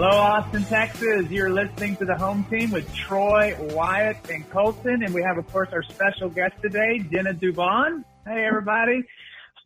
Hello, 0.00 0.16
Austin, 0.16 0.62
Texas. 0.62 1.28
You're 1.28 1.50
listening 1.50 1.96
to 1.96 2.04
the 2.04 2.14
home 2.14 2.44
team 2.44 2.70
with 2.70 2.86
Troy, 2.94 3.56
Wyatt, 3.74 4.30
and 4.30 4.48
Colton. 4.48 5.02
And 5.02 5.12
we 5.12 5.24
have, 5.24 5.38
of 5.38 5.52
course, 5.52 5.70
our 5.72 5.82
special 5.82 6.28
guest 6.28 6.54
today, 6.62 7.00
Jenna 7.10 7.34
Dubon. 7.34 8.04
Hey, 8.24 8.46
everybody. 8.46 9.02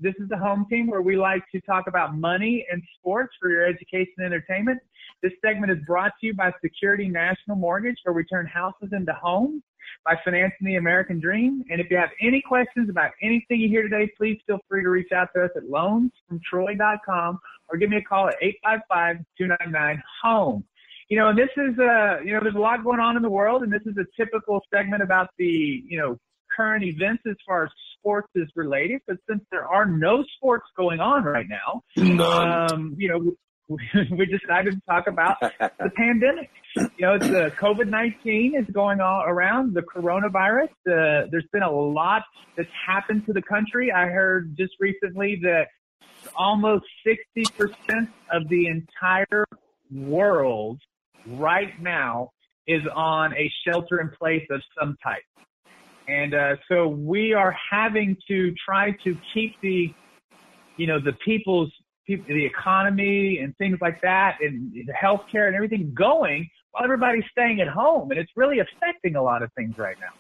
This 0.01 0.15
is 0.19 0.31
the 0.31 0.39
home 0.39 0.65
team 0.71 0.87
where 0.87 1.03
we 1.03 1.19
like 1.19 1.43
to 1.53 1.61
talk 1.61 1.85
about 1.87 2.17
money 2.17 2.65
and 2.73 2.83
sports 2.99 3.35
for 3.39 3.51
your 3.51 3.67
education 3.67 4.15
and 4.17 4.33
entertainment. 4.33 4.79
This 5.23 5.33
segment 5.45 5.71
is 5.71 5.85
brought 5.87 6.13
to 6.23 6.29
you 6.29 6.35
by 6.35 6.51
Security 6.65 7.09
National 7.09 7.59
Mortgage, 7.59 7.99
where 8.05 8.15
we 8.15 8.25
turn 8.25 8.47
houses 8.47 8.89
into 8.93 9.13
homes 9.13 9.63
by 10.05 10.17
financing 10.25 10.67
the 10.67 10.77
American 10.77 11.21
dream. 11.21 11.65
And 11.71 11.81
if 11.81 11.91
you 11.91 11.97
have 11.97 12.11
any 12.21 12.41
questions 12.43 12.89
about 12.91 13.11
anything 13.23 13.61
you 13.61 13.69
hear 13.69 13.83
today, 13.83 14.11
please 14.17 14.39
feel 14.47 14.59
free 14.69 14.83
to 14.83 14.89
reach 14.89 15.13
out 15.13 15.29
to 15.35 15.45
us 15.45 15.51
at 15.57 15.65
loansfromtroy.com 15.65 17.39
or 17.69 17.79
give 17.79 17.91
me 17.91 17.97
a 17.99 18.03
call 18.03 18.29
at 18.29 18.37
855-299-HOME. 19.41 20.65
You 21.09 21.19
know, 21.19 21.29
and 21.29 21.39
this 21.39 21.51
is, 21.57 21.79
uh, 21.79 22.21
you 22.25 22.33
know, 22.33 22.41
there's 22.43 22.55
a 22.55 22.59
lot 22.59 22.83
going 22.85 23.01
on 23.01 23.17
in 23.17 23.23
the 23.23 23.31
world, 23.31 23.63
and 23.63 23.73
this 23.73 23.83
is 23.85 23.97
a 23.99 24.07
typical 24.17 24.63
segment 24.73 25.03
about 25.03 25.29
the, 25.37 25.83
you 25.87 25.99
know, 25.99 26.19
current 26.57 26.85
events 26.85 27.23
as 27.29 27.37
far 27.47 27.65
as 27.65 27.71
sports 27.99 28.29
is 28.35 28.49
related. 28.57 29.01
But 29.07 29.17
since 29.29 29.43
there 29.51 29.67
are 29.67 29.87
no 29.87 30.25
sports 30.37 30.67
going 30.77 31.01
on 31.01 31.25
right 31.25 31.47
now, 31.49 31.83
um, 32.21 32.95
you 32.99 33.09
know, 33.09 33.33
we 34.11 34.27
decided 34.27 34.75
to 34.75 34.81
talk 34.89 35.07
about 35.07 35.41
the 35.41 35.91
pandemic. 35.97 36.51
You 36.77 36.91
know, 37.01 37.19
the 37.19 37.53
COVID 37.59 37.89
nineteen 37.89 38.55
is 38.55 38.67
going 38.73 39.01
all 39.01 39.23
around 39.27 39.75
the 39.75 39.83
coronavirus. 39.83 40.71
Uh, 40.87 41.29
there's 41.31 41.47
been 41.53 41.63
a 41.63 41.71
lot 41.71 42.23
that's 42.57 42.69
happened 42.87 43.27
to 43.27 43.33
the 43.33 43.43
country. 43.43 43.93
I 43.93 44.07
heard 44.07 44.57
just 44.57 44.73
recently 44.81 45.39
that 45.43 45.69
almost 46.37 46.85
sixty 47.07 47.45
percent 47.57 48.09
of 48.31 48.49
the 48.49 48.67
entire 48.67 49.45
world 49.91 50.81
right 51.27 51.81
now 51.81 52.31
is 52.67 52.83
on 52.95 53.35
a 53.35 53.51
shelter 53.67 54.01
in 54.01 54.11
place 54.19 54.47
of 54.51 54.63
some 54.79 54.97
type. 55.03 55.23
And 56.09 56.35
uh, 56.35 56.57
so 56.69 56.89
we 56.89 57.33
are 57.33 57.55
having 57.71 58.17
to 58.29 58.53
try 58.65 58.93
to 59.05 59.17
keep 59.33 59.55
the, 59.63 59.93
you 60.77 60.87
know, 60.87 60.99
the 61.01 61.13
people's 61.25 61.73
people, 62.07 62.27
the 62.29 62.45
economy 62.45 63.39
and 63.39 63.57
things 63.57 63.79
like 63.81 64.01
that, 64.03 64.39
and 64.41 64.73
the 64.73 64.93
healthcare 64.93 65.47
and 65.47 65.55
everything 65.55 65.93
going 65.95 66.49
while 66.73 66.85
everybody's 66.85 67.25
staying 67.31 67.61
at 67.61 67.69
home, 67.69 68.11
and 68.11 68.19
it's 68.19 68.33
really 68.37 68.59
affecting 68.59 69.17
a 69.17 69.23
lot 69.23 69.43
of 69.43 69.53
things 69.53 69.79
right 69.79 69.97
now. 70.01 70.13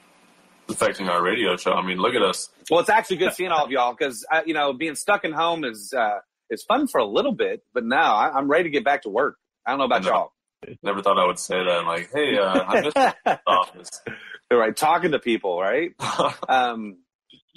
It's 0.68 0.80
affecting 0.80 1.08
our 1.08 1.22
radio 1.22 1.56
show. 1.56 1.72
I 1.72 1.84
mean, 1.84 1.98
look 1.98 2.14
at 2.14 2.22
us. 2.22 2.48
Well, 2.70 2.80
it's 2.80 2.88
actually 2.88 3.16
good 3.16 3.32
seeing 3.32 3.50
all 3.50 3.64
of 3.64 3.70
y'all 3.70 3.94
because 3.98 4.24
uh, 4.30 4.42
you 4.46 4.54
know 4.54 4.72
being 4.72 4.94
stuck 4.94 5.24
in 5.24 5.32
home 5.32 5.64
is 5.64 5.92
uh, 5.92 6.18
is 6.50 6.62
fun 6.62 6.86
for 6.86 6.98
a 6.98 7.06
little 7.06 7.32
bit, 7.32 7.62
but 7.74 7.84
now 7.84 8.14
I, 8.14 8.38
am 8.38 8.48
ready 8.48 8.64
to 8.64 8.70
get 8.70 8.84
back 8.84 9.02
to 9.02 9.08
work. 9.08 9.36
I 9.66 9.70
don't 9.70 9.78
know 9.78 9.84
about 9.86 10.04
y'all. 10.04 10.32
Never 10.82 11.02
thought 11.02 11.18
I 11.18 11.26
would 11.26 11.38
say 11.38 11.56
that. 11.56 11.84
Like, 11.84 12.10
hey, 12.12 12.38
uh, 12.38 12.60
I 12.60 12.80
missed 12.80 12.94
the 13.24 13.40
office. 13.46 14.02
Right, 14.50 14.76
talking 14.76 15.12
to 15.12 15.18
people, 15.18 15.58
right? 15.58 15.92
um, 16.48 16.98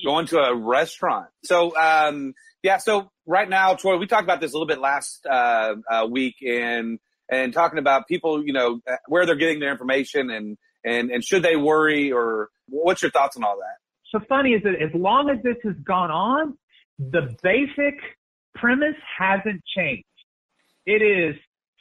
going 0.03 0.27
to 0.27 0.39
a 0.39 0.55
restaurant. 0.55 1.27
So, 1.43 1.75
um, 1.77 2.33
yeah. 2.63 2.77
So 2.77 3.09
right 3.25 3.47
now, 3.47 3.75
Troy, 3.75 3.97
we 3.97 4.07
talked 4.07 4.23
about 4.23 4.41
this 4.41 4.51
a 4.51 4.55
little 4.55 4.67
bit 4.67 4.79
last 4.79 5.25
uh, 5.25 5.75
uh, 5.89 6.07
week, 6.09 6.35
and 6.45 6.99
and 7.31 7.53
talking 7.53 7.79
about 7.79 8.07
people, 8.07 8.45
you 8.45 8.53
know, 8.53 8.81
uh, 8.89 8.95
where 9.07 9.25
they're 9.25 9.35
getting 9.35 9.59
their 9.59 9.71
information, 9.71 10.29
and 10.29 10.57
and 10.83 11.11
and 11.11 11.23
should 11.23 11.43
they 11.43 11.55
worry, 11.55 12.11
or 12.11 12.49
what's 12.67 13.01
your 13.01 13.11
thoughts 13.11 13.37
on 13.37 13.43
all 13.43 13.57
that? 13.57 13.77
So 14.11 14.25
funny 14.27 14.51
is 14.51 14.63
that 14.63 14.75
as 14.81 14.93
long 14.93 15.29
as 15.29 15.41
this 15.43 15.57
has 15.63 15.75
gone 15.83 16.11
on, 16.11 16.57
the 16.97 17.35
basic 17.43 17.99
premise 18.55 18.95
hasn't 19.17 19.61
changed. 19.75 20.05
It 20.85 21.01
is 21.01 21.35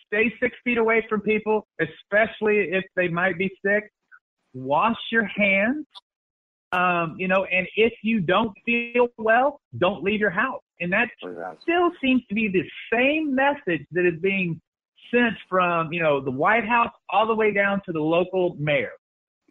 stay 0.07 0.33
six 0.41 0.57
feet 0.65 0.79
away 0.79 1.05
from 1.09 1.21
people, 1.21 1.67
especially 1.81 2.69
if 2.73 2.85
they 2.97 3.09
might 3.09 3.39
be 3.39 3.51
sick. 3.65 3.91
Wash 4.53 4.97
your 5.11 5.27
hands. 5.27 5.87
Um, 6.75 7.15
you 7.19 7.29
know, 7.29 7.45
and 7.45 7.69
if 7.77 7.93
you 8.03 8.21
don't 8.21 8.53
feel 8.67 9.09
well, 9.17 9.61
don't 9.79 10.03
leave 10.03 10.19
your 10.19 10.31
house. 10.31 10.63
And 10.81 10.93
that 10.93 11.09
still 11.63 11.91
seems 12.03 12.23
to 12.29 12.35
be 12.35 12.49
the 12.49 12.65
same 12.93 13.35
message 13.35 13.87
that 13.93 14.05
is 14.05 14.21
being 14.21 14.61
sent 15.13 15.35
from, 15.49 15.93
you 15.93 16.03
know, 16.03 16.21
the 16.21 16.33
White 16.33 16.67
House 16.67 16.93
all 17.09 17.27
the 17.27 17.35
way 17.35 17.53
down 17.53 17.81
to 17.87 17.93
the 17.93 18.01
local 18.01 18.57
mayor. 18.59 18.93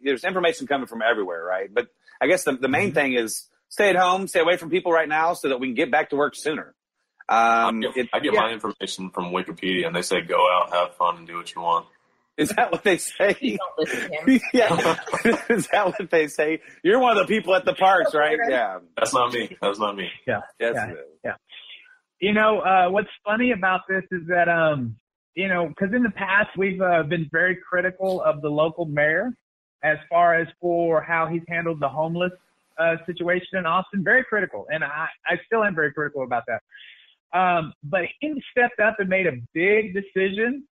There's 0.02 0.24
information 0.24 0.66
coming 0.66 0.86
from 0.86 1.00
everywhere, 1.00 1.42
right? 1.42 1.72
But 1.72 1.88
I 2.20 2.26
guess 2.26 2.44
the, 2.44 2.52
the 2.52 2.68
main 2.68 2.88
mm-hmm. 2.88 2.94
thing 2.94 3.12
is 3.14 3.48
stay 3.70 3.88
at 3.88 3.96
home, 3.96 4.28
stay 4.28 4.40
away 4.40 4.58
from 4.58 4.68
people 4.68 4.92
right 4.92 5.08
now 5.08 5.32
so 5.32 5.48
that 5.48 5.58
we 5.58 5.68
can 5.68 5.74
get 5.74 5.90
back 5.90 6.10
to 6.10 6.16
work 6.16 6.34
sooner. 6.36 6.74
Um, 7.26 7.78
I 7.78 7.80
get, 7.80 7.96
it, 7.96 8.08
I 8.12 8.20
get 8.20 8.34
yeah. 8.34 8.40
my 8.40 8.50
information 8.52 9.08
from 9.10 9.32
Wikipedia 9.32 9.86
and 9.86 9.96
they 9.96 10.02
say 10.02 10.20
go 10.20 10.36
out, 10.36 10.74
have 10.74 10.94
fun, 10.96 11.16
and 11.16 11.26
do 11.26 11.38
what 11.38 11.54
you 11.54 11.62
want. 11.62 11.86
Is 12.36 12.50
that 12.50 12.72
what 12.72 12.82
they 12.82 12.98
say? 12.98 13.36
yeah. 14.52 14.96
Is 15.48 15.68
that 15.68 15.86
what 15.86 16.10
they 16.10 16.26
say? 16.26 16.60
You're 16.82 16.98
one 16.98 17.16
of 17.16 17.26
the 17.26 17.32
people 17.32 17.54
at 17.54 17.64
the 17.64 17.74
parks, 17.74 18.14
right? 18.14 18.38
Yeah. 18.48 18.80
That's 18.96 19.14
not 19.14 19.32
me. 19.32 19.56
That's 19.62 19.78
not 19.78 19.96
me. 19.96 20.10
Yeah. 20.26 20.40
yeah. 20.58 20.94
yeah. 21.24 21.34
You 22.20 22.32
know, 22.32 22.60
uh, 22.60 22.90
what's 22.90 23.08
funny 23.24 23.52
about 23.52 23.82
this 23.88 24.02
is 24.10 24.26
that, 24.28 24.48
um, 24.48 24.96
you 25.34 25.48
know, 25.48 25.68
because 25.68 25.94
in 25.94 26.02
the 26.02 26.10
past 26.10 26.50
we've 26.56 26.80
uh, 26.80 27.04
been 27.04 27.28
very 27.30 27.56
critical 27.56 28.20
of 28.22 28.40
the 28.42 28.48
local 28.48 28.84
mayor 28.84 29.32
as 29.84 29.98
far 30.08 30.34
as 30.34 30.48
for 30.60 31.02
how 31.02 31.26
he's 31.26 31.42
handled 31.48 31.78
the 31.80 31.88
homeless 31.88 32.32
uh, 32.78 32.96
situation 33.06 33.58
in 33.58 33.66
Austin. 33.66 34.02
Very 34.02 34.24
critical, 34.24 34.66
and 34.72 34.82
I, 34.82 35.06
I 35.26 35.34
still 35.46 35.62
am 35.62 35.74
very 35.74 35.92
critical 35.92 36.24
about 36.24 36.44
that. 36.46 36.62
Um, 37.38 37.72
but 37.84 38.02
he 38.20 38.42
stepped 38.50 38.80
up 38.80 38.96
and 38.98 39.08
made 39.08 39.26
a 39.26 39.32
big 39.52 39.94
decision 39.94 40.64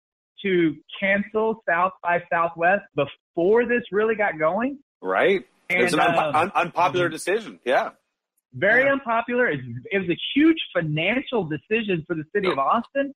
to 0.44 0.76
cancel 1.00 1.64
South 1.68 1.94
by 2.04 2.24
Southwest 2.32 2.84
before 2.96 3.66
this 3.66 3.84
really 3.92 4.16
got 4.16 4.40
going. 4.40 4.80
Right. 5.02 5.46
And, 5.70 5.84
it's 5.84 5.94
an 5.94 6.00
un- 6.00 6.18
um, 6.18 6.36
un- 6.36 6.52
unpopular 6.56 7.06
mm-hmm. 7.06 7.14
decision. 7.14 7.60
Yeah. 7.66 7.90
Very 8.54 8.86
yeah. 8.86 8.94
unpopular. 8.94 9.48
It, 9.48 9.62
it, 9.92 10.00
was 10.00 10.10
a 10.10 10.18
huge 10.36 10.58
financial 10.74 11.46
decision 11.46 12.04
for 12.08 12.16
the 12.16 12.24
city 12.36 12.50
of 12.50 12.60
Austin. 12.60 13.14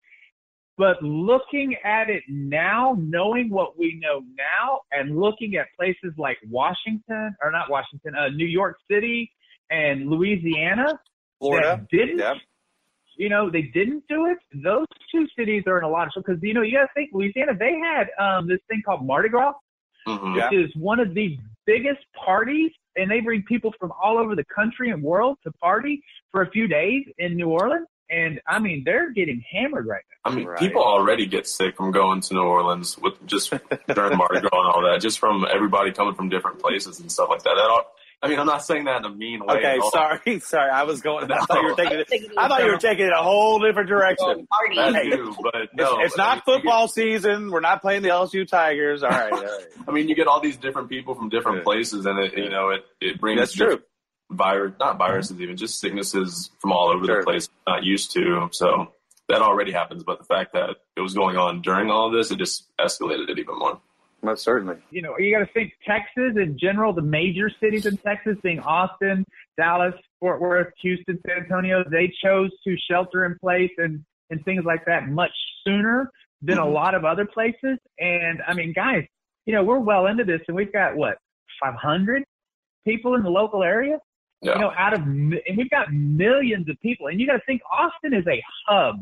But 0.77 1.03
looking 1.03 1.77
at 1.85 2.11
it 2.11 2.25
now, 2.29 2.97
knowing 2.99 3.49
what 3.49 3.79
we 3.79 4.01
know 4.03 4.21
now, 4.37 4.81
and 4.91 5.19
looking 5.19 5.55
at 5.55 5.67
places 5.79 6.13
like 6.19 6.37
Washington, 6.49 7.37
or 7.43 7.53
not 7.53 7.71
Washington, 7.71 8.15
uh, 8.17 8.29
New 8.29 8.47
York 8.47 8.77
City 8.91 9.31
and 9.71 10.09
Louisiana, 10.09 10.99
Florida, 11.39 11.87
didn't 11.91 12.19
yep 12.19 12.37
you 13.17 13.29
know, 13.29 13.51
they 13.51 13.63
didn't 13.63 14.05
do 14.09 14.27
it. 14.27 14.39
Those 14.63 14.87
two 15.11 15.27
cities 15.37 15.65
are 15.67 15.79
in 15.79 15.85
a 15.85 15.89
lot 15.89 16.07
of 16.07 16.13
trouble 16.13 16.27
because, 16.29 16.43
you 16.43 16.55
know, 16.55 16.63
you 16.63 16.73
got 16.73 16.83
to 16.83 16.89
think 16.95 17.11
Louisiana, 17.13 17.53
they 17.59 17.79
had 17.79 18.09
um, 18.19 18.49
this 18.49 18.61
thing 18.69 18.83
called 18.85 19.07
Mardi 19.07 19.29
Gras, 19.29 19.55
mm-hmm, 20.07 20.35
which 20.35 20.45
yeah. 20.51 20.59
is 20.59 20.71
one 20.77 21.01
of 21.01 21.15
the 21.15 21.39
biggest 21.67 22.01
parties 22.15 22.71
and 22.97 23.11
they 23.11 23.21
bring 23.21 23.43
people 23.43 23.73
from 23.79 23.93
all 24.03 24.19
over 24.19 24.35
the 24.35 24.45
country 24.45 24.91
and 24.91 25.03
world 25.03 25.39
to 25.45 25.53
party 25.53 26.03
for 26.31 26.43
a 26.43 26.51
few 26.51 26.69
days 26.69 27.05
in 27.19 27.37
New 27.37 27.49
Orleans. 27.49 27.87
And 28.11 28.41
I 28.47 28.59
mean, 28.59 28.83
they're 28.85 29.13
getting 29.13 29.43
hammered 29.51 29.87
right 29.87 30.03
now. 30.25 30.31
I 30.31 30.35
mean, 30.35 30.47
Right. 30.47 30.59
people 30.59 30.83
already 30.83 31.27
get 31.27 31.47
sick 31.49 31.77
from 31.77 31.91
going 31.91 32.21
to 32.21 32.35
New 32.35 32.43
Orleans 32.43 32.99
with 32.99 33.15
just 33.27 33.51
during 33.51 34.19
Mardi 34.19 34.41
Gras 34.41 34.61
and 34.61 34.73
all 34.73 34.83
that, 34.83 35.01
just 35.01 35.19
from 35.19 35.47
everybody 35.51 35.91
coming 35.91 36.15
from 36.15 36.29
different 36.29 36.59
places 36.59 37.01
and 37.01 37.11
stuff 37.11 37.31
like 37.31 37.43
that. 37.43 37.55
that 37.55 37.71
all, 37.71 37.95
I 38.25 38.29
mean, 38.29 38.39
I'm 38.39 38.47
not 38.47 38.65
saying 38.65 38.85
that 38.85 38.99
in 38.99 39.05
a 39.05 39.15
mean 39.15 39.41
way. 39.45 39.57
Okay, 39.57 39.79
sorry, 39.93 40.41
sorry. 40.41 40.71
I 40.71 40.85
was 40.85 41.03
going. 41.03 41.31
I 41.31 41.39
thought 41.45 41.61
you 41.63 41.69
were 41.69 41.75
taking 41.75 41.99
it. 42.01 42.09
I 42.39 42.49
thought 42.49 42.65
you 42.65 42.71
were 42.73 42.79
taking 42.79 43.07
it 43.07 43.13
a 43.13 43.23
whole 43.23 43.59
different 43.61 43.89
direction. 43.89 44.47
Party. 44.47 44.77
That 44.77 44.95
Hey, 44.95 45.11
too, 45.11 45.35
but 45.43 45.55
It's, 45.57 45.73
no, 45.75 46.01
it's 46.01 46.19
I 46.19 46.23
not 46.23 46.35
mean, 46.37 46.43
you 46.47 46.55
football 46.63 46.89
season. 46.89 47.51
We're 47.51 47.61
not 47.61 47.83
playing 47.83 48.03
the 48.03 48.09
LSU 48.09 48.49
Tigers. 48.49 49.03
All 49.03 49.11
right, 49.11 49.33
all 49.33 49.43
right. 49.43 49.67
I 49.89 49.91
mean, 49.93 50.09
you 50.09 50.15
get 50.15 50.27
all 50.27 50.41
these 50.41 50.57
different 50.57 50.89
people 50.89 51.15
from 51.15 51.29
different 51.29 51.59
Yeah. 51.59 51.65
places, 51.65 52.07
and 52.07 52.19
it 52.19 52.37
you 52.39 52.49
know 52.49 52.71
it 52.71 52.85
it 53.01 53.21
brings 53.21 53.39
That's 53.41 53.53
true. 53.53 53.81
virus, 54.31 54.73
not 54.81 54.97
viruses, 54.99 55.41
even 55.41 55.57
just 55.57 55.79
sicknesses 55.81 56.51
from 56.61 56.73
all 56.73 56.89
over 56.89 57.05
Sure. 57.05 57.19
the 57.19 57.25
place. 57.25 57.49
Not 57.67 57.85
used 57.85 58.13
to, 58.13 58.49
so 58.53 58.89
that 59.29 59.43
already 59.43 59.73
happens. 59.73 60.03
But 60.03 60.19
the 60.19 60.25
fact 60.25 60.55
that 60.55 60.71
it 60.97 61.01
was 61.01 61.13
going 61.15 61.37
on 61.37 61.61
during 61.63 61.91
all 61.91 62.07
of 62.07 62.13
this, 62.15 62.31
it 62.31 62.39
just 62.39 62.69
escalated 62.81 63.29
it 63.29 63.39
even 63.39 63.59
more. 63.59 63.81
Most 64.25 64.43
certainly. 64.43 64.77
you 64.91 65.03
know, 65.03 65.19
you 65.19 65.37
got 65.37 65.45
to 65.47 65.53
think 65.53 65.73
Texas 65.87 66.33
in 66.37 66.57
general, 66.59 66.93
the 66.93 67.03
major 67.03 67.51
cities 67.61 67.85
in 67.85 67.97
Texas 67.99 68.37
being 68.43 68.59
Austin, 68.61 69.25
Dallas, 69.59 69.95
Fort 70.19 70.41
Worth, 70.41 70.73
Houston, 70.81 71.19
San 71.27 71.45
Antonio, 71.45 71.85
they 71.91 72.13
chose 72.25 72.51
to 72.67 72.77
shelter 72.91 73.27
in 73.27 73.37
place 73.39 73.71
and, 73.77 74.03
and 74.31 74.43
things 74.45 74.65
like 74.65 74.85
that 74.87 75.09
much 75.09 75.33
sooner 75.65 76.11
than 76.41 76.59
a 76.59 76.63
mm-hmm. 76.63 76.73
lot 76.73 76.95
of 76.95 77.05
other 77.05 77.27
places. 77.27 77.79
And 77.99 78.41
I 78.47 78.55
mean, 78.55 78.73
guys, 78.73 79.05
you 79.45 79.55
know, 79.55 79.63
we're 79.63 79.79
well 79.79 80.07
into 80.07 80.25
this 80.25 80.41
and 80.49 80.57
we've 80.57 80.73
got 80.73 80.97
what, 80.97 81.19
500 81.63 82.25
people 82.85 83.15
in 83.15 83.23
the 83.23 83.31
local 83.31 83.63
area? 83.63 83.99
Yeah. 84.41 84.55
You 84.55 84.61
know, 84.61 84.73
out 84.77 84.95
of, 84.95 85.01
and 85.01 85.57
we've 85.57 85.71
got 85.71 85.93
millions 85.93 86.69
of 86.69 86.79
people. 86.81 87.09
And 87.09 87.21
you 87.21 87.27
got 87.27 87.35
to 87.35 87.43
think 87.47 87.63
Austin 87.73 88.15
is 88.15 88.27
a 88.27 88.43
hub 88.67 88.97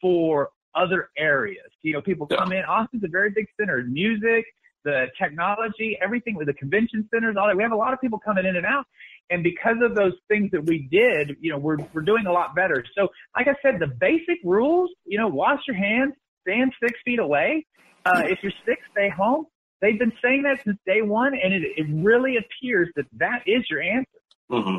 for 0.00 0.50
other 0.74 1.10
areas. 1.16 1.70
You 1.82 1.94
know, 1.94 2.02
people 2.02 2.26
Yeah. 2.30 2.38
come 2.38 2.52
in. 2.52 2.64
Austin's 2.64 3.04
a 3.04 3.08
very 3.08 3.30
big 3.30 3.46
center. 3.58 3.82
Music, 3.82 4.44
the 4.84 5.06
technology, 5.20 5.98
everything 6.02 6.34
with 6.34 6.46
the 6.46 6.54
convention 6.54 7.08
centers, 7.12 7.36
all 7.36 7.46
that. 7.46 7.56
We 7.56 7.62
have 7.62 7.72
a 7.72 7.76
lot 7.76 7.92
of 7.92 8.00
people 8.00 8.18
coming 8.18 8.44
in 8.44 8.56
and 8.56 8.66
out. 8.66 8.86
And 9.30 9.42
because 9.42 9.76
of 9.82 9.94
those 9.94 10.14
things 10.28 10.50
that 10.50 10.64
we 10.64 10.88
did, 10.90 11.36
you 11.40 11.50
know, 11.52 11.58
we're, 11.58 11.78
we're 11.94 12.02
doing 12.02 12.26
a 12.26 12.32
lot 12.32 12.54
better. 12.54 12.84
So, 12.94 13.08
like 13.36 13.48
I 13.48 13.54
said, 13.62 13.78
the 13.78 13.86
basic 13.86 14.38
rules, 14.44 14.90
you 15.06 15.18
know, 15.18 15.28
wash 15.28 15.60
your 15.66 15.76
hands, 15.76 16.14
stand 16.46 16.72
six 16.82 16.98
feet 17.04 17.18
away. 17.18 17.66
Uh, 18.04 18.22
if 18.26 18.40
you're 18.42 18.52
sick, 18.66 18.78
stay 18.90 19.08
home. 19.08 19.46
They've 19.80 19.98
been 19.98 20.12
saying 20.22 20.42
that 20.42 20.62
since 20.64 20.78
day 20.86 21.02
one, 21.02 21.34
and 21.34 21.52
it, 21.54 21.62
it 21.76 21.86
really 21.88 22.36
appears 22.36 22.88
that 22.96 23.06
that 23.18 23.42
is 23.46 23.62
your 23.70 23.80
answer. 23.80 24.06
hmm 24.50 24.78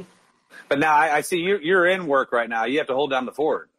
But 0.70 0.80
now 0.80 0.94
I, 0.94 1.18
I 1.18 1.22
see 1.22 1.38
you're, 1.38 1.62
you're 1.62 1.86
in 1.86 2.06
work 2.08 2.32
right 2.32 2.50
now. 2.50 2.66
You 2.66 2.78
have 2.80 2.88
to 2.88 2.94
hold 2.94 3.10
down 3.12 3.26
the 3.26 3.32
fort. 3.32 3.70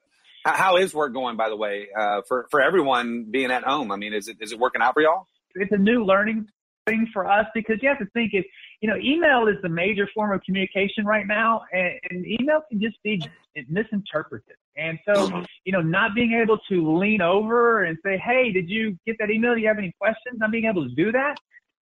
How, 0.45 0.53
how 0.53 0.77
is 0.77 0.93
work 0.93 1.13
going, 1.13 1.37
by 1.37 1.49
the 1.49 1.57
way, 1.57 1.89
uh, 1.97 2.23
for 2.29 2.47
for 2.51 2.61
everyone 2.61 3.27
being 3.31 3.51
at 3.51 3.65
home? 3.65 3.91
I 3.91 3.97
mean, 3.97 4.13
is 4.13 4.29
it 4.29 4.39
is 4.41 4.53
it 4.53 4.59
working 4.59 4.83
out 4.83 4.95
for 4.95 5.03
y'all? 5.03 5.27
it's 5.55 5.73
a 5.73 5.79
new 5.79 6.05
learning 6.05 6.47
thing 6.87 7.09
for 7.13 7.31
us 7.31 7.47
because 7.55 7.77
you 7.81 7.89
have 7.89 7.99
to 7.99 8.07
think 8.07 8.33
if 8.35 8.45
you 8.81 8.89
know 8.89 8.97
email 8.97 9.49
is 9.49 9.57
the 9.63 9.69
major 9.69 10.09
form 10.15 10.33
of 10.33 10.43
communication 10.43 11.07
right 11.07 11.27
now 11.27 11.63
and, 11.73 11.99
and 12.11 12.27
email 12.27 12.61
can 12.69 12.81
just 12.81 13.03
be 13.03 13.23
misinterpreted 13.69 14.57
and 14.77 14.99
so 15.07 15.43
you 15.65 15.73
know 15.73 15.81
not 15.81 16.15
being 16.15 16.33
able 16.33 16.59
to 16.69 16.99
lean 16.99 17.23
over 17.23 17.85
and 17.85 17.97
say 18.05 18.19
hey 18.19 18.53
did 18.53 18.69
you 18.69 18.99
get 19.07 19.17
that 19.19 19.31
email 19.31 19.55
do 19.55 19.61
you 19.63 19.67
have 19.67 19.79
any 19.79 19.95
questions 19.99 20.39
not 20.39 20.51
being 20.51 20.67
able 20.67 20.87
to 20.87 20.95
do 20.95 21.11
that 21.11 21.37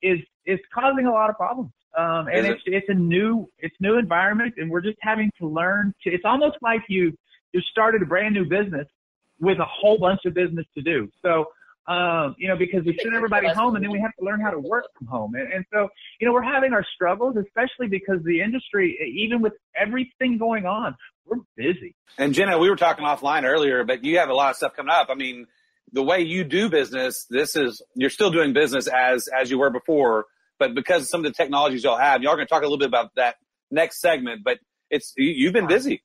is 0.01 0.19
is 0.45 0.59
causing 0.73 1.05
a 1.05 1.11
lot 1.11 1.29
of 1.29 1.37
problems 1.37 1.71
um, 1.97 2.27
and 2.27 2.45
it? 2.45 2.51
it's 2.51 2.61
it's 2.65 2.89
a 2.89 2.93
new 2.93 3.49
it's 3.59 3.75
new 3.79 3.97
environment 3.97 4.53
and 4.57 4.69
we're 4.69 4.81
just 4.81 4.97
having 4.99 5.31
to 5.39 5.47
learn 5.47 5.93
to 6.03 6.11
it's 6.11 6.25
almost 6.25 6.57
like 6.61 6.81
you 6.89 7.13
you 7.53 7.61
started 7.61 8.01
a 8.01 8.05
brand 8.05 8.33
new 8.33 8.45
business 8.45 8.87
with 9.39 9.59
a 9.59 9.65
whole 9.65 9.97
bunch 9.97 10.21
of 10.25 10.33
business 10.33 10.65
to 10.75 10.81
do 10.81 11.09
so 11.21 11.45
um, 11.89 12.35
you 12.37 12.47
know, 12.47 12.55
because 12.55 12.85
we 12.85 12.95
send 13.01 13.15
everybody 13.15 13.47
home 13.47 13.75
and 13.75 13.83
then 13.83 13.91
we 13.91 13.99
have 13.99 14.15
to 14.19 14.23
learn 14.23 14.39
how 14.39 14.51
to 14.51 14.59
work 14.59 14.85
from 14.95 15.07
home. 15.07 15.33
And, 15.33 15.51
and 15.51 15.65
so, 15.73 15.89
you 16.21 16.27
know, 16.27 16.33
we're 16.33 16.43
having 16.43 16.71
our 16.71 16.85
struggles, 16.93 17.35
especially 17.35 17.87
because 17.87 18.23
the 18.23 18.41
industry, 18.41 18.95
even 19.17 19.41
with 19.41 19.53
everything 19.75 20.37
going 20.37 20.67
on, 20.67 20.95
we're 21.25 21.37
busy. 21.57 21.95
And 22.19 22.35
Jenna, 22.35 22.59
we 22.59 22.69
were 22.69 22.75
talking 22.75 23.05
offline 23.05 23.43
earlier, 23.43 23.83
but 23.83 24.03
you 24.03 24.19
have 24.19 24.29
a 24.29 24.35
lot 24.35 24.51
of 24.51 24.57
stuff 24.57 24.75
coming 24.75 24.91
up. 24.91 25.07
I 25.09 25.15
mean, 25.15 25.47
the 25.91 26.03
way 26.03 26.19
you 26.19 26.43
do 26.43 26.69
business, 26.69 27.25
this 27.27 27.55
is 27.55 27.81
you're 27.95 28.11
still 28.11 28.29
doing 28.29 28.53
business 28.53 28.87
as 28.87 29.27
as 29.27 29.49
you 29.49 29.57
were 29.57 29.71
before, 29.71 30.25
but 30.59 30.75
because 30.75 31.03
of 31.03 31.07
some 31.07 31.21
of 31.21 31.23
the 31.23 31.33
technologies 31.33 31.83
y'all 31.83 31.97
have, 31.97 32.21
y'all 32.21 32.33
are 32.33 32.35
going 32.35 32.45
to 32.47 32.53
talk 32.53 32.61
a 32.61 32.65
little 32.65 32.77
bit 32.77 32.87
about 32.87 33.15
that 33.15 33.37
next 33.71 33.99
segment. 33.99 34.43
But 34.43 34.59
it's 34.91 35.13
you, 35.17 35.29
you've 35.29 35.53
been 35.53 35.65
busy. 35.65 36.03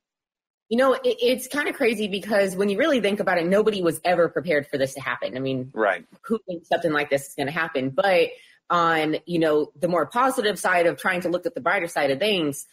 You 0.69 0.79
know, 0.79 0.95
it, 0.95 1.01
it's 1.05 1.47
kind 1.47 1.69
of 1.69 1.75
crazy 1.75 2.09
because 2.09 2.57
when 2.57 2.69
you 2.69 2.79
really 2.79 3.01
think 3.01 3.21
about 3.21 3.39
it, 3.39 3.47
nobody 3.47 3.83
was 3.83 4.01
ever 4.05 4.29
prepared 4.29 4.67
for 4.67 4.79
this 4.79 4.95
to 4.95 5.01
happen. 5.01 5.37
I 5.37 5.41
mean, 5.41 5.71
Right. 5.75 6.05
who 6.25 6.39
thinks 6.47 6.69
something 6.69 6.93
like 6.93 7.11
this 7.11 7.29
is 7.29 7.35
going 7.35 7.47
to 7.49 7.53
happen? 7.53 7.91
But 7.91 8.31
on, 8.71 9.17
you 9.27 9.39
know, 9.39 9.73
the 9.79 9.89
more 9.89 10.07
positive 10.07 10.59
side 10.59 10.87
of 10.87 10.99
trying 10.99 11.21
to 11.23 11.29
look 11.29 11.45
at 11.47 11.55
the 11.55 11.61
brighter 11.61 11.87
side 11.87 12.11
of 12.11 12.19
things, 12.19 12.67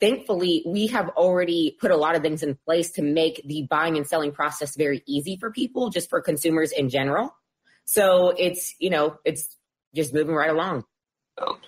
thankfully, 0.00 0.64
we 0.66 0.88
have 0.88 1.10
already 1.10 1.76
put 1.80 1.90
a 1.90 1.96
lot 1.96 2.16
of 2.16 2.22
things 2.22 2.42
in 2.42 2.56
place 2.66 2.92
to 2.92 3.02
make 3.02 3.40
the 3.44 3.66
buying 3.70 3.96
and 3.96 4.06
selling 4.06 4.32
process 4.32 4.76
very 4.76 5.02
easy 5.06 5.36
for 5.36 5.50
people, 5.50 5.90
just 5.90 6.10
for 6.10 6.20
consumers 6.20 6.72
in 6.72 6.88
general. 6.88 7.34
So 7.84 8.34
it's, 8.36 8.74
you 8.78 8.90
know, 8.90 9.16
it's 9.24 9.56
just 9.94 10.12
moving 10.12 10.34
right 10.34 10.50
along. 10.50 10.84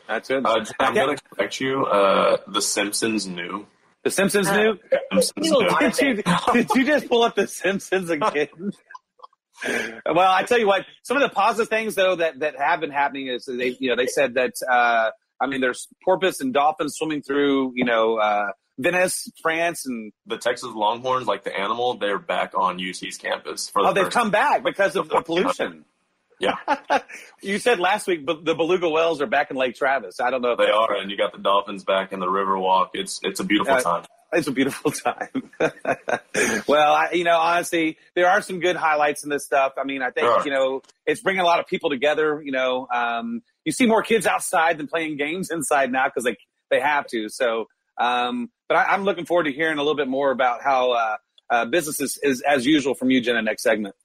That's 0.08 0.30
it. 0.30 0.44
Uh, 0.44 0.64
I'm 0.80 0.94
gonna 0.94 1.16
correct 1.32 1.60
you. 1.60 1.86
Uh, 1.86 2.38
the 2.48 2.60
Simpsons 2.60 3.26
knew. 3.26 3.66
The 4.04 4.10
Simpsons 4.10 4.48
Uh, 4.48 4.56
knew. 4.56 4.78
Simpsons 5.20 5.32
knew 5.36 5.58
a 5.58 5.62
knew. 5.62 5.68
lot. 5.68 5.80
Did 5.80 6.00
you, 6.00 6.22
did 6.52 6.68
you 6.74 6.84
just 6.86 7.08
pull 7.08 7.22
up 7.22 7.34
the 7.34 7.46
Simpsons 7.46 8.08
again? 8.10 8.48
well, 10.06 10.32
I 10.32 10.42
tell 10.44 10.58
you 10.58 10.66
what. 10.66 10.86
Some 11.02 11.16
of 11.16 11.22
the 11.22 11.28
positive 11.34 11.68
things 11.68 11.94
though 11.94 12.16
that 12.16 12.38
that 12.40 12.56
have 12.58 12.80
been 12.80 12.90
happening 12.90 13.26
is 13.28 13.44
they 13.44 13.76
you 13.78 13.90
know 13.90 13.96
they 13.96 14.06
said 14.06 14.34
that 14.34 14.54
uh, 14.70 15.10
I 15.40 15.46
mean 15.46 15.60
there's 15.60 15.86
porpoise 16.04 16.40
and 16.40 16.52
dolphins 16.54 16.96
swimming 16.96 17.22
through 17.22 17.72
you 17.74 17.84
know 17.84 18.16
uh, 18.16 18.52
Venice, 18.78 19.30
France, 19.42 19.84
and 19.84 20.12
The 20.26 20.38
Texas 20.38 20.70
Longhorns, 20.74 21.26
like 21.26 21.44
the 21.44 21.54
animal, 21.54 21.94
they're 21.98 22.18
back 22.18 22.52
on 22.56 22.76
UT's 22.80 23.18
campus 23.18 23.68
for 23.68 23.82
the 23.82 23.88
oh 23.88 23.92
they've 23.92 24.04
first- 24.04 24.16
come 24.16 24.30
back 24.30 24.62
because 24.64 24.96
of 24.96 25.08
the 25.10 25.20
pollution. 25.20 25.84
Yeah, 26.40 26.56
you 27.42 27.58
said 27.58 27.78
last 27.78 28.06
week 28.06 28.24
but 28.26 28.44
the 28.44 28.54
beluga 28.54 28.88
whales 28.88 29.20
are 29.20 29.26
back 29.26 29.50
in 29.50 29.56
Lake 29.56 29.76
Travis. 29.76 30.20
I 30.20 30.30
don't 30.30 30.42
know 30.42 30.52
if 30.52 30.58
they 30.58 30.70
are, 30.70 30.96
and 30.96 31.10
you 31.10 31.16
got 31.16 31.32
the 31.32 31.38
dolphins 31.38 31.84
back 31.84 32.12
in 32.12 32.18
the 32.18 32.26
Riverwalk. 32.26 32.88
It's 32.94 33.20
it's 33.22 33.40
a 33.40 33.44
beautiful 33.44 33.74
Uh, 33.74 33.80
time. 33.82 34.04
It's 34.32 34.46
a 34.46 34.52
beautiful 34.52 34.92
time. 34.92 35.50
well, 36.68 36.92
I, 36.94 37.10
you 37.12 37.24
know, 37.24 37.36
honestly, 37.36 37.98
there 38.14 38.28
are 38.28 38.40
some 38.40 38.60
good 38.60 38.76
highlights 38.76 39.24
in 39.24 39.30
this 39.30 39.44
stuff. 39.44 39.72
I 39.76 39.82
mean, 39.84 40.02
I 40.02 40.10
think, 40.10 40.26
Sure. 40.26 40.42
you 40.44 40.50
know, 40.52 40.82
it's 41.04 41.20
bringing 41.20 41.40
a 41.40 41.44
lot 41.44 41.58
of 41.58 41.66
people 41.66 41.90
together. 41.90 42.40
You 42.40 42.52
know, 42.52 42.86
um, 42.94 43.42
you 43.64 43.72
see 43.72 43.86
more 43.86 44.02
kids 44.04 44.26
outside 44.26 44.78
than 44.78 44.86
playing 44.86 45.16
games 45.16 45.50
inside 45.50 45.90
now 45.90 46.04
because 46.06 46.22
they, 46.22 46.36
they 46.70 46.80
have 46.80 47.06
to. 47.08 47.28
So, 47.28 47.66
um, 47.98 48.50
but 48.68 48.76
I, 48.76 48.84
I'm 48.94 49.02
looking 49.02 49.26
forward 49.26 49.44
to 49.44 49.52
hearing 49.52 49.78
a 49.78 49.80
little 49.82 49.96
bit 49.96 50.06
more 50.08 50.30
about 50.30 50.62
how, 50.62 50.92
uh, 50.92 51.16
uh, 51.50 51.64
business 51.64 52.00
is, 52.00 52.16
is 52.22 52.40
as 52.42 52.64
usual 52.64 52.94
from 52.94 53.10
you, 53.10 53.20
Jenna, 53.20 53.42
next 53.42 53.64
segment. 53.64 53.96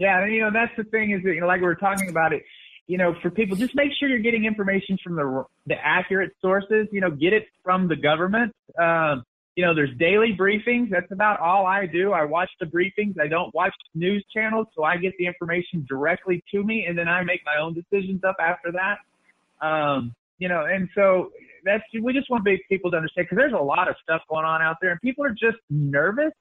Yeah, 0.00 0.22
and 0.22 0.32
you 0.32 0.40
know 0.40 0.50
that's 0.50 0.72
the 0.78 0.84
thing 0.84 1.10
is 1.10 1.22
that 1.22 1.34
you 1.34 1.40
know 1.40 1.46
like 1.46 1.60
we 1.60 1.66
were 1.66 1.76
talking 1.76 2.08
about 2.08 2.32
it. 2.32 2.42
You 2.86 2.98
know, 2.98 3.14
for 3.22 3.30
people, 3.30 3.54
just 3.54 3.74
make 3.76 3.92
sure 4.00 4.08
you're 4.08 4.18
getting 4.18 4.46
information 4.46 4.98
from 5.04 5.14
the 5.14 5.44
the 5.66 5.74
accurate 5.74 6.32
sources. 6.40 6.88
You 6.90 7.02
know, 7.02 7.10
get 7.10 7.34
it 7.34 7.44
from 7.62 7.86
the 7.86 7.96
government. 7.96 8.56
Um, 8.78 9.24
you 9.56 9.66
know, 9.66 9.74
there's 9.74 9.94
daily 9.98 10.34
briefings. 10.38 10.88
That's 10.90 11.12
about 11.12 11.38
all 11.40 11.66
I 11.66 11.84
do. 11.84 12.12
I 12.12 12.24
watch 12.24 12.48
the 12.58 12.66
briefings. 12.66 13.20
I 13.20 13.28
don't 13.28 13.54
watch 13.54 13.74
news 13.94 14.24
channels, 14.34 14.68
so 14.74 14.84
I 14.84 14.96
get 14.96 15.12
the 15.18 15.26
information 15.26 15.84
directly 15.86 16.42
to 16.50 16.64
me, 16.64 16.86
and 16.88 16.96
then 16.96 17.06
I 17.06 17.22
make 17.22 17.42
my 17.44 17.60
own 17.60 17.74
decisions 17.74 18.24
up 18.24 18.36
after 18.40 18.72
that. 18.72 19.64
Um, 19.64 20.14
you 20.38 20.48
know, 20.48 20.64
and 20.64 20.88
so 20.94 21.30
that's 21.62 21.84
we 22.00 22.14
just 22.14 22.30
want 22.30 22.48
people 22.70 22.90
to 22.90 22.96
understand 22.96 23.26
because 23.26 23.36
there's 23.36 23.52
a 23.52 23.62
lot 23.62 23.86
of 23.86 23.96
stuff 24.02 24.22
going 24.30 24.46
on 24.46 24.62
out 24.62 24.76
there, 24.80 24.92
and 24.92 25.00
people 25.02 25.26
are 25.26 25.36
just 25.38 25.58
nervous 25.68 26.32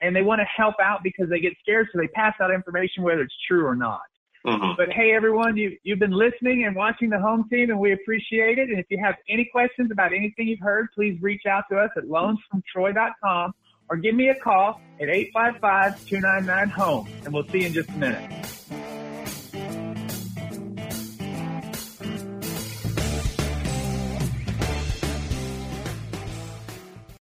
and 0.00 0.14
they 0.14 0.22
want 0.22 0.40
to 0.40 0.44
help 0.44 0.74
out 0.82 1.02
because 1.02 1.28
they 1.28 1.40
get 1.40 1.54
scared, 1.60 1.88
so 1.92 1.98
they 1.98 2.08
pass 2.08 2.34
out 2.40 2.52
information 2.52 3.02
whether 3.02 3.22
it's 3.22 3.34
true 3.48 3.66
or 3.66 3.74
not. 3.74 4.02
hmm 4.44 4.72
But 4.76 4.92
hey, 4.92 5.14
everyone, 5.14 5.56
you, 5.56 5.76
you've 5.82 5.98
been 5.98 6.10
listening 6.10 6.64
and 6.64 6.76
watching 6.76 7.10
the 7.10 7.18
home 7.18 7.48
team, 7.50 7.70
and 7.70 7.78
we 7.78 7.92
appreciate 7.92 8.58
it. 8.58 8.68
And 8.68 8.78
if 8.78 8.86
you 8.90 8.98
have 9.02 9.16
any 9.28 9.48
questions 9.50 9.90
about 9.90 10.12
anything 10.12 10.48
you've 10.48 10.60
heard, 10.60 10.88
please 10.94 11.20
reach 11.20 11.46
out 11.46 11.64
to 11.70 11.78
us 11.78 11.90
at 11.96 12.04
loansfromtroy.com 12.04 13.54
or 13.88 13.96
give 13.96 14.14
me 14.14 14.28
a 14.28 14.34
call 14.34 14.80
at 15.00 15.08
855-299-HOME, 15.08 17.08
and 17.24 17.32
we'll 17.32 17.46
see 17.48 17.60
you 17.60 17.66
in 17.66 17.72
just 17.72 17.88
a 17.90 17.96
minute. 17.96 18.55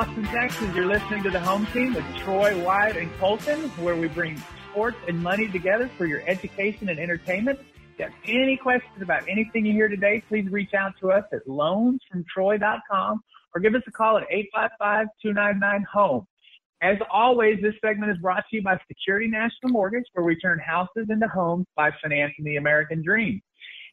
Austin, 0.00 0.24
Texas. 0.24 0.74
You're 0.74 0.86
listening 0.86 1.22
to 1.24 1.30
the 1.30 1.40
home 1.40 1.66
team 1.74 1.92
with 1.92 2.06
Troy, 2.20 2.58
Wyatt, 2.64 2.96
and 2.96 3.12
Colton, 3.18 3.68
where 3.84 3.94
we 3.94 4.08
bring 4.08 4.42
sports 4.70 4.96
and 5.06 5.22
money 5.22 5.46
together 5.46 5.90
for 5.98 6.06
your 6.06 6.22
education 6.26 6.88
and 6.88 6.98
entertainment. 6.98 7.60
If 7.60 7.98
you 7.98 8.04
have 8.06 8.14
any 8.24 8.56
questions 8.56 9.02
about 9.02 9.28
anything 9.28 9.66
you 9.66 9.74
hear 9.74 9.88
today, 9.88 10.22
please 10.26 10.48
reach 10.50 10.72
out 10.72 10.94
to 11.02 11.12
us 11.12 11.24
at 11.34 11.46
loansfromtroy.com 11.46 13.20
or 13.54 13.60
give 13.60 13.74
us 13.74 13.82
a 13.86 13.90
call 13.90 14.16
at 14.16 14.24
855-299-HOME. 15.22 16.26
As 16.80 16.96
always, 17.12 17.60
this 17.60 17.74
segment 17.84 18.10
is 18.10 18.16
brought 18.22 18.44
to 18.48 18.56
you 18.56 18.62
by 18.62 18.80
Security 18.88 19.28
National 19.28 19.70
Mortgage, 19.70 20.06
where 20.14 20.24
we 20.24 20.34
turn 20.36 20.58
houses 20.60 21.08
into 21.10 21.28
homes 21.28 21.66
by 21.76 21.90
financing 22.00 22.46
the 22.46 22.56
American 22.56 23.02
dream. 23.04 23.42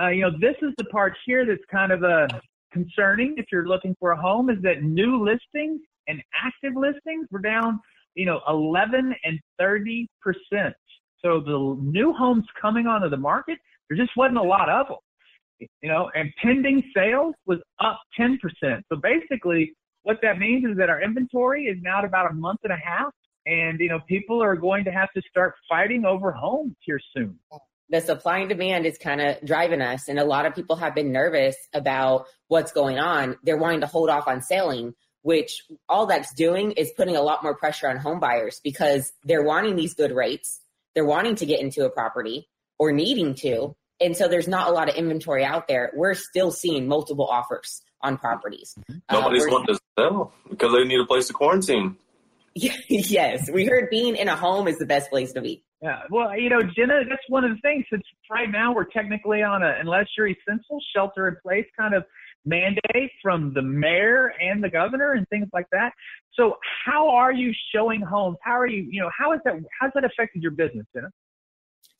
Uh, 0.00 0.08
you 0.08 0.22
know, 0.22 0.30
this 0.40 0.56
is 0.62 0.72
the 0.78 0.84
part 0.84 1.12
here 1.24 1.46
that's 1.46 1.62
kind 1.70 1.92
of 1.92 2.02
uh, 2.02 2.26
concerning 2.72 3.34
if 3.36 3.46
you're 3.52 3.68
looking 3.68 3.94
for 4.00 4.12
a 4.12 4.20
home 4.20 4.50
is 4.50 4.56
that 4.62 4.82
new 4.82 5.22
listings 5.22 5.80
and 6.08 6.20
active 6.42 6.76
listings 6.76 7.28
were 7.30 7.38
down, 7.38 7.78
you 8.14 8.24
know, 8.24 8.40
11 8.48 9.14
and 9.24 9.38
30 9.58 10.08
percent. 10.20 10.74
So 11.20 11.40
the 11.40 11.78
new 11.80 12.12
homes 12.12 12.44
coming 12.60 12.86
onto 12.86 13.08
the 13.08 13.16
market, 13.16 13.58
there 13.88 13.96
just 13.98 14.16
wasn't 14.16 14.38
a 14.38 14.42
lot 14.42 14.68
of 14.68 14.88
them. 14.88 15.68
You 15.82 15.88
know, 15.88 16.10
and 16.14 16.30
pending 16.42 16.82
sales 16.96 17.34
was 17.46 17.58
up 17.80 18.00
10 18.16 18.38
percent. 18.38 18.84
So 18.90 18.98
basically, 19.00 19.74
what 20.02 20.18
that 20.22 20.38
means 20.38 20.64
is 20.64 20.76
that 20.78 20.88
our 20.88 21.02
inventory 21.02 21.66
is 21.66 21.76
now 21.82 21.98
at 21.98 22.04
about 22.04 22.30
a 22.30 22.34
month 22.34 22.60
and 22.64 22.72
a 22.72 22.76
half 22.76 23.12
and, 23.46 23.78
you 23.80 23.88
know, 23.88 24.00
people 24.00 24.42
are 24.42 24.56
going 24.56 24.84
to 24.84 24.90
have 24.90 25.12
to 25.12 25.22
start 25.30 25.54
fighting 25.68 26.04
over 26.04 26.32
homes 26.32 26.74
here 26.80 27.00
soon. 27.14 27.38
The 27.90 28.00
supply 28.00 28.38
and 28.38 28.48
demand 28.48 28.86
is 28.86 28.96
kind 28.96 29.20
of 29.20 29.36
driving 29.44 29.82
us. 29.82 30.08
And 30.08 30.18
a 30.18 30.24
lot 30.24 30.46
of 30.46 30.54
people 30.54 30.76
have 30.76 30.94
been 30.94 31.12
nervous 31.12 31.56
about 31.74 32.26
what's 32.48 32.72
going 32.72 32.98
on. 32.98 33.36
They're 33.42 33.58
wanting 33.58 33.82
to 33.82 33.86
hold 33.86 34.08
off 34.08 34.26
on 34.26 34.40
selling, 34.40 34.94
which 35.22 35.62
all 35.88 36.06
that's 36.06 36.32
doing 36.32 36.72
is 36.72 36.92
putting 36.96 37.16
a 37.16 37.22
lot 37.22 37.42
more 37.42 37.54
pressure 37.54 37.88
on 37.88 37.98
home 37.98 38.20
buyers 38.20 38.60
because 38.64 39.12
they're 39.24 39.44
wanting 39.44 39.76
these 39.76 39.94
good 39.94 40.12
rates. 40.12 40.60
They're 40.94 41.04
wanting 41.04 41.36
to 41.36 41.46
get 41.46 41.60
into 41.60 41.84
a 41.84 41.90
property 41.90 42.48
or 42.78 42.92
needing 42.92 43.34
to. 43.36 43.76
And 44.00 44.16
so 44.16 44.28
there's 44.28 44.48
not 44.48 44.68
a 44.68 44.72
lot 44.72 44.88
of 44.88 44.96
inventory 44.96 45.44
out 45.44 45.68
there. 45.68 45.92
We're 45.94 46.14
still 46.14 46.50
seeing 46.50 46.88
multiple 46.88 47.26
offers 47.26 47.82
on 48.02 48.16
properties. 48.18 48.74
Nobody's 49.10 49.44
uh, 49.44 49.48
wanting 49.50 49.74
to 49.74 49.80
sell 49.98 50.32
because 50.48 50.72
they 50.72 50.84
need 50.84 51.00
a 51.00 51.06
place 51.06 51.28
to 51.28 51.32
quarantine. 51.32 51.96
yes, 52.88 53.50
we 53.50 53.66
heard 53.66 53.90
being 53.90 54.16
in 54.16 54.28
a 54.28 54.36
home 54.36 54.68
is 54.68 54.78
the 54.78 54.86
best 54.86 55.10
place 55.10 55.32
to 55.32 55.40
be. 55.40 55.64
Yeah, 55.82 56.02
well, 56.10 56.38
you 56.38 56.48
know, 56.48 56.62
Jenna, 56.62 57.04
that's 57.08 57.22
one 57.28 57.44
of 57.44 57.50
the 57.50 57.60
things. 57.60 57.84
Since 57.90 58.04
right 58.30 58.50
now 58.50 58.72
we're 58.74 58.84
technically 58.84 59.42
on 59.42 59.62
a 59.62 59.76
unless 59.80 60.06
you're 60.16 60.28
essential 60.28 60.80
shelter 60.94 61.28
in 61.28 61.36
place 61.42 61.66
kind 61.78 61.94
of 61.94 62.04
mandate 62.46 63.10
from 63.22 63.52
the 63.54 63.62
mayor 63.62 64.32
and 64.40 64.62
the 64.62 64.70
governor 64.70 65.12
and 65.12 65.28
things 65.28 65.48
like 65.52 65.66
that. 65.72 65.92
So, 66.34 66.56
how 66.86 67.10
are 67.10 67.32
you 67.32 67.52
showing 67.74 68.00
homes? 68.00 68.38
How 68.42 68.58
are 68.58 68.66
you, 68.66 68.86
you 68.88 69.00
know, 69.02 69.10
how 69.16 69.32
is 69.32 69.40
that? 69.44 69.54
How's 69.80 69.90
that 69.94 70.04
affected 70.04 70.42
your 70.42 70.52
business, 70.52 70.86
Jenna? 70.94 71.08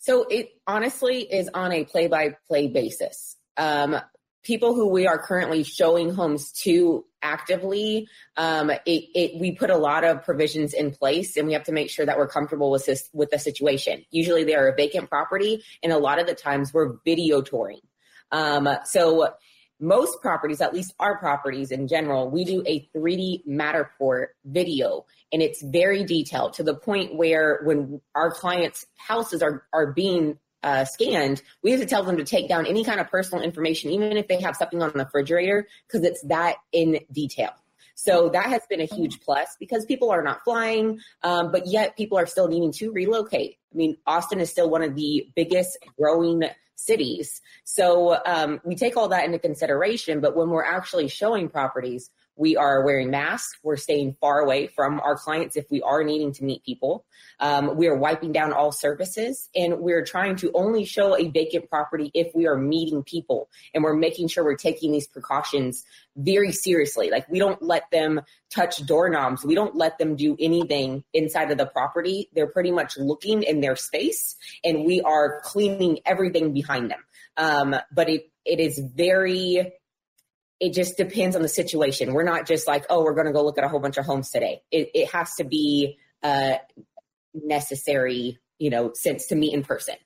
So 0.05 0.25
it 0.25 0.51
honestly 0.67 1.21
is 1.23 1.49
on 1.55 1.73
a 1.73 1.85
play 1.85 2.09
by 2.09 2.37
play 2.47 2.69
basis. 2.69 3.37
Um, 3.57 3.97
people 4.43 4.75
who 4.75 4.89
we 4.89 5.07
are 5.07 5.19
currently 5.19 5.63
showing 5.63 6.13
homes 6.13 6.53
to 6.65 7.07
actively, 7.25 8.07
um, 8.37 8.71
it, 8.71 8.81
it, 8.87 9.41
we 9.41 9.53
put 9.53 9.71
a 9.71 9.77
lot 9.77 10.05
of 10.05 10.23
provisions 10.23 10.75
in 10.75 10.93
place 10.93 11.37
and 11.37 11.49
we 11.49 11.55
have 11.55 11.65
to 11.65 11.73
make 11.73 11.91
sure 11.91 12.07
that 12.07 12.17
we're 12.17 12.29
comfortable 12.29 12.71
with 12.71 12.87
this, 12.87 13.09
with 13.13 13.31
the 13.31 13.39
situation. 13.39 14.05
Usually 14.11 14.45
they 14.45 14.55
are 14.55 14.69
a 14.69 14.77
vacant 14.77 15.09
property 15.09 15.65
and 15.83 15.93
a 15.93 15.99
lot 15.99 16.21
of 16.21 16.27
the 16.27 16.35
times 16.35 16.73
we're 16.73 16.97
video 17.05 17.41
touring. 17.41 17.81
Um, 18.31 18.69
so 18.85 19.35
most 19.81 20.21
properties, 20.21 20.61
at 20.61 20.73
least 20.73 20.95
our 21.01 21.19
properties 21.19 21.71
in 21.71 21.89
general, 21.89 22.31
we 22.31 22.45
do 22.45 22.63
a 22.67 22.89
3D 22.97 23.47
Matterport 23.49 24.29
video 24.45 25.05
and 25.33 25.43
it's 25.43 25.63
very 25.63 26.05
detailed 26.05 26.53
to 26.55 26.63
the 26.63 26.75
point 26.75 27.17
where 27.17 27.61
when 27.65 28.01
our 28.15 28.31
clients' 28.31 28.87
houses 28.97 29.43
are, 29.43 29.65
are 29.73 29.93
being 29.93 30.39
uh, 30.65 30.85
scanned, 30.87 31.43
we 31.63 31.71
have 31.71 31.81
to 31.81 31.87
tell 31.87 32.03
them 32.03 32.17
to 32.17 32.25
take 32.25 32.49
down 32.49 32.67
any 32.67 32.85
kind 32.85 32.99
of 32.99 33.09
personal 33.09 33.45
information, 33.45 33.91
even 33.91 34.17
if 34.17 34.27
they 34.27 34.41
have 34.41 34.57
something 34.57 34.83
on 34.83 34.91
the 34.95 35.05
refrigerator, 35.05 35.69
because 35.87 36.05
it's 36.05 36.23
that 36.23 36.57
in 36.73 37.01
detail. 37.13 37.51
So 37.95 38.31
that 38.31 38.47
has 38.47 38.63
been 38.69 38.81
a 38.81 38.87
huge 38.87 39.21
plus 39.21 39.57
because 39.61 39.85
people 39.85 40.11
are 40.11 40.23
not 40.23 40.43
flying, 40.43 40.99
um, 41.23 41.53
but 41.53 41.67
yet 41.67 41.97
people 41.97 42.19
are 42.19 42.27
still 42.27 42.49
needing 42.49 42.73
to 42.73 42.91
relocate. 42.91 43.59
I 43.73 43.77
mean, 43.77 43.97
Austin 44.07 44.41
is 44.41 44.51
still 44.51 44.69
one 44.69 44.83
of 44.83 44.97
the 44.97 45.29
biggest 45.37 45.79
growing 45.97 46.43
cities. 46.75 47.41
So 47.65 48.19
um, 48.27 48.61
we 48.65 48.75
take 48.75 48.97
all 48.97 49.09
that 49.09 49.25
into 49.25 49.39
consideration, 49.39 50.21
but 50.21 50.35
when 50.35 50.51
we're 50.51 50.65
actually 50.65 51.09
showing 51.09 51.49
properties, 51.49 52.11
We 52.37 52.57
are 52.57 52.85
wearing 52.85 53.11
masks. 53.11 53.59
We're 53.63 53.77
staying 53.77 54.17
far 54.21 54.41
away 54.41 54.67
from 54.67 55.01
our 55.01 55.17
clients 55.17 55.57
if 55.57 55.71
we 55.71 55.83
are 55.83 56.03
needing 56.03 56.33
to 56.35 56.45
meet 56.45 56.65
people. 56.65 57.05
Um, 57.39 57.77
we 57.77 57.87
are 57.87 57.97
wiping 57.97 58.33
down 58.33 58.53
all 58.53 58.73
services 58.73 59.49
and 59.55 59.79
we're 59.79 60.05
trying 60.05 60.37
to 60.37 60.51
only 60.53 60.85
show 60.85 61.17
a 61.17 61.29
vacant 61.29 61.69
property 61.71 62.11
if 62.15 62.35
we 62.35 62.47
are 62.47 62.57
meeting 62.57 63.03
people 63.03 63.49
and 63.73 63.85
we're 63.85 63.95
making 63.95 64.29
sure 64.29 64.45
we're 64.45 64.57
taking 64.57 64.93
these 64.93 65.07
precautions 65.07 65.85
very 66.17 66.53
seriously. 66.53 67.11
Like 67.11 67.29
we 67.29 67.39
don't 67.39 67.63
let 67.63 67.91
them 67.91 68.21
touch 68.51 68.85
doorknobs. 68.85 69.45
We 69.45 69.55
don't 69.55 69.77
let 69.77 69.99
them 69.99 70.17
do 70.17 70.37
anything 70.39 71.05
inside 71.13 71.51
of 71.51 71.59
the 71.59 71.67
property. 71.67 72.29
They're 72.35 72.51
pretty 72.51 72.71
much 72.71 72.97
looking 72.97 73.43
in 73.43 73.61
their 73.61 73.77
space 73.77 74.37
and 74.65 74.85
we 74.85 75.01
are 75.01 75.41
cleaning 75.43 76.01
everything 76.05 76.53
behind 76.53 76.91
them. 76.91 77.05
Um, 77.37 77.77
but 77.93 78.09
it, 78.09 78.31
it 78.45 78.61
is 78.61 78.79
very, 78.79 79.73
it 80.65 80.73
just 80.73 80.97
depends 80.97 81.37
on 81.37 81.43
the 81.43 81.49
situation. 81.49 82.15
We're 82.15 82.23
not 82.25 82.47
just 82.47 82.67
like, 82.67 82.87
oh, 82.89 83.05
we're 83.05 83.13
going 83.13 83.27
to 83.27 83.35
go 83.35 83.45
look 83.45 83.59
at 83.59 83.65
a 83.65 83.69
whole 83.69 83.81
bunch 83.81 83.99
of 83.99 84.07
homes 84.07 84.31
today. 84.31 84.63
It, 84.71 84.89
it 84.95 85.11
has 85.11 85.35
to 85.35 85.45
be 85.45 85.99
uh, 86.23 86.55
necessary, 87.35 88.39
you 88.59 88.71
know, 88.71 88.93
sense 88.95 89.27
to 89.27 89.35
meet 89.35 89.53
in 89.53 89.63
person. 89.63 89.97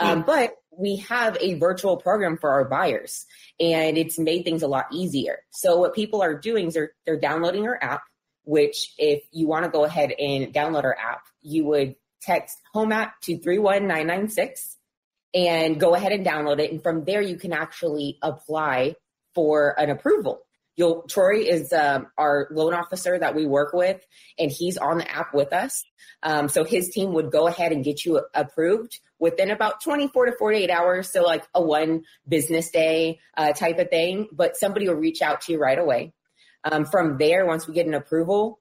Um, 0.00 0.24
but 0.26 0.54
we 0.76 0.96
have 1.08 1.36
a 1.40 1.54
virtual 1.54 1.98
program 1.98 2.36
for 2.36 2.50
our 2.50 2.64
buyers, 2.64 3.26
and 3.60 3.96
it's 3.96 4.18
made 4.18 4.42
things 4.42 4.64
a 4.64 4.66
lot 4.66 4.86
easier. 4.92 5.38
So 5.50 5.76
what 5.76 5.94
people 5.94 6.20
are 6.20 6.34
doing 6.34 6.66
is 6.66 6.74
they're 6.74 6.90
they're 7.06 7.20
downloading 7.20 7.66
our 7.68 7.78
app. 7.80 8.02
Which, 8.44 8.94
if 8.96 9.22
you 9.30 9.46
want 9.46 9.66
to 9.66 9.70
go 9.70 9.84
ahead 9.84 10.10
and 10.10 10.52
download 10.52 10.84
our 10.84 10.96
app, 10.98 11.20
you 11.42 11.64
would 11.66 11.94
text 12.22 12.56
home 12.72 12.90
app 12.90 13.20
to 13.22 13.38
three 13.38 13.58
one 13.58 13.86
nine 13.86 14.08
nine 14.08 14.28
six 14.28 14.78
and 15.34 15.78
go 15.78 15.94
ahead 15.94 16.12
and 16.12 16.26
download 16.26 16.58
it. 16.58 16.72
And 16.72 16.82
from 16.82 17.04
there, 17.04 17.20
you 17.20 17.36
can 17.36 17.52
actually 17.52 18.18
apply 18.22 18.96
for 19.38 19.78
an 19.78 19.88
approval. 19.88 20.40
You'll, 20.74 21.02
Troy 21.02 21.42
is 21.42 21.72
um, 21.72 22.08
our 22.18 22.48
loan 22.50 22.74
officer 22.74 23.16
that 23.16 23.36
we 23.36 23.46
work 23.46 23.72
with, 23.72 24.04
and 24.36 24.50
he's 24.50 24.76
on 24.76 24.98
the 24.98 25.08
app 25.08 25.32
with 25.32 25.52
us. 25.52 25.84
Um, 26.24 26.48
so 26.48 26.64
his 26.64 26.88
team 26.88 27.12
would 27.12 27.30
go 27.30 27.46
ahead 27.46 27.70
and 27.70 27.84
get 27.84 28.04
you 28.04 28.20
approved 28.34 28.98
within 29.20 29.52
about 29.52 29.80
24 29.80 30.26
to 30.26 30.32
48 30.32 30.70
hours. 30.70 31.08
So, 31.12 31.22
like 31.22 31.44
a 31.54 31.62
one 31.62 32.02
business 32.26 32.72
day 32.72 33.20
uh, 33.36 33.52
type 33.52 33.78
of 33.78 33.90
thing, 33.90 34.26
but 34.32 34.56
somebody 34.56 34.88
will 34.88 34.96
reach 34.96 35.22
out 35.22 35.42
to 35.42 35.52
you 35.52 35.60
right 35.60 35.78
away. 35.78 36.12
Um, 36.64 36.84
from 36.84 37.16
there, 37.16 37.46
once 37.46 37.68
we 37.68 37.74
get 37.74 37.86
an 37.86 37.94
approval, 37.94 38.58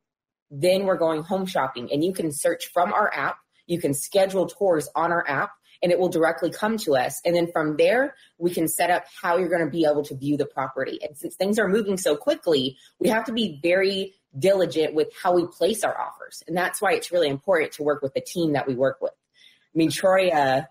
then 0.52 0.86
we're 0.86 0.98
going 0.98 1.24
home 1.24 1.48
shopping, 1.48 1.92
and 1.92 2.04
you 2.04 2.14
can 2.14 2.32
search 2.32 2.68
from 2.72 2.94
our 2.94 3.12
app. 3.12 3.38
You 3.66 3.82
can 3.82 3.96
schedule 3.96 4.46
tours 4.46 4.88
on 4.96 5.12
our 5.12 5.28
app 5.28 5.54
and 5.82 5.92
it 5.92 6.00
will 6.00 6.10
directly 6.10 6.50
come 6.50 6.78
to 6.78 6.96
us. 6.96 7.22
And 7.26 7.36
then 7.36 7.52
from 7.52 7.78
there, 7.78 8.16
we 8.38 8.54
can 8.54 8.68
set 8.68 8.90
up 8.90 9.06
how 9.22 9.38
you're 9.38 9.50
going 9.50 9.66
to 9.66 9.72
be 9.72 9.86
able 9.86 10.04
to 10.06 10.16
view 10.16 10.38
the 10.38 10.46
property. 10.46 11.00
And 11.02 11.18
since 11.18 11.36
things 11.36 11.60
are 11.60 11.68
moving 11.68 11.98
so 11.98 12.16
quickly, 12.16 12.78
we 13.00 13.10
have 13.10 13.26
to 13.26 13.32
be 13.32 13.60
very 13.62 14.16
diligent 14.38 14.94
with 14.94 15.10
how 15.22 15.34
we 15.34 15.46
place 15.48 15.84
our 15.84 16.00
offers. 16.00 16.44
And 16.48 16.56
that's 16.56 16.82
why 16.82 16.94
it's 16.94 17.12
really 17.12 17.30
important 17.30 17.74
to 17.74 17.84
work 17.84 18.02
with 18.02 18.14
the 18.14 18.22
team 18.22 18.54
that 18.54 18.68
we 18.68 18.76
work 18.76 18.98
with. 19.02 19.14
I 19.14 19.78
mean, 19.78 19.92
Troy, 19.92 20.30
uh, 20.30 20.64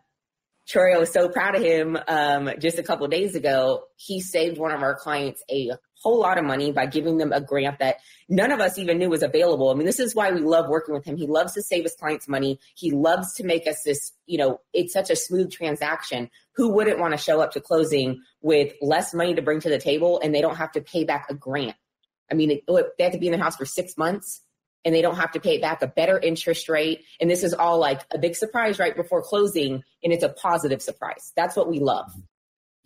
Troy, 0.67 0.97
I 0.97 0.99
was 0.99 1.13
so 1.13 1.29
proud 1.29 1.55
of 1.55 1.63
him 1.63 1.97
um, 2.09 2.51
just 2.59 2.79
a 2.79 2.83
couple 2.83 3.07
days 3.07 3.37
ago. 3.37 3.85
He 3.97 4.21
saved 4.21 4.59
one 4.59 4.73
of 4.73 4.83
our 4.83 4.97
clients 4.97 5.41
a 5.49 5.71
whole 6.03 6.19
lot 6.19 6.39
of 6.39 6.45
money 6.45 6.73
by 6.73 6.87
giving 6.87 7.19
them 7.19 7.33
a 7.33 7.41
grant 7.41 7.79
that 7.79 7.97
none 8.29 8.51
of 8.51 8.59
us 8.59 8.77
even 8.77 8.99
knew 8.99 9.09
was 9.09 9.23
available. 9.23 9.71
I 9.71 9.75
mean, 9.75 9.87
this 9.87 10.01
is 10.01 10.15
why 10.15 10.33
we 10.33 10.41
love 10.41 10.69
working 10.69 10.95
with 10.95 11.05
him. 11.05 11.17
He 11.17 11.29
loves 11.29 11.55
to 11.55 11.63
save 11.63 11.85
his 11.85 11.95
clients 11.95 12.27
money. 12.27 12.59
He 12.75 12.91
loves 12.91 13.35
to 13.35 13.45
make 13.45 13.69
us 13.69 13.83
this, 13.85 14.13
you 14.27 14.39
know, 14.39 14.61
it's 14.73 14.93
such 14.93 15.09
a 15.09 15.17
smooth 15.17 15.53
transaction. 15.53 16.31
Who 16.57 16.71
wouldn't 16.71 16.99
want 16.99 17.13
to 17.13 17.19
show 17.19 17.41
up 17.41 17.53
to 17.53 17.61
closing 17.61 18.21
with 18.41 18.73
less 18.83 19.15
money 19.15 19.35
to 19.35 19.43
bring 19.43 19.61
to 19.61 19.69
the 19.69 19.79
table 19.79 20.21
and 20.23 20.35
they 20.35 20.41
don't 20.41 20.57
have 20.57 20.73
to 20.73 20.81
pay 20.81 21.05
back 21.05 21.27
a 21.31 21.35
grant? 21.35 21.77
I 22.31 22.35
mean, 22.35 22.61
they 22.69 23.05
have 23.05 23.13
to 23.13 23.19
be 23.19 23.29
in 23.29 23.33
the 23.33 23.39
house 23.39 23.57
for 23.57 23.67
six 23.67 23.97
months 23.97 24.43
and 24.87 24.95
they 24.95 25.03
don't 25.03 25.17
have 25.17 25.33
to 25.33 25.41
pay 25.41 25.57
it 25.57 25.61
back 25.61 25.83
a 25.83 25.87
better 25.87 26.19
interest 26.19 26.71
rate. 26.71 27.05
And 27.21 27.31
this 27.31 27.45
is 27.45 27.53
all 27.53 27.79
like 27.79 28.01
a 28.15 28.19
big 28.19 28.37
surprise 28.37 28.79
right 28.79 28.97
before 28.97 29.21
closing, 29.21 29.83
and 30.03 30.13
it's 30.15 30.25
a 30.25 30.31
positive 30.31 30.81
surprise. 30.81 31.33
That's 31.37 31.57
what 31.57 31.69
we 31.69 31.81
love 31.81 32.11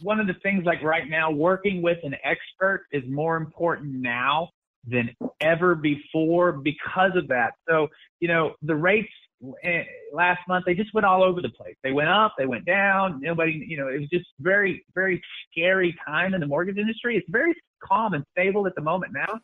one 0.02 0.20
of 0.20 0.26
the 0.26 0.34
things 0.42 0.64
like 0.64 0.82
right 0.82 1.08
now, 1.08 1.30
working 1.30 1.82
with 1.82 1.98
an 2.02 2.14
expert 2.24 2.86
is 2.92 3.02
more 3.08 3.36
important 3.36 3.92
now 3.94 4.50
than 4.86 5.14
ever 5.40 5.74
before 5.74 6.52
because 6.52 7.12
of 7.16 7.28
that. 7.28 7.52
So, 7.68 7.88
you 8.18 8.28
know, 8.28 8.54
the 8.62 8.74
rates 8.74 9.10
eh, 9.62 9.82
last 10.12 10.40
month, 10.48 10.64
they 10.66 10.74
just 10.74 10.92
went 10.94 11.04
all 11.04 11.22
over 11.22 11.42
the 11.42 11.50
place. 11.50 11.76
They 11.82 11.92
went 11.92 12.08
up, 12.08 12.34
they 12.38 12.46
went 12.46 12.64
down. 12.64 13.20
Nobody, 13.20 13.64
you 13.66 13.76
know, 13.76 13.88
it 13.88 14.00
was 14.00 14.08
just 14.08 14.26
very, 14.40 14.84
very 14.94 15.22
scary 15.50 15.94
time 16.06 16.34
in 16.34 16.40
the 16.40 16.46
mortgage 16.46 16.78
industry. 16.78 17.16
It's 17.16 17.28
very 17.28 17.54
calm 17.82 18.14
and 18.14 18.24
stable 18.32 18.66
at 18.66 18.74
the 18.74 18.82
moment 18.82 19.12
now. 19.12 19.40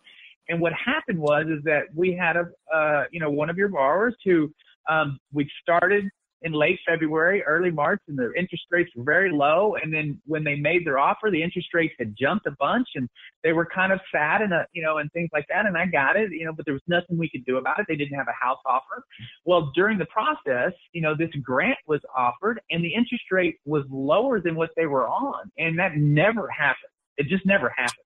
And 0.49 0.61
what 0.61 0.73
happened 0.73 1.19
was, 1.19 1.47
is 1.47 1.63
that 1.65 1.85
we 1.95 2.13
had 2.13 2.37
a, 2.37 2.47
uh, 2.75 3.05
you 3.11 3.21
know, 3.21 3.31
one 3.31 3.51
of 3.51 3.57
your 3.57 3.69
borrowers 3.69 4.15
who, 4.25 4.53
um, 4.89 5.19
we 5.33 5.51
started 5.63 6.09
in 6.43 6.53
late 6.53 6.79
February, 6.87 7.43
early 7.43 7.71
March, 7.71 8.01
and 8.09 8.19
the 8.19 8.33
interest 8.39 8.65
rates 8.71 8.91
were 8.95 9.05
very 9.05 9.33
low. 9.33 9.77
And 9.83 9.93
then 9.93 10.21
when 10.27 10.45
they 10.45 10.55
made 10.55 10.87
their 10.87 10.99
offer, 10.99 11.31
the 11.31 11.43
interest 11.43 11.69
rates 11.73 11.95
had 11.99 12.15
jumped 12.19 12.47
a 12.47 12.53
bunch, 12.53 12.89
and 12.95 13.09
they 13.43 13.53
were 13.53 13.67
kind 13.67 13.93
of 13.93 14.01
sad 14.13 14.43
and 14.43 14.53
uh, 14.53 14.65
you 14.73 14.83
know 14.83 14.99
and 14.99 15.11
things 15.13 15.31
like 15.33 15.47
that. 15.49 15.67
And 15.67 15.77
I 15.77 15.87
got 15.87 16.17
it, 16.17 16.31
you 16.31 16.45
know, 16.45 16.53
but 16.53 16.65
there 16.65 16.75
was 16.75 16.83
nothing 16.87 17.19
we 17.19 17.29
could 17.29 17.45
do 17.47 17.57
about 17.57 17.81
it. 17.81 17.87
They 17.89 17.97
didn't 17.97 18.17
have 18.17 18.29
a 18.29 18.45
house 18.45 18.61
offer. 18.67 19.03
Well, 19.45 19.73
during 19.75 19.99
the 19.99 20.07
process, 20.07 20.73
you 20.93 21.01
know, 21.01 21.15
this 21.17 21.31
grant 21.43 21.79
was 21.87 22.01
offered, 22.17 22.61
and 22.71 22.85
the 22.85 22.95
interest 22.95 23.25
rate 23.31 23.57
was 23.65 23.85
lower 23.91 24.41
than 24.41 24.55
what 24.55 24.71
they 24.77 24.87
were 24.87 25.09
on, 25.09 25.51
and 25.59 25.79
that 25.79 25.97
never 25.97 26.49
happened. 26.49 26.93
It 27.17 27.29
just 27.29 27.47
never 27.47 27.71
happened. 27.71 28.06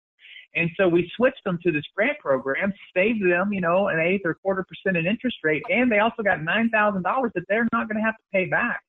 And 0.55 0.71
so 0.77 0.89
we 0.89 1.11
switched 1.17 1.45
them 1.45 1.59
to 1.63 1.71
this 1.71 1.85
grant 1.95 2.19
program, 2.19 2.73
saved 2.95 3.25
them, 3.25 3.53
you 3.53 3.61
know, 3.61 3.89
an 3.89 4.01
eighth 4.01 4.23
or 4.25 4.35
quarter 4.35 4.65
percent 4.65 4.97
in 4.97 5.07
interest 5.07 5.39
rate, 5.45 5.63
and 5.71 5.91
they 5.91 5.99
also 5.99 6.23
got 6.23 6.43
nine 6.43 6.71
thousand 6.71 7.03
dollars 7.03 7.33
that 7.35 7.45
they're 7.49 7.69
not 7.73 7.89
going 7.89 7.97
to 7.97 8.03
have 8.03 8.17
to 8.17 8.25
pay 8.33 8.47
back. 8.47 8.81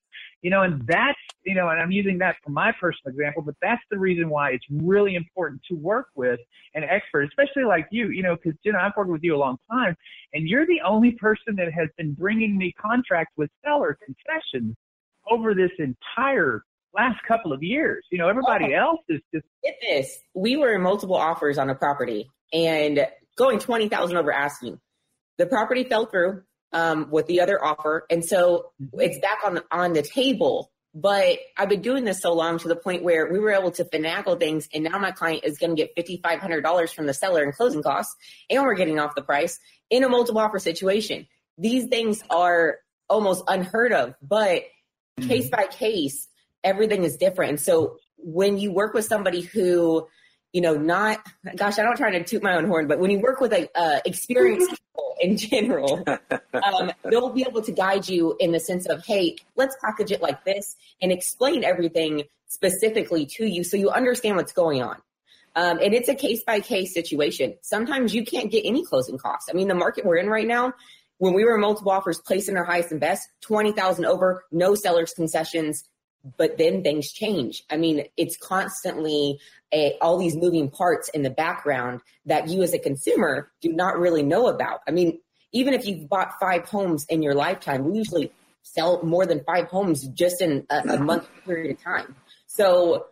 You 0.42 0.50
know, 0.50 0.64
and 0.64 0.82
that's 0.88 1.20
you 1.46 1.54
know, 1.54 1.70
and 1.70 1.80
I'm 1.80 1.92
using 1.92 2.18
that 2.20 2.38
for 2.44 2.50
my 2.50 2.72
personal 2.72 3.14
example, 3.14 3.44
but 3.44 3.56
that's 3.62 3.82
the 3.92 3.98
reason 3.98 4.30
why 4.30 4.52
it's 4.52 4.66
really 4.72 5.16
important 5.16 5.62
to 5.70 5.76
work 5.76 6.08
with 6.16 6.40
an 6.74 6.84
expert, 6.84 7.24
especially 7.24 7.64
like 7.64 7.88
you, 7.92 8.10
you 8.10 8.24
know, 8.24 8.36
because 8.36 8.60
Jenna, 8.66 8.80
I've 8.80 8.94
worked 8.98 9.10
with 9.10 9.24
you 9.24 9.36
a 9.36 9.38
long 9.38 9.58
time, 9.70 9.96
and 10.34 10.48
you're 10.48 10.66
the 10.66 10.82
only 10.82 11.12
person 11.12 11.56
that 11.58 11.72
has 11.74 11.90
been 11.98 12.14
bringing 12.14 12.58
me 12.58 12.74
contracts 12.74 13.34
with 13.38 13.50
seller 13.64 13.98
concessions 14.04 14.76
over 15.30 15.54
this 15.54 15.72
entire 15.78 16.64
last 16.94 17.20
couple 17.28 17.54
of 17.54 17.64
years. 17.64 18.06
You 18.12 18.18
know, 18.18 18.30
everybody 18.30 18.76
oh. 18.76 18.80
else 18.80 19.02
is 19.10 19.22
just. 19.34 19.46
Get 19.64 19.76
this. 19.82 20.18
We 20.34 20.58
were 20.58 20.74
in 20.74 20.82
multiple 20.82 21.16
offers 21.16 21.58
on 21.58 21.70
a 21.70 21.76
property 21.76 22.30
and 22.52 23.06
going 23.38 23.60
20,000 23.60 24.18
over 24.18 24.32
asking. 24.32 24.80
The 25.38 25.46
property 25.46 25.84
fell 25.84 26.08
through 26.08 26.44
um, 26.74 27.10
with 27.12 27.28
the 27.28 27.42
other 27.42 27.64
offer. 27.64 28.06
And 28.10 28.24
so 28.24 28.72
it's 28.94 29.20
back 29.20 29.40
on 29.46 29.56
the, 29.56 29.64
on 29.72 29.94
the 29.94 30.02
table. 30.02 30.72
But 30.94 31.40
I've 31.58 31.70
been 31.70 31.82
doing 31.82 32.04
this 32.04 32.22
so 32.22 32.34
long 32.34 32.58
to 32.60 32.68
the 32.68 32.76
point 32.76 33.04
where 33.04 33.32
we 33.32 33.40
were 33.40 33.52
able 33.52 33.72
to 33.72 33.86
finagle 33.86 34.38
things. 34.38 34.68
And 34.74 34.84
now 34.84 34.98
my 35.00 35.12
client 35.12 35.46
is 35.46 35.58
going 35.58 35.76
to 35.76 35.82
get 35.82 35.96
$5,500 35.96 36.94
from 36.94 37.06
the 37.06 37.14
seller 37.14 37.44
in 37.44 37.54
closing 37.54 37.82
costs. 37.82 38.14
And 38.50 38.64
we're 38.64 38.76
getting 38.76 39.00
off 39.00 39.16
the 39.16 39.22
price 39.22 39.60
in 39.90 40.04
a 40.04 40.10
multiple 40.10 40.42
offer 40.42 40.60
situation. 40.60 41.28
These 41.58 41.88
things 41.88 42.22
are 42.30 42.80
almost 43.08 43.44
unheard 43.48 43.94
of, 43.94 44.16
but 44.22 44.64
mm-hmm. 45.20 45.28
case 45.28 45.50
by 45.50 45.68
case, 45.68 46.28
everything 46.64 47.04
is 47.04 47.18
different. 47.18 47.50
And 47.50 47.60
so 47.60 47.98
when 48.18 48.58
you 48.58 48.72
work 48.72 48.94
with 48.94 49.06
somebody 49.06 49.42
who, 49.42 50.08
you 50.54 50.62
know, 50.62 50.76
not, 50.76 51.20
gosh, 51.56 51.80
I 51.80 51.84
don't 51.84 51.98
try 51.98 52.12
to 52.12 52.24
toot 52.24 52.44
my 52.44 52.56
own 52.56 52.66
horn, 52.66 52.88
but 52.88 53.00
when 53.00 53.12
you 53.12 53.20
work 53.20 53.40
with 53.40 53.54
a 53.54 53.70
uh, 53.76 54.00
experienced 54.06 54.70
people 54.96 55.16
in 55.22 55.38
general, 55.38 56.04
um, 56.54 56.92
they'll 57.10 57.30
be 57.30 57.46
able 57.48 57.62
to 57.62 57.72
guide 57.72 58.08
you 58.08 58.36
in 58.40 58.52
the 58.52 58.60
sense 58.60 58.86
of, 58.86 59.06
hey, 59.06 59.38
let's 59.56 59.76
package 59.82 60.12
it 60.12 60.22
like 60.22 60.44
this 60.44 60.76
and 61.02 61.12
explain 61.12 61.64
everything 61.64 62.24
specifically 62.48 63.26
to 63.26 63.46
you 63.46 63.64
so 63.64 63.78
you 63.78 63.90
understand 63.90 64.36
what's 64.36 64.54
going 64.54 64.82
on. 64.82 64.98
Um, 65.56 65.80
and 65.80 65.94
it's 65.94 66.10
a 66.10 66.16
case 66.16 66.44
by 66.44 66.60
case 66.62 66.94
situation. 66.94 67.56
Sometimes 67.62 68.14
you 68.14 68.24
can't 68.24 68.52
get 68.52 68.66
any 68.66 68.86
closing 68.86 69.18
costs. 69.18 69.50
I 69.50 69.54
mean, 69.54 69.68
the 69.68 69.76
market 69.76 70.06
we're 70.06 70.18
in 70.18 70.28
right 70.28 70.48
now, 70.48 70.74
when 71.18 71.34
we 71.34 71.44
were 71.44 71.58
multiple 71.58 71.92
offers 71.92 72.20
placing 72.20 72.58
our 72.58 72.64
highest 72.64 72.92
and 72.92 73.00
best, 73.00 73.30
20,000 73.42 74.06
over, 74.06 74.44
no 74.52 74.76
sellers 74.76 75.14
concessions, 75.14 75.84
but 76.38 76.58
then 76.58 76.84
things 76.84 77.12
change. 77.12 77.64
I 77.70 77.78
mean, 77.78 78.06
it's 78.18 78.38
constantly 78.38 79.40
a, 79.74 79.98
all 80.02 80.18
these 80.18 80.36
moving 80.36 80.70
parts 80.70 81.10
in 81.10 81.24
the 81.24 81.30
background 81.30 82.02
that 82.26 82.50
you 82.50 82.62
as 82.62 82.74
a 82.74 82.80
consumer 82.80 83.52
do 83.62 83.74
not 83.74 83.98
really 83.98 84.24
know 84.24 84.48
about. 84.48 84.82
I 84.88 84.92
mean, 84.92 85.20
even 85.52 85.74
if 85.74 85.86
you've 85.86 86.08
bought 86.08 86.40
five 86.40 86.66
homes 86.66 87.06
in 87.10 87.22
your 87.22 87.34
lifetime, 87.34 87.86
we 87.86 87.98
usually 87.98 88.32
sell 88.64 89.04
more 89.04 89.26
than 89.26 89.44
five 89.44 89.68
homes 89.68 90.08
just 90.10 90.42
in 90.42 90.66
a, 90.70 90.80
a 90.96 91.00
month 91.00 91.28
period 91.46 91.72
of 91.72 91.84
time. 91.84 92.16
So 92.46 93.08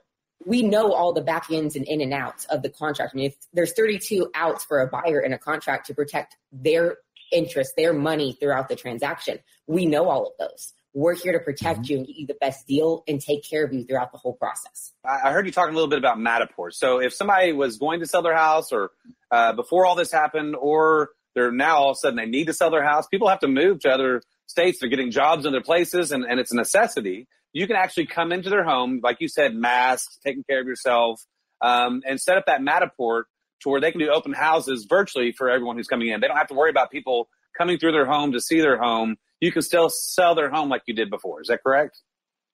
we 0.46 0.62
know 0.62 0.94
all 0.94 1.12
the 1.14 1.22
back 1.22 1.48
ends 1.52 1.76
and 1.76 1.86
in 1.86 2.02
and 2.02 2.14
outs 2.14 2.46
of 2.46 2.62
the 2.62 2.70
contract. 2.70 3.12
I 3.14 3.18
mean, 3.18 3.26
if 3.28 3.36
there's 3.54 3.74
32 3.74 4.32
outs 4.36 4.64
for 4.64 4.80
a 4.80 4.88
buyer 4.88 5.20
in 5.20 5.34
a 5.34 5.38
contract 5.38 5.88
to 5.88 5.94
protect 5.94 6.38
their 6.52 6.98
interest, 7.32 7.74
their 7.76 7.94
money 7.94 8.34
throughout 8.40 8.70
the 8.70 8.76
transaction, 8.76 9.40
we 9.68 9.86
know 9.86 10.10
all 10.10 10.28
of 10.28 10.34
those 10.40 10.74
we're 11.00 11.16
here 11.16 11.32
to 11.32 11.40
protect 11.40 11.82
mm-hmm. 11.82 11.92
you 11.92 11.98
and 12.00 12.08
get 12.08 12.16
you 12.18 12.28
the 12.28 12.38
best 12.42 12.68
deal 12.68 13.04
and 13.08 13.22
take 13.22 13.50
care 13.50 13.64
of 13.64 13.74
you 13.74 13.86
throughout 13.86 14.12
the 14.12 14.18
whole 14.18 14.34
process. 14.34 14.92
I 15.06 15.32
heard 15.32 15.46
you 15.46 15.52
talking 15.52 15.74
a 15.74 15.76
little 15.76 15.90
bit 15.90 15.98
about 15.98 16.18
Matterport. 16.18 16.74
So 16.74 17.00
if 17.00 17.14
somebody 17.14 17.54
was 17.54 17.78
going 17.78 18.02
to 18.02 18.06
sell 18.06 18.22
their 18.22 18.36
house 18.36 18.74
or 18.74 18.92
uh, 19.32 19.54
before 19.54 19.86
all 19.86 19.96
this 19.96 20.12
happened, 20.12 20.58
or 20.58 21.12
they're 21.36 21.54
now 21.54 21.78
all 21.78 21.92
of 21.92 21.94
a 21.94 22.00
sudden 22.00 22.18
they 22.18 22.26
need 22.26 22.48
to 22.48 22.54
sell 22.54 22.70
their 22.70 22.84
house, 22.84 23.08
people 23.08 23.30
have 23.30 23.40
to 23.40 23.48
move 23.48 23.80
to 23.82 23.90
other 23.90 24.22
states. 24.46 24.80
They're 24.80 24.90
getting 24.90 25.10
jobs 25.10 25.46
in 25.46 25.54
other 25.54 25.64
places 25.64 26.12
and, 26.12 26.26
and 26.26 26.38
it's 26.38 26.52
a 26.52 26.56
necessity. 26.56 27.28
You 27.54 27.66
can 27.66 27.78
actually 27.78 28.08
come 28.08 28.34
into 28.34 28.50
their 28.50 28.66
home, 28.66 29.00
like 29.02 29.22
you 29.22 29.30
said, 29.30 29.56
masks, 29.56 30.20
taking 30.24 30.44
care 30.44 30.60
of 30.60 30.68
yourself, 30.68 31.26
um, 31.62 32.04
and 32.06 32.20
set 32.20 32.38
up 32.38 32.46
that 32.48 32.60
Matterport 32.60 33.24
to 33.62 33.70
where 33.70 33.80
they 33.80 33.92
can 33.92 34.00
do 34.00 34.10
open 34.10 34.34
houses 34.34 34.86
virtually 34.90 35.32
for 35.32 35.50
everyone 35.50 35.78
who's 35.78 35.88
coming 35.88 36.10
in. 36.10 36.20
They 36.20 36.28
don't 36.28 36.38
have 36.38 36.48
to 36.48 36.54
worry 36.54 36.70
about 36.70 36.92
people 36.92 37.30
coming 37.58 37.80
through 37.80 37.94
their 37.94 38.06
home 38.06 38.34
to 38.34 38.42
see 38.42 38.60
their 38.60 38.78
home. 38.78 39.16
You 39.40 39.52
can 39.52 39.62
still 39.62 39.90
sell 39.90 40.36
their 40.36 40.50
home 40.50 40.70
like 40.70 40.84
you 40.86 40.94
did 40.94 41.10
before. 41.10 41.42
Is 41.42 41.48
that 41.48 41.64
correct? 41.64 42.00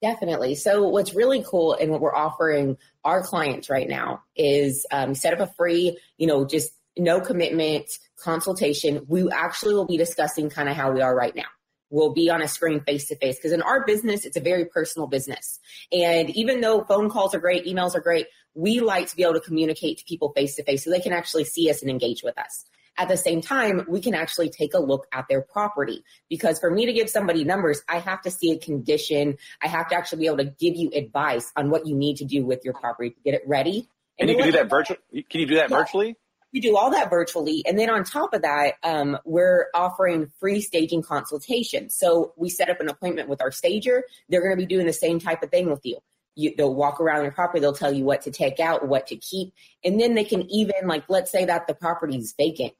Definitely. 0.01 0.55
So, 0.55 0.87
what's 0.87 1.13
really 1.13 1.43
cool 1.47 1.73
and 1.73 1.89
what 1.91 2.01
we're 2.01 2.15
offering 2.15 2.77
our 3.03 3.23
clients 3.23 3.69
right 3.69 3.87
now 3.87 4.23
is 4.35 4.85
um, 4.91 5.15
set 5.15 5.33
up 5.33 5.39
a 5.39 5.51
free, 5.53 5.97
you 6.17 6.27
know, 6.27 6.45
just 6.45 6.71
no 6.97 7.19
commitment 7.21 7.89
consultation. 8.19 9.05
We 9.07 9.29
actually 9.31 9.73
will 9.73 9.85
be 9.85 9.97
discussing 9.97 10.49
kind 10.49 10.69
of 10.69 10.75
how 10.75 10.91
we 10.91 11.01
are 11.01 11.15
right 11.15 11.35
now 11.35 11.45
We'll 11.91 12.13
be 12.13 12.29
on 12.31 12.41
a 12.41 12.47
screen 12.47 12.81
face 12.81 13.07
to 13.09 13.15
face 13.15 13.37
because 13.37 13.51
in 13.51 13.61
our 13.61 13.85
business 13.85 14.25
it's 14.25 14.35
a 14.35 14.41
very 14.41 14.65
personal 14.65 15.07
business 15.07 15.59
and 15.91 16.29
even 16.31 16.59
though 16.59 16.83
phone 16.83 17.09
calls 17.09 17.35
are 17.35 17.39
great 17.39 17.65
emails 17.65 17.95
are 17.95 18.01
great 18.01 18.27
we 18.55 18.79
like 18.79 19.07
to 19.07 19.15
be 19.15 19.23
able 19.23 19.35
to 19.35 19.39
communicate 19.39 19.99
to 19.99 20.03
people 20.05 20.33
face 20.33 20.55
to 20.55 20.63
face 20.63 20.83
so 20.83 20.89
they 20.89 20.99
can 20.99 21.13
actually 21.13 21.43
see 21.43 21.69
us 21.69 21.81
and 21.81 21.91
engage 21.91 22.23
with 22.23 22.37
us 22.39 22.65
at 22.97 23.07
the 23.07 23.17
same 23.17 23.41
time 23.41 23.85
we 23.87 24.01
can 24.01 24.13
actually 24.13 24.49
take 24.49 24.73
a 24.73 24.79
look 24.79 25.07
at 25.11 25.25
their 25.27 25.41
property 25.41 26.03
because 26.29 26.59
for 26.59 26.69
me 26.69 26.85
to 26.85 26.93
give 26.93 27.09
somebody 27.09 27.43
numbers 27.43 27.81
i 27.89 27.99
have 27.99 28.21
to 28.21 28.31
see 28.31 28.51
a 28.51 28.57
condition 28.57 29.37
i 29.61 29.67
have 29.67 29.87
to 29.87 29.95
actually 29.95 30.19
be 30.19 30.27
able 30.27 30.37
to 30.37 30.45
give 30.45 30.75
you 30.75 30.89
advice 30.93 31.51
on 31.55 31.69
what 31.69 31.85
you 31.85 31.95
need 31.95 32.17
to 32.17 32.25
do 32.25 32.45
with 32.45 32.63
your 32.63 32.73
property 32.73 33.11
to 33.11 33.19
get 33.23 33.33
it 33.33 33.43
ready 33.45 33.87
and, 34.19 34.29
and 34.29 34.29
you 34.29 34.35
can 34.35 34.51
do 34.51 34.57
that 34.57 34.69
virtually 34.69 34.99
can 35.29 35.41
you 35.41 35.47
do 35.47 35.55
that 35.55 35.69
yeah. 35.69 35.77
virtually 35.77 36.15
we 36.55 36.61
do 36.61 36.77
all 36.77 36.89
that 36.91 37.09
virtually. 37.09 37.63
And 37.67 37.77
then 37.77 37.89
on 37.89 38.05
top 38.05 38.33
of 38.33 38.43
that, 38.43 38.75
um, 38.81 39.17
we're 39.25 39.65
offering 39.73 40.31
free 40.39 40.61
staging 40.61 41.03
consultation. 41.03 41.89
So 41.89 42.31
we 42.37 42.47
set 42.47 42.69
up 42.69 42.79
an 42.79 42.87
appointment 42.87 43.27
with 43.27 43.41
our 43.41 43.51
stager. 43.51 44.05
They're 44.29 44.39
going 44.39 44.57
to 44.57 44.57
be 44.57 44.65
doing 44.65 44.85
the 44.85 44.93
same 44.93 45.19
type 45.19 45.43
of 45.43 45.51
thing 45.51 45.69
with 45.69 45.81
you. 45.83 45.97
you. 46.35 46.53
They'll 46.57 46.73
walk 46.73 47.01
around 47.01 47.23
your 47.23 47.33
property. 47.33 47.59
They'll 47.59 47.73
tell 47.73 47.91
you 47.91 48.05
what 48.05 48.21
to 48.21 48.31
take 48.31 48.61
out, 48.61 48.87
what 48.87 49.07
to 49.07 49.17
keep. 49.17 49.53
And 49.83 49.99
then 49.99 50.15
they 50.15 50.23
can 50.23 50.49
even, 50.49 50.87
like, 50.87 51.03
let's 51.09 51.29
say 51.29 51.43
that 51.43 51.67
the 51.67 51.75
property 51.75 52.15
is 52.15 52.33
vacant. 52.37 52.71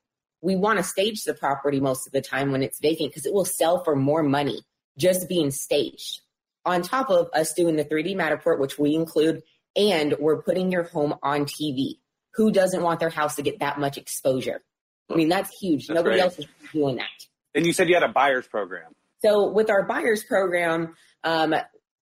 We 0.46 0.56
want 0.56 0.78
to 0.78 0.84
stage 0.84 1.24
the 1.24 1.34
property 1.34 1.80
most 1.80 2.06
of 2.06 2.14
the 2.14 2.22
time 2.22 2.52
when 2.52 2.62
it's 2.62 2.80
vacant 2.80 3.10
because 3.10 3.26
it 3.26 3.34
will 3.34 3.46
sell 3.46 3.84
for 3.84 3.96
more 3.96 4.22
money 4.22 4.62
just 4.96 5.28
being 5.28 5.50
staged. 5.50 6.22
On 6.66 6.84
top 6.84 7.10
of 7.10 7.30
us 7.34 7.54
doing 7.54 7.76
the 7.76 7.84
3D 7.84 8.16
Matterport, 8.16 8.60
which 8.60 8.78
we 8.78 8.94
include, 8.94 9.42
and 9.76 10.16
we're 10.20 10.44
putting 10.44 10.72
your 10.72 10.84
home 10.84 11.16
on 11.24 11.46
TV 11.46 11.96
who 12.36 12.52
doesn't 12.52 12.82
want 12.82 13.00
their 13.00 13.10
house 13.10 13.36
to 13.38 13.42
get 13.42 13.60
that 13.60 13.80
much 13.80 13.98
exposure? 13.98 14.62
I 15.10 15.16
mean, 15.16 15.30
that's 15.30 15.50
huge. 15.58 15.88
That's 15.88 15.96
Nobody 15.96 16.18
great. 16.18 16.24
else 16.24 16.40
is 16.40 16.46
doing 16.72 16.98
that. 16.98 17.10
And 17.56 17.66
you 17.66 17.74
said 17.74 17.88
you 17.88 17.96
had 17.96 18.04
a 18.04 18.10
buyer's 18.10 18.48
program. 18.48 18.92
So 19.24 19.50
with 19.50 19.70
our 19.70 19.84
buyer's 19.84 20.24
program, 20.24 20.96
um, 21.24 21.56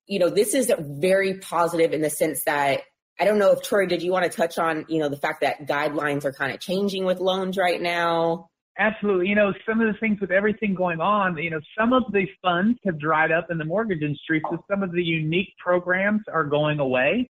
you 0.05 0.19
know, 0.19 0.29
this 0.29 0.53
is 0.53 0.71
very 0.77 1.35
positive 1.39 1.93
in 1.93 2.01
the 2.01 2.09
sense 2.09 2.43
that 2.43 2.81
I 3.23 3.25
don't 3.25 3.39
know 3.39 3.53
if 3.53 3.61
Troy, 3.61 3.85
did 3.85 4.03
you 4.03 4.11
want 4.11 4.29
to 4.29 4.37
touch 4.37 4.57
on, 4.57 4.83
you 4.89 4.99
know, 4.99 5.07
the 5.07 5.15
fact 5.15 5.39
that 5.43 5.65
guidelines 5.65 6.25
are 6.25 6.33
kind 6.33 6.53
of 6.53 6.59
changing 6.59 7.05
with 7.05 7.21
loans 7.21 7.55
right 7.55 7.81
now? 7.81 8.49
Absolutely. 8.77 9.29
You 9.29 9.35
know, 9.35 9.53
some 9.65 9.79
of 9.79 9.87
the 9.87 9.97
things 9.97 10.19
with 10.19 10.29
everything 10.29 10.75
going 10.75 10.99
on, 10.99 11.37
you 11.37 11.49
know, 11.49 11.61
some 11.79 11.93
of 11.93 12.03
the 12.11 12.25
funds 12.41 12.77
have 12.85 12.99
dried 12.99 13.31
up 13.31 13.47
in 13.49 13.57
the 13.57 13.63
mortgage 13.63 14.01
industry, 14.01 14.41
so 14.51 14.61
some 14.69 14.83
of 14.83 14.91
the 14.91 15.01
unique 15.01 15.53
programs 15.57 16.19
are 16.33 16.43
going 16.43 16.79
away. 16.79 17.29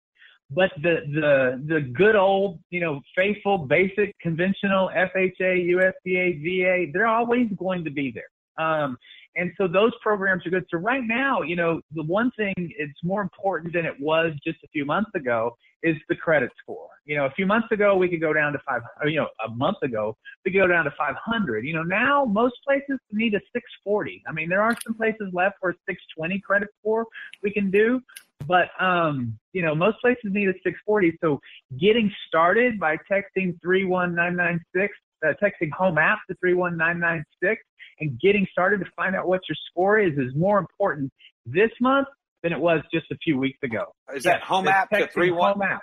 But 0.49 0.71
the 0.81 1.01
the 1.13 1.63
the 1.67 1.81
good 1.81 2.15
old, 2.15 2.59
you 2.71 2.79
know, 2.79 2.99
faithful, 3.15 3.59
basic, 3.59 4.17
conventional 4.19 4.89
FHA, 4.95 5.69
USDA, 5.75 6.41
VA, 6.41 6.91
they're 6.91 7.05
always 7.05 7.49
going 7.55 7.83
to 7.83 7.91
be 7.91 8.11
there. 8.11 8.65
Um, 8.65 8.97
and 9.35 9.51
so 9.59 9.67
those 9.67 9.91
programs 10.01 10.43
are 10.47 10.49
good. 10.49 10.65
So 10.71 10.79
right 10.79 11.03
now, 11.03 11.43
you 11.43 11.55
know, 11.55 11.81
the 11.93 12.03
one 12.03 12.31
thing 12.35 12.53
it's 12.57 13.03
more 13.03 13.21
important 13.21 13.73
than 13.73 13.85
it 13.85 13.99
was 13.99 14.31
just 14.43 14.57
a 14.63 14.67
few 14.69 14.85
months 14.85 15.11
ago 15.13 15.55
is 15.83 15.97
the 16.09 16.15
credit 16.15 16.49
score. 16.61 16.87
You 17.05 17.17
know, 17.17 17.25
a 17.25 17.31
few 17.31 17.45
months 17.45 17.67
ago 17.71 17.95
we 17.95 18.07
could 18.09 18.21
go 18.21 18.33
down 18.33 18.53
to 18.53 18.59
five. 18.67 18.81
You 19.05 19.17
know, 19.17 19.27
a 19.45 19.49
month 19.49 19.77
ago 19.83 20.15
we 20.43 20.51
could 20.51 20.57
go 20.57 20.67
down 20.67 20.85
to 20.85 20.91
500. 20.97 21.65
You 21.65 21.73
know, 21.73 21.83
now 21.83 22.25
most 22.25 22.55
places 22.65 22.97
need 23.11 23.33
a 23.35 23.41
640. 23.53 24.23
I 24.27 24.31
mean, 24.31 24.49
there 24.49 24.61
are 24.61 24.75
some 24.83 24.95
places 24.95 25.27
left 25.33 25.57
where 25.59 25.73
620 25.87 26.39
credit 26.39 26.69
score 26.79 27.05
we 27.43 27.51
can 27.51 27.69
do, 27.69 28.01
but 28.47 28.69
um, 28.79 29.37
you 29.51 29.61
know, 29.61 29.75
most 29.75 29.99
places 29.99 30.31
need 30.31 30.47
a 30.47 30.53
640. 30.63 31.17
So 31.21 31.39
getting 31.79 32.11
started 32.27 32.79
by 32.79 32.95
texting 33.11 33.59
31996, 33.61 34.93
uh, 35.25 35.33
texting 35.43 35.71
home 35.71 35.97
app 35.97 36.19
to 36.29 36.35
31996 36.39 37.61
and 37.99 38.19
getting 38.19 38.47
started 38.51 38.79
to 38.79 38.91
find 38.95 39.15
out 39.15 39.27
what 39.27 39.41
your 39.47 39.57
score 39.69 39.99
is 39.99 40.17
is 40.17 40.33
more 40.35 40.57
important 40.57 41.11
this 41.45 41.69
month 41.79 42.07
than 42.43 42.53
it 42.53 42.59
was 42.59 42.81
just 42.93 43.05
a 43.11 43.17
few 43.17 43.37
weeks 43.39 43.59
ago. 43.63 43.95
Is 44.13 44.25
yes, 44.25 44.35
that 44.35 44.41
home 44.43 44.67
app 44.67 44.89
to 44.91 45.07
three 45.07 45.31
one? 45.31 45.53
Home 45.53 45.61
app. 45.63 45.81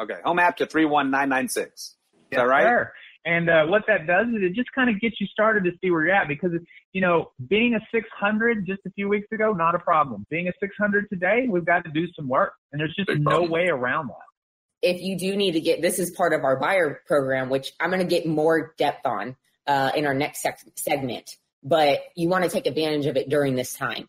Okay, 0.00 0.18
home 0.24 0.38
app 0.38 0.56
to 0.58 0.66
31996. 0.66 1.72
Is 1.72 1.94
yes, 2.30 2.38
that 2.38 2.42
right? 2.42 2.64
Sir. 2.64 2.92
And 3.24 3.48
uh, 3.48 3.66
what 3.66 3.82
that 3.86 4.06
does 4.06 4.26
is 4.28 4.42
it 4.42 4.54
just 4.54 4.72
kind 4.72 4.90
of 4.90 5.00
gets 5.00 5.20
you 5.20 5.26
started 5.28 5.62
to 5.64 5.70
see 5.80 5.90
where 5.90 6.04
you're 6.06 6.14
at 6.14 6.26
because, 6.26 6.50
you 6.92 7.00
know, 7.00 7.30
being 7.48 7.74
a 7.74 7.80
600 7.92 8.66
just 8.66 8.80
a 8.84 8.90
few 8.90 9.08
weeks 9.08 9.28
ago, 9.30 9.52
not 9.52 9.76
a 9.76 9.78
problem. 9.78 10.26
Being 10.28 10.48
a 10.48 10.52
600 10.58 11.08
today, 11.08 11.46
we've 11.48 11.64
got 11.64 11.84
to 11.84 11.90
do 11.90 12.06
some 12.16 12.28
work. 12.28 12.54
And 12.72 12.80
there's 12.80 12.94
just 12.96 13.06
Big 13.06 13.22
no 13.22 13.30
problem. 13.30 13.50
way 13.50 13.68
around 13.68 14.08
that. 14.08 14.16
If 14.82 15.00
you 15.00 15.16
do 15.16 15.36
need 15.36 15.52
to 15.52 15.60
get, 15.60 15.80
this 15.80 16.00
is 16.00 16.10
part 16.10 16.32
of 16.32 16.42
our 16.42 16.56
buyer 16.56 17.00
program, 17.06 17.48
which 17.48 17.72
I'm 17.78 17.90
going 17.90 18.00
to 18.00 18.06
get 18.06 18.26
more 18.26 18.74
depth 18.76 19.06
on 19.06 19.36
uh, 19.68 19.92
in 19.94 20.06
our 20.06 20.14
next 20.14 20.42
sec- 20.42 20.58
segment. 20.74 21.36
But 21.62 22.00
you 22.16 22.28
want 22.28 22.42
to 22.42 22.50
take 22.50 22.66
advantage 22.66 23.06
of 23.06 23.16
it 23.16 23.28
during 23.28 23.54
this 23.54 23.72
time. 23.72 24.08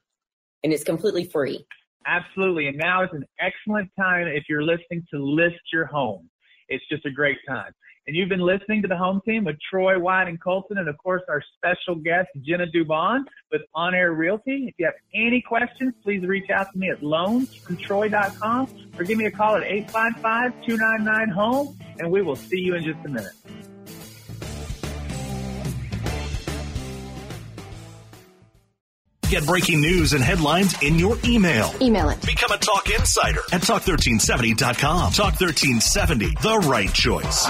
And 0.64 0.74
it's 0.74 0.84
completely 0.84 1.26
free. 1.26 1.68
Absolutely. 2.06 2.68
And 2.68 2.78
now 2.78 3.04
is 3.04 3.10
an 3.14 3.26
excellent 3.40 3.90
time 4.00 4.28
if 4.28 4.44
you're 4.50 4.64
listening 4.64 5.06
to 5.14 5.24
list 5.24 5.62
your 5.72 5.86
home. 5.86 6.30
It's 6.70 6.84
just 6.90 7.06
a 7.06 7.12
great 7.12 7.38
time. 7.48 7.72
And 8.06 8.18
you've 8.18 8.28
been 8.28 8.42
listening 8.42 8.82
to 8.82 8.90
the 8.90 8.98
home 8.98 9.22
team 9.26 9.46
with 9.46 9.56
Troy 9.70 9.98
Wyatt 9.98 10.28
and 10.28 10.38
Colton, 10.42 10.78
and 10.78 10.90
of 10.90 10.98
course 10.98 11.22
our 11.30 11.42
special 11.56 11.96
guest 11.96 12.28
Jenna 12.42 12.68
Dubon 12.68 13.24
with 13.50 13.62
On 13.74 13.96
Air 13.96 14.12
Realty. 14.12 14.66
If 14.68 14.76
you 14.78 14.86
have 14.86 14.96
any 15.14 15.42
questions, 15.42 15.94
please 16.04 16.22
reach 16.26 16.50
out 16.50 16.70
to 16.74 16.78
me 16.78 16.90
at 16.90 17.00
loansfromtroy.com 17.00 18.68
or 19.00 19.06
give 19.06 19.18
me 19.18 19.28
a 19.28 19.32
call 19.32 19.56
at 19.56 19.64
855-299-HOME, 19.64 21.78
and 22.00 22.12
we 22.12 22.22
will 22.22 22.36
see 22.36 22.60
you 22.60 22.76
in 22.76 22.84
just 22.84 23.00
a 23.06 23.10
minute. 23.10 23.32
Get 29.34 29.48
breaking 29.48 29.82
news 29.82 30.14
and 30.14 30.24
headlines 30.24 30.80
in 30.84 31.00
your 31.00 31.18
email. 31.26 31.74
Email 31.82 32.10
it. 32.10 32.24
Become 32.24 32.52
a 32.52 32.58
Talk 32.60 32.88
Insider 32.88 33.40
at 33.52 33.62
Talk1370.com. 33.62 35.12
Talk 35.12 35.42
1370, 35.42 36.36
the 36.40 36.60
right 36.70 36.94
choice. 36.94 37.48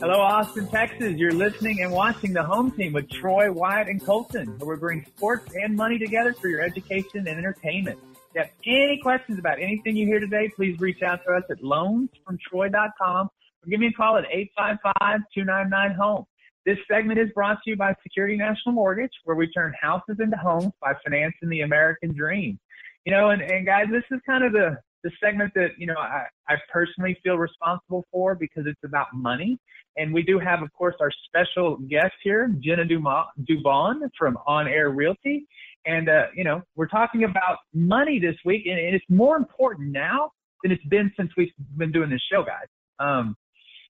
Hello, 0.00 0.20
Austin, 0.20 0.68
Texas. 0.68 1.16
You're 1.16 1.32
listening 1.32 1.82
and 1.82 1.90
watching 1.90 2.32
the 2.32 2.44
home 2.44 2.70
team 2.70 2.92
with 2.92 3.10
Troy, 3.10 3.50
Wyatt, 3.50 3.88
and 3.88 4.00
Colton, 4.00 4.46
where 4.60 4.76
we 4.76 4.78
bring 4.78 5.04
sports 5.16 5.52
and 5.60 5.74
money 5.74 5.98
together 5.98 6.34
for 6.34 6.46
your 6.46 6.60
education 6.60 7.26
and 7.26 7.36
entertainment. 7.36 7.98
Have 8.38 8.50
any 8.64 9.00
questions 9.02 9.36
about 9.40 9.58
anything 9.58 9.96
you 9.96 10.06
hear 10.06 10.20
today, 10.20 10.48
please 10.54 10.78
reach 10.78 11.02
out 11.02 11.18
to 11.26 11.32
us 11.32 11.42
at 11.50 11.60
loansfromtroy.com 11.60 13.26
or 13.26 13.68
give 13.68 13.80
me 13.80 13.88
a 13.88 13.92
call 13.92 14.16
at 14.16 14.26
855-299-HOME. 15.36 16.24
This 16.64 16.78
segment 16.88 17.18
is 17.18 17.30
brought 17.34 17.58
to 17.64 17.70
you 17.70 17.76
by 17.76 17.96
Security 18.00 18.36
National 18.36 18.76
Mortgage, 18.76 19.10
where 19.24 19.34
we 19.34 19.50
turn 19.50 19.74
houses 19.82 20.18
into 20.20 20.36
homes 20.36 20.70
by 20.80 20.92
financing 21.02 21.48
the 21.48 21.62
American 21.62 22.14
dream. 22.14 22.60
You 23.04 23.10
know, 23.10 23.30
and, 23.30 23.42
and 23.42 23.66
guys, 23.66 23.86
this 23.90 24.04
is 24.12 24.20
kind 24.24 24.44
of 24.44 24.52
the, 24.52 24.76
the 25.02 25.10
segment 25.20 25.52
that, 25.56 25.70
you 25.76 25.88
know, 25.88 25.98
I, 25.98 26.26
I 26.48 26.54
personally 26.72 27.18
feel 27.24 27.38
responsible 27.38 28.06
for 28.12 28.36
because 28.36 28.66
it's 28.68 28.84
about 28.84 29.08
money. 29.14 29.58
And 29.96 30.14
we 30.14 30.22
do 30.22 30.38
have, 30.38 30.62
of 30.62 30.72
course, 30.74 30.94
our 31.00 31.10
special 31.26 31.78
guest 31.88 32.14
here, 32.22 32.54
Jenna 32.60 32.84
Dubon 32.84 33.94
from 34.16 34.38
On 34.46 34.68
Air 34.68 34.90
Realty. 34.90 35.44
And, 35.86 36.08
uh, 36.08 36.26
you 36.34 36.44
know, 36.44 36.62
we're 36.76 36.88
talking 36.88 37.24
about 37.24 37.58
money 37.72 38.18
this 38.18 38.36
week, 38.44 38.66
and, 38.66 38.78
and, 38.78 38.94
it's 38.94 39.04
more 39.08 39.36
important 39.36 39.90
now 39.90 40.30
than 40.62 40.72
it's 40.72 40.84
been 40.86 41.10
since 41.16 41.30
we've 41.36 41.52
been 41.76 41.92
doing 41.92 42.10
this 42.10 42.22
show, 42.30 42.42
guys. 42.42 42.66
Um, 42.98 43.36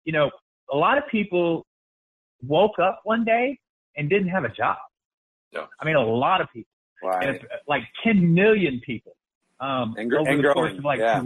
you 0.05 0.13
know, 0.13 0.31
a 0.73 0.77
lot 0.77 0.99
of 0.99 1.05
people 1.11 1.67
woke 2.47 2.79
up 2.79 3.01
one 3.05 3.25
day 3.25 3.59
and 3.97 4.09
didn't 4.09 4.29
have 4.29 4.45
a 4.45 4.49
job. 4.49 4.77
Yeah. 5.53 5.67
I 5.81 5.85
mean, 5.85 5.97
a 5.97 6.05
lot 6.05 6.41
of 6.41 6.49
people. 6.53 6.71
Right. 7.03 7.29
And 7.29 7.41
like 7.67 7.83
10 8.05 8.35
million 8.35 8.81
people. 8.85 9.17
Um, 9.61 9.95
and, 9.97 10.11
gr- 10.11 10.19
and 10.19 10.43
growing. 10.43 10.83
Like 10.83 11.01
yeah. 11.01 11.23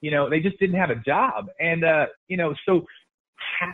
You 0.00 0.10
know, 0.10 0.28
they 0.28 0.40
just 0.40 0.58
didn't 0.58 0.76
have 0.76 0.90
a 0.90 0.96
job. 0.96 1.46
And, 1.58 1.82
uh, 1.82 2.06
you 2.28 2.36
know, 2.36 2.54
so, 2.66 2.84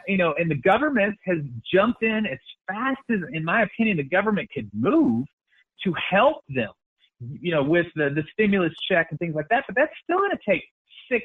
you 0.07 0.17
know, 0.17 0.35
and 0.39 0.51
the 0.51 0.57
government 0.57 1.17
has 1.27 1.39
jumped 1.73 2.03
in 2.03 2.25
as 2.25 2.39
fast 2.69 3.01
as, 3.11 3.19
in 3.33 3.45
my 3.45 3.63
opinion, 3.63 3.97
the 3.97 4.05
government 4.05 4.49
could 4.55 4.71
move 4.73 5.27
to 5.85 5.95
help 6.11 6.43
them, 6.49 6.71
you 7.41 7.53
know, 7.53 7.63
with 7.63 7.87
the, 7.95 8.11
the 8.11 8.23
stimulus 8.33 8.73
check 8.91 9.09
and 9.11 9.19
things 9.19 9.35
like 9.35 9.49
that. 9.51 9.65
But 9.67 9.77
that's 9.77 9.93
still 10.03 10.19
going 10.19 10.31
to 10.31 10.51
take 10.51 10.65
six, 11.11 11.25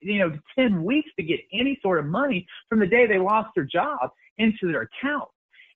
you 0.00 0.18
know, 0.18 0.38
10 0.58 0.84
weeks 0.84 1.10
to 1.18 1.22
get 1.22 1.40
any 1.52 1.78
sort 1.82 1.98
of 1.98 2.06
money 2.06 2.46
from 2.68 2.80
the 2.80 2.86
day 2.86 3.06
they 3.06 3.18
lost 3.18 3.50
their 3.54 3.64
job 3.64 4.10
into 4.38 4.70
their 4.70 4.82
account. 4.82 5.28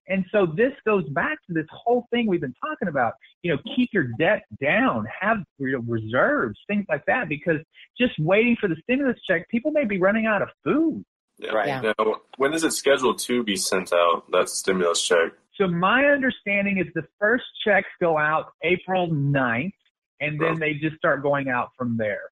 And 0.09 0.25
so 0.33 0.47
this 0.47 0.73
goes 0.85 1.09
back 1.11 1.39
to 1.47 1.55
this 1.55 1.67
whole 1.71 2.07
thing 2.11 2.27
we've 2.27 2.41
been 2.41 2.55
talking 2.61 2.89
about. 2.89 3.15
You 3.43 3.53
know, 3.53 3.59
keep 3.77 3.91
your 3.93 4.09
debt 4.19 4.43
down, 4.61 5.07
have 5.21 5.39
reserves, 5.59 6.59
things 6.67 6.85
like 6.89 7.05
that, 7.07 7.29
because 7.29 7.59
just 7.97 8.19
waiting 8.19 8.57
for 8.61 8.69
the 8.69 8.77
stimulus 8.83 9.19
check, 9.29 9.49
people 9.49 9.71
may 9.71 9.85
be 9.85 9.99
running 9.99 10.27
out 10.27 10.43
of 10.43 10.49
food. 10.65 11.05
Yeah. 11.39 11.53
Right. 11.53 11.69
Yeah. 11.69 11.93
Now, 11.99 12.17
when 12.37 12.53
is 12.53 12.65
it 12.65 12.73
scheduled 12.73 13.19
to 13.21 13.43
be 13.43 13.57
sent 13.57 13.93
out? 13.93 14.31
that 14.33 14.49
stimulus 14.49 15.03
check. 15.03 15.33
So 15.59 15.69
my 15.69 16.07
understanding 16.07 16.79
is 16.79 16.87
the 16.95 17.07
first 17.19 17.45
checks 17.65 17.89
go 18.01 18.19
out 18.19 18.53
April 18.63 19.09
9th, 19.09 19.73
and 20.21 20.41
then 20.41 20.59
they 20.59 20.75
just 20.75 20.97
start 20.97 21.23
going 21.23 21.49
out 21.49 21.71
from 21.77 21.97
there. 21.97 22.23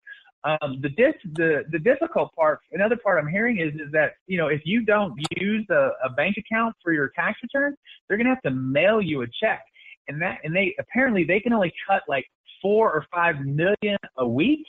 Um, 0.45 0.79
the, 0.81 0.89
dis- 0.89 1.33
the 1.35 1.65
the 1.71 1.79
difficult 1.79 2.35
part, 2.35 2.61
another 2.73 2.97
part 2.97 3.23
I'm 3.23 3.29
hearing 3.29 3.61
is 3.61 3.75
is 3.75 3.93
that 3.93 4.13
you 4.27 4.39
know 4.39 4.47
if 4.47 4.63
you 4.65 4.87
don't 4.87 5.13
use 5.37 5.67
a, 5.71 5.91
a 6.03 6.11
bank 6.17 6.37
account 6.39 6.75
for 6.83 6.95
your 6.95 7.11
tax 7.15 7.39
return, 7.43 7.77
they're 8.09 8.17
gonna 8.17 8.31
have 8.31 8.41
to 8.43 8.51
mail 8.51 9.03
you 9.03 9.21
a 9.21 9.27
check, 9.39 9.63
and 10.09 10.21
that 10.23 10.39
and 10.43 10.57
they 10.57 10.75
apparently 10.79 11.25
they 11.25 11.41
can 11.41 11.53
only 11.53 11.73
cut 11.87 12.03
like 12.09 12.25
four 12.63 12.91
or 12.91 13.05
five 13.13 13.41
million 13.41 13.99
a 14.17 14.27
week. 14.27 14.65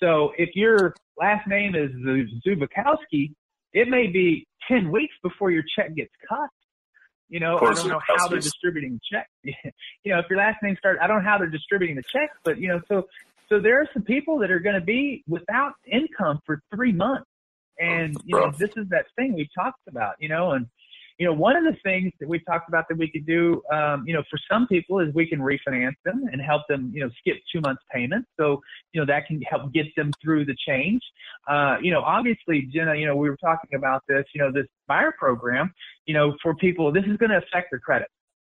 So 0.00 0.32
if 0.36 0.54
your 0.54 0.94
last 1.18 1.48
name 1.48 1.74
is 1.74 1.90
Zubikowski, 2.46 3.32
it 3.72 3.88
may 3.88 4.08
be 4.08 4.46
ten 4.68 4.92
weeks 4.92 5.14
before 5.22 5.50
your 5.50 5.64
check 5.74 5.94
gets 5.94 6.12
cut. 6.28 6.50
You 7.28 7.40
know, 7.40 7.56
I 7.58 7.74
don't 7.74 7.88
know 7.88 8.00
how 8.06 8.28
they're 8.28 8.38
distributing 8.38 8.94
the 8.94 9.16
check. 9.16 9.28
you 10.04 10.12
know, 10.12 10.20
if 10.20 10.26
your 10.30 10.38
last 10.38 10.62
name 10.62 10.76
starts, 10.78 11.00
I 11.02 11.06
don't 11.06 11.24
know 11.24 11.28
how 11.28 11.38
they're 11.38 11.48
distributing 11.48 11.96
the 11.96 12.02
checks, 12.02 12.36
but 12.44 12.58
you 12.58 12.68
know, 12.68 12.80
so 12.88 13.06
so 13.48 13.60
there 13.60 13.80
are 13.80 13.88
some 13.92 14.02
people 14.02 14.38
that 14.38 14.50
are 14.50 14.58
going 14.58 14.74
to 14.74 14.84
be 14.84 15.24
without 15.28 15.72
income 15.90 16.40
for 16.44 16.60
three 16.74 16.92
months. 16.92 17.26
And, 17.78 18.16
you 18.24 18.36
know, 18.36 18.50
this 18.50 18.70
is 18.76 18.88
that 18.88 19.06
thing 19.16 19.34
we 19.34 19.48
talked 19.54 19.86
about, 19.86 20.14
you 20.18 20.28
know, 20.28 20.52
and, 20.52 20.66
you 21.18 21.26
know, 21.26 21.32
one 21.32 21.56
of 21.56 21.64
the 21.64 21.78
things 21.82 22.12
that 22.20 22.28
we 22.28 22.38
talked 22.40 22.68
about 22.68 22.86
that 22.88 22.98
we 22.98 23.10
could 23.10 23.26
do, 23.26 23.62
um, 23.72 24.04
you 24.06 24.12
know, 24.12 24.22
for 24.30 24.38
some 24.50 24.66
people 24.66 25.00
is 25.00 25.14
we 25.14 25.26
can 25.26 25.38
refinance 25.38 25.96
them 26.04 26.28
and 26.30 26.42
help 26.42 26.62
them, 26.68 26.92
you 26.94 27.00
know, 27.02 27.10
skip 27.18 27.36
two 27.50 27.60
months 27.62 27.82
payments. 27.90 28.28
So, 28.38 28.60
you 28.92 29.00
know, 29.00 29.06
that 29.06 29.26
can 29.26 29.40
help 29.42 29.72
get 29.72 29.86
them 29.96 30.10
through 30.22 30.44
the 30.44 30.54
change. 30.66 31.00
Uh, 31.48 31.76
you 31.80 31.90
know, 31.90 32.02
obviously, 32.02 32.68
Jenna, 32.72 32.94
you 32.94 33.06
know, 33.06 33.16
we 33.16 33.30
were 33.30 33.38
talking 33.38 33.74
about 33.74 34.02
this, 34.08 34.24
you 34.34 34.42
know, 34.42 34.52
this 34.52 34.66
buyer 34.88 35.14
program, 35.18 35.72
you 36.04 36.12
know, 36.12 36.36
for 36.42 36.54
people, 36.54 36.92
this 36.92 37.04
is 37.04 37.16
going 37.16 37.30
to 37.30 37.38
affect 37.38 37.68
their 37.70 37.80
credit. 37.80 38.08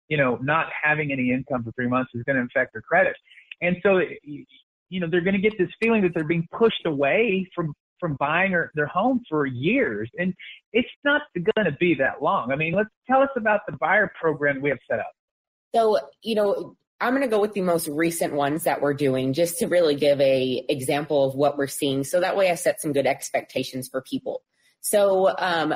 You 0.08 0.16
know, 0.16 0.36
not 0.42 0.66
having 0.82 1.12
any 1.12 1.32
income 1.32 1.64
for 1.64 1.72
three 1.72 1.88
months 1.88 2.10
is 2.14 2.22
going 2.24 2.36
to 2.36 2.42
affect 2.42 2.72
their 2.72 2.82
credit. 2.82 3.16
And 3.60 3.76
so, 3.82 4.00
you 4.24 5.00
know, 5.00 5.08
they're 5.10 5.20
going 5.20 5.34
to 5.34 5.40
get 5.40 5.56
this 5.58 5.68
feeling 5.80 6.02
that 6.02 6.12
they're 6.14 6.24
being 6.24 6.46
pushed 6.52 6.84
away 6.84 7.48
from 7.54 7.74
from 7.98 8.14
buying 8.18 8.54
or, 8.54 8.70
their 8.74 8.86
home 8.86 9.22
for 9.28 9.46
years, 9.46 10.10
and 10.18 10.34
it's 10.72 10.88
not 11.04 11.22
going 11.34 11.66
to 11.66 11.76
be 11.78 11.94
that 11.94 12.22
long. 12.22 12.52
I 12.52 12.56
mean, 12.56 12.74
let's 12.74 12.90
tell 13.08 13.22
us 13.22 13.30
about 13.36 13.60
the 13.66 13.76
buyer 13.78 14.12
program 14.18 14.60
we 14.60 14.70
have 14.70 14.78
set 14.90 14.98
up. 14.98 15.12
So, 15.74 15.98
you 16.22 16.34
know, 16.34 16.76
I'm 17.00 17.12
going 17.12 17.22
to 17.22 17.28
go 17.28 17.40
with 17.40 17.52
the 17.52 17.60
most 17.60 17.88
recent 17.88 18.32
ones 18.32 18.64
that 18.64 18.80
we're 18.80 18.94
doing 18.94 19.34
just 19.34 19.58
to 19.58 19.66
really 19.66 19.94
give 19.94 20.20
a 20.20 20.64
example 20.68 21.24
of 21.28 21.34
what 21.34 21.58
we're 21.58 21.66
seeing. 21.66 22.04
So 22.04 22.20
that 22.20 22.36
way 22.36 22.50
I 22.50 22.54
set 22.54 22.80
some 22.80 22.92
good 22.92 23.06
expectations 23.06 23.88
for 23.88 24.00
people. 24.00 24.42
So, 24.80 25.34
um, 25.36 25.74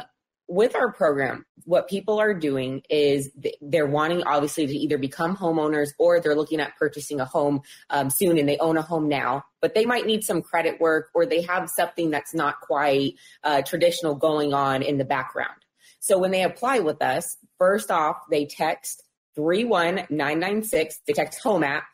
with 0.50 0.74
our 0.74 0.90
program, 0.90 1.46
what 1.64 1.88
people 1.88 2.18
are 2.18 2.34
doing 2.34 2.82
is 2.90 3.30
they're 3.62 3.86
wanting 3.86 4.24
obviously 4.24 4.66
to 4.66 4.74
either 4.74 4.98
become 4.98 5.36
homeowners 5.36 5.90
or 5.96 6.18
they're 6.18 6.34
looking 6.34 6.58
at 6.58 6.76
purchasing 6.76 7.20
a 7.20 7.24
home 7.24 7.62
um, 7.88 8.10
soon 8.10 8.36
and 8.36 8.48
they 8.48 8.58
own 8.58 8.76
a 8.76 8.82
home 8.82 9.08
now, 9.08 9.44
but 9.60 9.76
they 9.76 9.84
might 9.84 10.06
need 10.06 10.24
some 10.24 10.42
credit 10.42 10.80
work 10.80 11.10
or 11.14 11.24
they 11.24 11.42
have 11.42 11.70
something 11.70 12.10
that's 12.10 12.34
not 12.34 12.60
quite 12.60 13.14
uh, 13.44 13.62
traditional 13.62 14.16
going 14.16 14.52
on 14.52 14.82
in 14.82 14.98
the 14.98 15.04
background. 15.04 15.54
So 16.00 16.18
when 16.18 16.32
they 16.32 16.42
apply 16.42 16.80
with 16.80 17.00
us, 17.00 17.36
first 17.56 17.92
off, 17.92 18.16
they 18.28 18.46
text 18.46 19.04
31996, 19.36 21.00
they 21.06 21.12
text 21.12 21.40
home 21.40 21.62
app 21.62 21.84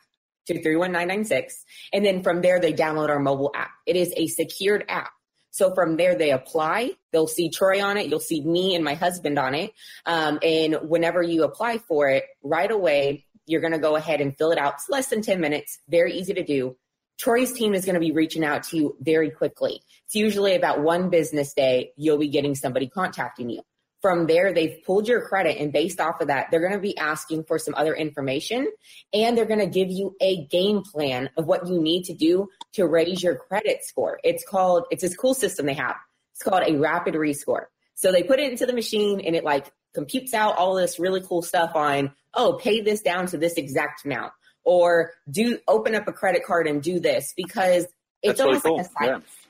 to 0.47 0.55
31996, 0.55 1.63
and 1.93 2.03
then 2.03 2.23
from 2.23 2.41
there 2.41 2.59
they 2.59 2.73
download 2.73 3.09
our 3.09 3.19
mobile 3.19 3.51
app. 3.53 3.69
It 3.85 3.95
is 3.95 4.11
a 4.17 4.25
secured 4.25 4.83
app. 4.89 5.11
So 5.57 5.73
from 5.73 5.97
there, 5.97 6.13
they 6.13 6.29
apply. 6.29 6.91
They'll 7.11 7.25
see 7.25 7.49
Troy 7.49 7.83
on 7.83 7.97
it. 7.97 8.09
You'll 8.09 8.19
see 8.19 8.41
me 8.41 8.75
and 8.75 8.83
my 8.83 8.93
husband 8.93 9.39
on 9.39 9.55
it. 9.55 9.73
Um, 10.05 10.37
and 10.43 10.75
whenever 10.83 11.23
you 11.23 11.43
apply 11.45 11.79
for 11.79 12.09
it, 12.09 12.25
right 12.43 12.69
away, 12.69 13.25
you're 13.47 13.61
going 13.61 13.73
to 13.73 13.79
go 13.79 13.95
ahead 13.95 14.21
and 14.21 14.37
fill 14.37 14.51
it 14.51 14.59
out. 14.59 14.75
It's 14.75 14.87
less 14.87 15.07
than 15.07 15.23
10 15.23 15.41
minutes, 15.41 15.79
very 15.89 16.13
easy 16.13 16.35
to 16.35 16.43
do. 16.43 16.77
Troy's 17.17 17.53
team 17.53 17.73
is 17.73 17.85
going 17.85 17.95
to 17.95 17.99
be 17.99 18.11
reaching 18.11 18.45
out 18.45 18.65
to 18.65 18.77
you 18.77 18.97
very 19.01 19.31
quickly. 19.31 19.81
It's 20.05 20.13
usually 20.13 20.53
about 20.53 20.81
one 20.81 21.09
business 21.09 21.53
day, 21.53 21.91
you'll 21.95 22.19
be 22.19 22.27
getting 22.27 22.53
somebody 22.53 22.87
contacting 22.87 23.49
you. 23.49 23.63
From 24.07 24.25
there, 24.25 24.53
they've 24.53 24.81
pulled 24.85 25.05
your 25.05 25.27
credit, 25.27 25.57
and 25.57 25.73
based 25.73 25.99
off 25.99 26.21
of 26.21 26.27
that, 26.27 26.47
they're 26.49 26.61
going 26.61 26.71
to 26.71 26.79
be 26.79 26.97
asking 26.97 27.43
for 27.43 27.59
some 27.59 27.75
other 27.75 27.93
information 27.93 28.71
and 29.13 29.37
they're 29.37 29.43
going 29.43 29.59
to 29.59 29.65
give 29.65 29.91
you 29.91 30.15
a 30.21 30.45
game 30.45 30.81
plan 30.81 31.29
of 31.35 31.45
what 31.45 31.67
you 31.67 31.81
need 31.81 32.03
to 32.03 32.13
do 32.13 32.47
to 32.71 32.87
raise 32.87 33.21
your 33.21 33.35
credit 33.35 33.83
score. 33.83 34.17
It's 34.23 34.45
called, 34.47 34.85
it's 34.91 35.01
this 35.01 35.13
cool 35.13 35.33
system 35.33 35.65
they 35.65 35.73
have. 35.73 35.97
It's 36.31 36.41
called 36.41 36.63
a 36.65 36.77
rapid 36.77 37.15
rescore. 37.15 37.65
So 37.95 38.13
they 38.13 38.23
put 38.23 38.39
it 38.39 38.49
into 38.49 38.65
the 38.65 38.71
machine 38.71 39.19
and 39.19 39.35
it 39.35 39.43
like 39.43 39.73
computes 39.93 40.33
out 40.33 40.55
all 40.55 40.75
this 40.75 40.99
really 40.99 41.19
cool 41.19 41.41
stuff 41.41 41.75
on, 41.75 42.13
oh, 42.33 42.53
pay 42.53 42.79
this 42.79 43.01
down 43.01 43.27
to 43.27 43.37
this 43.37 43.55
exact 43.55 44.05
amount 44.05 44.31
or 44.63 45.11
do 45.29 45.59
open 45.67 45.95
up 45.95 46.07
a 46.07 46.13
credit 46.13 46.45
card 46.45 46.65
and 46.65 46.81
do 46.81 47.01
this 47.01 47.33
because 47.35 47.83
it's 48.23 48.39
That's 48.39 48.39
almost 48.39 48.63
really 48.63 48.77
cool. 48.77 48.77
like 48.77 48.85
a 48.85 49.05
science. 49.05 49.25
Yeah 49.27 49.46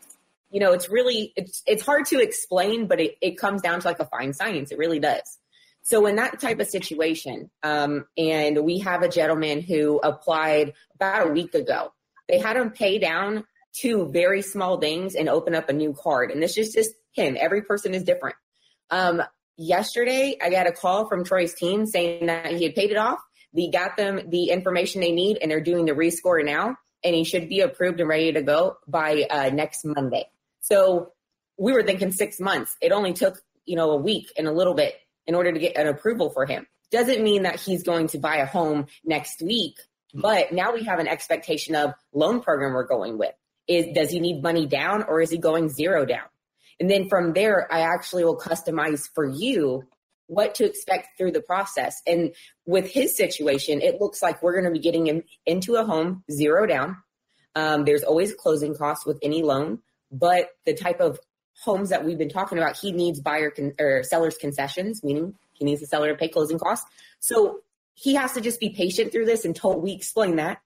you 0.49 0.59
know, 0.59 0.73
it's 0.73 0.89
really 0.89 1.33
it's 1.35 1.61
it's 1.65 1.83
hard 1.83 2.05
to 2.07 2.19
explain, 2.19 2.87
but 2.87 2.99
it, 2.99 3.17
it 3.21 3.37
comes 3.37 3.61
down 3.61 3.79
to 3.81 3.87
like 3.87 3.99
a 3.99 4.05
fine 4.05 4.33
science. 4.33 4.71
It 4.71 4.77
really 4.77 4.99
does. 4.99 5.37
So 5.81 6.05
in 6.05 6.17
that 6.17 6.39
type 6.39 6.59
of 6.59 6.67
situation, 6.67 7.49
um, 7.63 8.05
and 8.17 8.63
we 8.65 8.79
have 8.79 9.03
a 9.03 9.09
gentleman 9.09 9.61
who 9.61 9.99
applied 9.99 10.73
about 10.95 11.27
a 11.27 11.31
week 11.31 11.53
ago. 11.53 11.93
They 12.27 12.39
had 12.39 12.57
him 12.57 12.71
pay 12.71 12.99
down 12.99 13.45
two 13.73 14.09
very 14.11 14.41
small 14.41 14.79
things 14.79 15.15
and 15.15 15.29
open 15.29 15.55
up 15.55 15.69
a 15.69 15.73
new 15.73 15.93
card. 15.93 16.31
And 16.31 16.43
this 16.43 16.57
is 16.57 16.73
just 16.73 16.91
him. 17.13 17.37
Every 17.39 17.61
person 17.61 17.93
is 17.93 18.03
different. 18.03 18.35
Um, 18.89 19.21
yesterday, 19.55 20.35
I 20.41 20.49
got 20.49 20.67
a 20.67 20.71
call 20.71 21.07
from 21.07 21.23
Troy's 21.23 21.53
team 21.53 21.85
saying 21.85 22.25
that 22.25 22.47
he 22.47 22.63
had 22.63 22.75
paid 22.75 22.91
it 22.91 22.97
off. 22.97 23.19
They 23.53 23.69
got 23.69 23.95
them 23.95 24.29
the 24.29 24.49
information 24.49 25.01
they 25.01 25.11
need, 25.11 25.37
and 25.41 25.49
they're 25.49 25.61
doing 25.61 25.85
the 25.85 25.93
rescore 25.93 26.43
now. 26.43 26.75
And 27.03 27.15
he 27.15 27.23
should 27.23 27.47
be 27.47 27.61
approved 27.61 27.99
and 27.99 28.09
ready 28.09 28.33
to 28.33 28.41
go 28.41 28.77
by 28.87 29.25
uh, 29.29 29.49
next 29.53 29.85
Monday. 29.85 30.29
So 30.69 31.13
we 31.57 31.71
were 31.71 31.83
thinking 31.83 32.11
six 32.11 32.39
months. 32.39 32.75
It 32.81 32.91
only 32.91 33.13
took, 33.13 33.39
you 33.65 33.75
know, 33.75 33.91
a 33.91 33.97
week 33.97 34.31
and 34.37 34.47
a 34.47 34.51
little 34.51 34.73
bit 34.73 34.93
in 35.25 35.33
order 35.33 35.51
to 35.51 35.59
get 35.59 35.77
an 35.77 35.87
approval 35.87 36.29
for 36.29 36.45
him. 36.45 36.67
Doesn't 36.91 37.23
mean 37.23 37.43
that 37.43 37.59
he's 37.59 37.83
going 37.83 38.07
to 38.09 38.17
buy 38.17 38.37
a 38.37 38.45
home 38.45 38.87
next 39.03 39.41
week, 39.41 39.77
but 40.13 40.51
now 40.51 40.73
we 40.73 40.83
have 40.83 40.99
an 40.99 41.07
expectation 41.07 41.75
of 41.75 41.93
loan 42.13 42.41
program 42.41 42.73
we're 42.73 42.87
going 42.87 43.17
with. 43.17 43.33
Is 43.67 43.87
does 43.93 44.09
he 44.09 44.19
need 44.19 44.41
money 44.41 44.65
down 44.65 45.03
or 45.03 45.19
is 45.19 45.29
he 45.29 45.37
going 45.37 45.69
zero 45.69 46.05
down? 46.05 46.25
And 46.79 46.89
then 46.89 47.09
from 47.09 47.33
there, 47.33 47.71
I 47.71 47.81
actually 47.81 48.23
will 48.23 48.39
customize 48.39 49.09
for 49.13 49.25
you 49.25 49.83
what 50.27 50.55
to 50.55 50.65
expect 50.65 51.17
through 51.17 51.31
the 51.31 51.41
process. 51.41 52.01
And 52.05 52.33
with 52.65 52.89
his 52.89 53.17
situation, 53.17 53.81
it 53.81 53.99
looks 53.99 54.21
like 54.21 54.43
we're 54.43 54.53
going 54.53 54.65
to 54.65 54.71
be 54.71 54.79
getting 54.79 55.07
him 55.07 55.23
into 55.45 55.75
a 55.75 55.85
home 55.85 56.23
zero 56.31 56.65
down. 56.65 56.97
Um, 57.55 57.85
there's 57.85 58.03
always 58.03 58.35
closing 58.35 58.75
costs 58.75 59.05
with 59.05 59.17
any 59.21 59.41
loan 59.41 59.79
but 60.11 60.49
the 60.65 60.73
type 60.73 60.99
of 60.99 61.19
homes 61.63 61.89
that 61.89 62.05
we've 62.05 62.17
been 62.17 62.29
talking 62.29 62.57
about, 62.57 62.77
he 62.77 62.91
needs 62.91 63.19
buyer 63.19 63.49
con- 63.49 63.73
or 63.79 64.03
seller's 64.03 64.37
concessions, 64.37 65.03
meaning 65.03 65.35
he 65.53 65.65
needs 65.65 65.81
the 65.81 65.87
seller 65.87 66.09
to 66.09 66.15
pay 66.15 66.27
closing 66.27 66.59
costs. 66.59 66.85
So 67.19 67.61
he 67.93 68.15
has 68.15 68.33
to 68.33 68.41
just 68.41 68.59
be 68.59 68.69
patient 68.69 69.11
through 69.11 69.25
this 69.25 69.43
until 69.43 69.79
we 69.79 69.91
explain 69.91 70.35
that. 70.35 70.59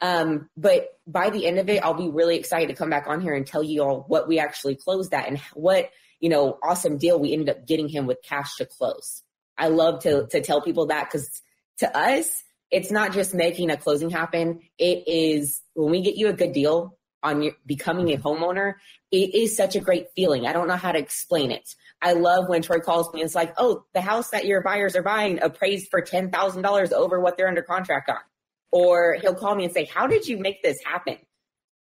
Um, 0.00 0.48
but 0.56 0.98
by 1.06 1.30
the 1.30 1.46
end 1.46 1.58
of 1.58 1.68
it, 1.68 1.82
I'll 1.82 1.94
be 1.94 2.08
really 2.08 2.36
excited 2.36 2.68
to 2.68 2.74
come 2.74 2.90
back 2.90 3.06
on 3.08 3.20
here 3.20 3.34
and 3.34 3.46
tell 3.46 3.62
you 3.62 3.82
all 3.82 4.04
what 4.06 4.28
we 4.28 4.38
actually 4.38 4.76
closed 4.76 5.10
that 5.10 5.26
and 5.26 5.38
what, 5.54 5.90
you 6.20 6.28
know, 6.28 6.58
awesome 6.62 6.98
deal 6.98 7.18
we 7.18 7.32
ended 7.32 7.48
up 7.48 7.66
getting 7.66 7.88
him 7.88 8.06
with 8.06 8.22
cash 8.22 8.56
to 8.56 8.66
close. 8.66 9.22
I 9.58 9.68
love 9.68 10.02
to, 10.02 10.26
to 10.28 10.40
tell 10.42 10.60
people 10.60 10.86
that 10.86 11.08
because 11.10 11.42
to 11.78 11.96
us, 11.96 12.44
it's 12.70 12.90
not 12.90 13.12
just 13.12 13.34
making 13.34 13.70
a 13.70 13.76
closing 13.76 14.10
happen. 14.10 14.60
It 14.78 15.04
is 15.06 15.62
when 15.74 15.90
we 15.90 16.02
get 16.02 16.16
you 16.16 16.28
a 16.28 16.32
good 16.32 16.52
deal, 16.52 16.98
on 17.22 17.42
your, 17.42 17.52
becoming 17.64 18.12
a 18.12 18.16
mm-hmm. 18.16 18.26
homeowner, 18.26 18.74
it 19.10 19.34
is 19.34 19.56
such 19.56 19.76
a 19.76 19.80
great 19.80 20.06
feeling. 20.14 20.46
I 20.46 20.52
don't 20.52 20.68
know 20.68 20.76
how 20.76 20.92
to 20.92 20.98
explain 20.98 21.50
it. 21.50 21.74
I 22.02 22.12
love 22.12 22.48
when 22.48 22.62
Troy 22.62 22.80
calls 22.80 23.12
me 23.12 23.20
and 23.20 23.26
it's 23.26 23.34
like, 23.34 23.54
oh, 23.56 23.84
the 23.94 24.00
house 24.00 24.30
that 24.30 24.44
your 24.44 24.62
buyers 24.62 24.96
are 24.96 25.02
buying 25.02 25.42
appraised 25.42 25.88
for 25.90 26.02
$10,000 26.02 26.92
over 26.92 27.20
what 27.20 27.36
they're 27.36 27.48
under 27.48 27.62
contract 27.62 28.10
on. 28.10 28.18
Or 28.72 29.16
he'll 29.20 29.34
call 29.34 29.54
me 29.54 29.64
and 29.64 29.72
say, 29.72 29.84
how 29.84 30.06
did 30.06 30.26
you 30.26 30.38
make 30.38 30.62
this 30.62 30.78
happen? 30.84 31.16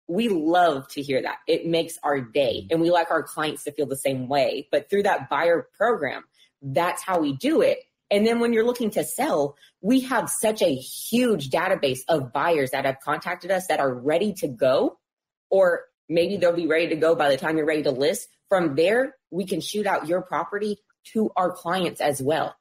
we 0.06 0.28
love 0.28 0.86
to 0.88 1.02
hear 1.02 1.22
that. 1.22 1.38
It 1.46 1.66
makes 1.66 1.98
our 2.02 2.20
day 2.20 2.66
and 2.70 2.80
we 2.80 2.90
like 2.90 3.10
our 3.10 3.22
clients 3.22 3.64
to 3.64 3.72
feel 3.72 3.86
the 3.86 3.96
same 3.96 4.28
way. 4.28 4.68
But 4.70 4.90
through 4.90 5.04
that 5.04 5.28
buyer 5.30 5.68
program, 5.76 6.24
that's 6.62 7.02
how 7.02 7.20
we 7.20 7.34
do 7.36 7.60
it. 7.60 7.78
And 8.10 8.26
then 8.26 8.38
when 8.38 8.52
you're 8.52 8.66
looking 8.66 8.90
to 8.90 9.04
sell, 9.04 9.56
we 9.80 10.00
have 10.00 10.28
such 10.28 10.62
a 10.62 10.74
huge 10.74 11.50
database 11.50 12.00
of 12.08 12.32
buyers 12.32 12.70
that 12.70 12.84
have 12.84 13.00
contacted 13.00 13.50
us 13.50 13.66
that 13.68 13.80
are 13.80 13.92
ready 13.92 14.34
to 14.34 14.48
go, 14.48 14.98
or 15.54 15.84
maybe 16.08 16.36
they'll 16.36 16.52
be 16.52 16.66
ready 16.66 16.88
to 16.88 16.96
go 16.96 17.14
by 17.14 17.28
the 17.28 17.36
time 17.36 17.56
you're 17.56 17.64
ready 17.64 17.84
to 17.84 17.92
list. 17.92 18.28
From 18.48 18.74
there, 18.74 19.14
we 19.30 19.46
can 19.46 19.60
shoot 19.60 19.86
out 19.86 20.08
your 20.08 20.20
property 20.20 20.78
to 21.12 21.30
our 21.36 21.52
clients 21.52 22.00
as 22.00 22.20
well. 22.20 22.56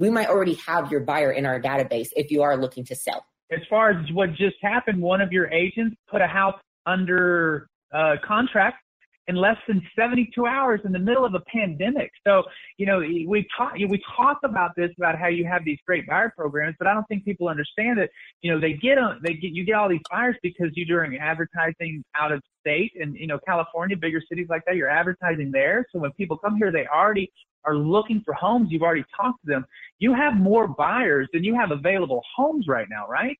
We 0.00 0.10
might 0.10 0.28
already 0.28 0.54
have 0.66 0.90
your 0.90 1.02
buyer 1.02 1.30
in 1.30 1.46
our 1.46 1.60
database 1.60 2.08
if 2.16 2.32
you 2.32 2.42
are 2.42 2.56
looking 2.56 2.84
to 2.86 2.96
sell. 2.96 3.24
As 3.52 3.60
far 3.70 3.90
as 3.90 4.10
what 4.12 4.30
just 4.30 4.56
happened, 4.60 5.00
one 5.00 5.20
of 5.20 5.30
your 5.30 5.48
agents 5.52 5.96
put 6.10 6.20
a 6.20 6.26
house 6.26 6.58
under 6.84 7.68
uh, 7.94 8.16
contract 8.26 8.81
in 9.28 9.36
less 9.36 9.56
than 9.68 9.80
72 9.96 10.46
hours 10.46 10.80
in 10.84 10.92
the 10.92 10.98
middle 10.98 11.24
of 11.24 11.34
a 11.34 11.40
pandemic. 11.40 12.10
So, 12.26 12.42
you 12.76 12.86
know, 12.86 12.98
we 12.98 13.46
talk 13.56 13.74
we 13.74 14.02
talk 14.16 14.38
about 14.44 14.72
this 14.76 14.90
about 14.96 15.18
how 15.18 15.28
you 15.28 15.44
have 15.46 15.64
these 15.64 15.78
great 15.86 16.06
buyer 16.06 16.32
programs, 16.36 16.76
but 16.78 16.88
I 16.88 16.94
don't 16.94 17.06
think 17.08 17.24
people 17.24 17.48
understand 17.48 17.98
that. 17.98 18.10
You 18.40 18.52
know, 18.52 18.60
they 18.60 18.72
get 18.72 18.98
on 18.98 19.20
they 19.24 19.34
get 19.34 19.52
you 19.52 19.64
get 19.64 19.74
all 19.74 19.88
these 19.88 20.00
buyers 20.10 20.36
because 20.42 20.68
you're 20.74 20.86
doing 20.86 21.18
advertising 21.18 22.02
out 22.18 22.32
of 22.32 22.42
state 22.60 22.92
and 23.00 23.14
you 23.16 23.26
know 23.26 23.38
California, 23.46 23.96
bigger 23.96 24.20
cities 24.28 24.46
like 24.50 24.62
that. 24.66 24.76
You're 24.76 24.88
advertising 24.88 25.50
there, 25.52 25.86
so 25.92 26.00
when 26.00 26.12
people 26.12 26.36
come 26.36 26.56
here, 26.56 26.72
they 26.72 26.86
already 26.86 27.30
are 27.64 27.76
looking 27.76 28.22
for 28.24 28.34
homes. 28.34 28.68
You've 28.70 28.82
already 28.82 29.04
talked 29.16 29.44
to 29.44 29.52
them. 29.52 29.64
You 30.00 30.14
have 30.14 30.34
more 30.34 30.66
buyers 30.66 31.28
than 31.32 31.44
you 31.44 31.54
have 31.54 31.70
available 31.70 32.22
homes 32.36 32.66
right 32.66 32.88
now, 32.90 33.06
right? 33.08 33.38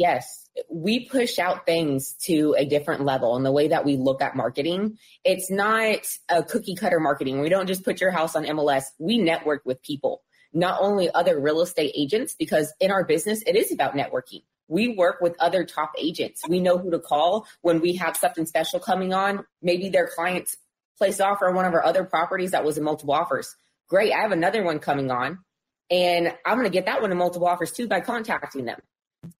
Yes, 0.00 0.48
we 0.70 1.10
push 1.10 1.38
out 1.38 1.66
things 1.66 2.14
to 2.22 2.54
a 2.56 2.64
different 2.64 3.04
level 3.04 3.36
in 3.36 3.42
the 3.42 3.52
way 3.52 3.68
that 3.68 3.84
we 3.84 3.98
look 3.98 4.22
at 4.22 4.34
marketing. 4.34 4.96
It's 5.24 5.50
not 5.50 6.06
a 6.30 6.42
cookie 6.42 6.74
cutter 6.74 6.98
marketing. 6.98 7.38
We 7.38 7.50
don't 7.50 7.66
just 7.66 7.84
put 7.84 8.00
your 8.00 8.10
house 8.10 8.34
on 8.34 8.46
MLS. 8.46 8.84
We 8.98 9.18
network 9.18 9.60
with 9.66 9.82
people, 9.82 10.22
not 10.54 10.78
only 10.80 11.10
other 11.10 11.38
real 11.38 11.60
estate 11.60 11.92
agents, 11.94 12.34
because 12.38 12.72
in 12.80 12.90
our 12.90 13.04
business, 13.04 13.42
it 13.46 13.56
is 13.56 13.72
about 13.72 13.92
networking. 13.92 14.42
We 14.68 14.88
work 14.88 15.20
with 15.20 15.36
other 15.38 15.66
top 15.66 15.92
agents. 15.98 16.40
We 16.48 16.60
know 16.60 16.78
who 16.78 16.90
to 16.92 16.98
call 16.98 17.46
when 17.60 17.82
we 17.82 17.96
have 17.96 18.16
something 18.16 18.46
special 18.46 18.80
coming 18.80 19.12
on. 19.12 19.44
Maybe 19.60 19.90
their 19.90 20.08
clients 20.08 20.56
placed 20.96 21.20
offer 21.20 21.46
on 21.46 21.54
one 21.54 21.66
of 21.66 21.74
our 21.74 21.84
other 21.84 22.04
properties 22.04 22.52
that 22.52 22.64
was 22.64 22.78
in 22.78 22.84
multiple 22.84 23.12
offers. 23.12 23.54
Great. 23.86 24.14
I 24.14 24.22
have 24.22 24.32
another 24.32 24.62
one 24.64 24.78
coming 24.78 25.10
on 25.10 25.40
and 25.90 26.34
I'm 26.46 26.56
going 26.56 26.64
to 26.64 26.72
get 26.72 26.86
that 26.86 27.02
one 27.02 27.12
in 27.12 27.18
multiple 27.18 27.48
offers 27.48 27.72
too 27.72 27.86
by 27.86 28.00
contacting 28.00 28.64
them. 28.64 28.80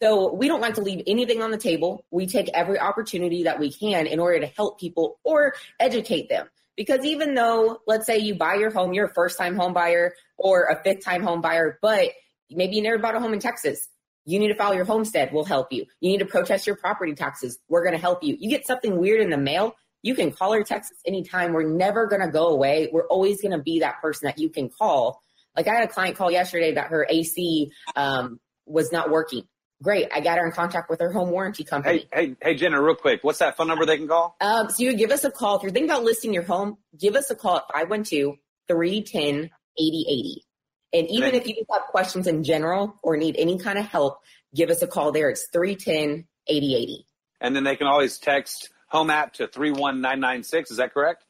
So 0.02 0.32
we 0.32 0.48
don't 0.48 0.60
like 0.60 0.74
to 0.74 0.82
leave 0.82 1.02
anything 1.06 1.42
on 1.42 1.50
the 1.50 1.58
table. 1.58 2.04
We 2.10 2.26
take 2.26 2.48
every 2.50 2.78
opportunity 2.78 3.44
that 3.44 3.58
we 3.58 3.72
can 3.72 4.06
in 4.06 4.20
order 4.20 4.40
to 4.40 4.46
help 4.46 4.80
people 4.80 5.18
or 5.24 5.54
educate 5.78 6.28
them. 6.28 6.48
Because 6.76 7.04
even 7.04 7.34
though, 7.34 7.80
let's 7.86 8.06
say 8.06 8.18
you 8.18 8.34
buy 8.34 8.54
your 8.54 8.70
home, 8.70 8.92
you're 8.92 9.06
a 9.06 9.14
first 9.14 9.36
time 9.36 9.56
home 9.56 9.74
buyer 9.74 10.14
or 10.38 10.64
a 10.64 10.82
fifth 10.82 11.04
time 11.04 11.22
home 11.22 11.40
buyer, 11.40 11.78
but 11.82 12.10
maybe 12.50 12.76
you 12.76 12.82
never 12.82 12.98
bought 12.98 13.16
a 13.16 13.20
home 13.20 13.34
in 13.34 13.40
Texas. 13.40 13.88
You 14.24 14.38
need 14.38 14.48
to 14.48 14.54
file 14.54 14.74
your 14.74 14.84
homestead. 14.84 15.30
We'll 15.32 15.44
help 15.44 15.72
you. 15.72 15.86
You 16.00 16.10
need 16.12 16.18
to 16.18 16.26
protest 16.26 16.66
your 16.66 16.76
property 16.76 17.14
taxes. 17.14 17.58
We're 17.68 17.82
going 17.82 17.94
to 17.94 18.00
help 18.00 18.22
you. 18.22 18.36
You 18.38 18.48
get 18.48 18.66
something 18.66 18.96
weird 18.98 19.20
in 19.20 19.30
the 19.30 19.38
mail. 19.38 19.74
You 20.02 20.14
can 20.14 20.30
call 20.30 20.54
or 20.54 20.62
text 20.62 20.92
us 20.92 20.98
anytime. 21.06 21.52
We're 21.52 21.68
never 21.68 22.06
going 22.06 22.22
to 22.22 22.30
go 22.30 22.48
away. 22.48 22.88
We're 22.92 23.08
always 23.08 23.42
going 23.42 23.52
to 23.52 23.62
be 23.62 23.80
that 23.80 24.00
person 24.00 24.26
that 24.26 24.38
you 24.38 24.48
can 24.48 24.70
call. 24.70 25.20
Like 25.56 25.68
I 25.68 25.74
had 25.74 25.84
a 25.84 25.92
client 25.92 26.16
call 26.16 26.30
yesterday 26.30 26.74
that 26.74 26.88
her 26.88 27.06
AC 27.10 27.72
um, 27.96 28.40
was 28.66 28.92
not 28.92 29.10
working. 29.10 29.44
Great. 29.82 30.08
I 30.12 30.20
got 30.20 30.38
her 30.38 30.46
in 30.46 30.52
contact 30.52 30.90
with 30.90 31.00
her 31.00 31.10
home 31.10 31.30
warranty 31.30 31.64
company. 31.64 32.06
Hey, 32.12 32.26
hey, 32.26 32.36
hey, 32.42 32.54
Jenna, 32.54 32.82
real 32.82 32.94
quick. 32.94 33.24
What's 33.24 33.38
that 33.38 33.56
phone 33.56 33.68
number 33.68 33.86
they 33.86 33.96
can 33.96 34.08
call? 34.08 34.36
Um, 34.40 34.68
so 34.68 34.82
you 34.82 34.94
give 34.94 35.10
us 35.10 35.24
a 35.24 35.30
call. 35.30 35.56
If 35.56 35.62
you're 35.62 35.72
thinking 35.72 35.90
about 35.90 36.04
listing 36.04 36.34
your 36.34 36.42
home, 36.42 36.76
give 36.98 37.16
us 37.16 37.30
a 37.30 37.34
call 37.34 37.56
at 37.56 37.64
512 37.72 38.36
310 38.68 39.50
8080. 39.78 40.44
And 40.92 41.08
even 41.08 41.34
if 41.34 41.46
you 41.46 41.54
just 41.54 41.70
have 41.72 41.82
questions 41.88 42.26
in 42.26 42.44
general 42.44 42.96
or 43.02 43.16
need 43.16 43.36
any 43.38 43.58
kind 43.58 43.78
of 43.78 43.86
help, 43.86 44.20
give 44.54 44.70
us 44.70 44.82
a 44.82 44.86
call 44.86 45.12
there. 45.12 45.30
It's 45.30 45.48
310 45.52 46.26
8080. 46.46 47.06
And 47.40 47.56
then 47.56 47.64
they 47.64 47.76
can 47.76 47.86
always 47.86 48.18
text 48.18 48.68
home 48.88 49.08
app 49.08 49.34
to 49.34 49.46
31996. 49.46 50.72
Is 50.72 50.76
that 50.76 50.92
correct? 50.92 51.24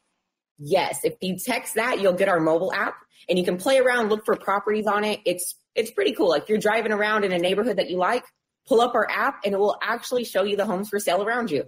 Yes. 0.57 0.99
If 1.03 1.15
you 1.21 1.37
text 1.37 1.75
that, 1.75 2.01
you'll 2.01 2.13
get 2.13 2.27
our 2.27 2.39
mobile 2.39 2.73
app 2.73 2.95
and 3.29 3.39
you 3.39 3.45
can 3.45 3.57
play 3.57 3.77
around, 3.77 4.09
look 4.09 4.25
for 4.25 4.35
properties 4.35 4.87
on 4.87 5.03
it. 5.03 5.21
It's 5.25 5.55
it's 5.73 5.91
pretty 5.91 6.13
cool. 6.13 6.29
Like 6.29 6.49
you're 6.49 6.57
driving 6.57 6.91
around 6.91 7.23
in 7.23 7.31
a 7.31 7.37
neighborhood 7.37 7.77
that 7.77 7.89
you 7.89 7.97
like, 7.97 8.25
pull 8.67 8.81
up 8.81 8.95
our 8.95 9.09
app 9.09 9.41
and 9.45 9.53
it 9.53 9.59
will 9.59 9.77
actually 9.81 10.23
show 10.23 10.43
you 10.43 10.55
the 10.55 10.65
homes 10.65 10.89
for 10.89 10.99
sale 10.99 11.23
around 11.23 11.51
you. 11.51 11.65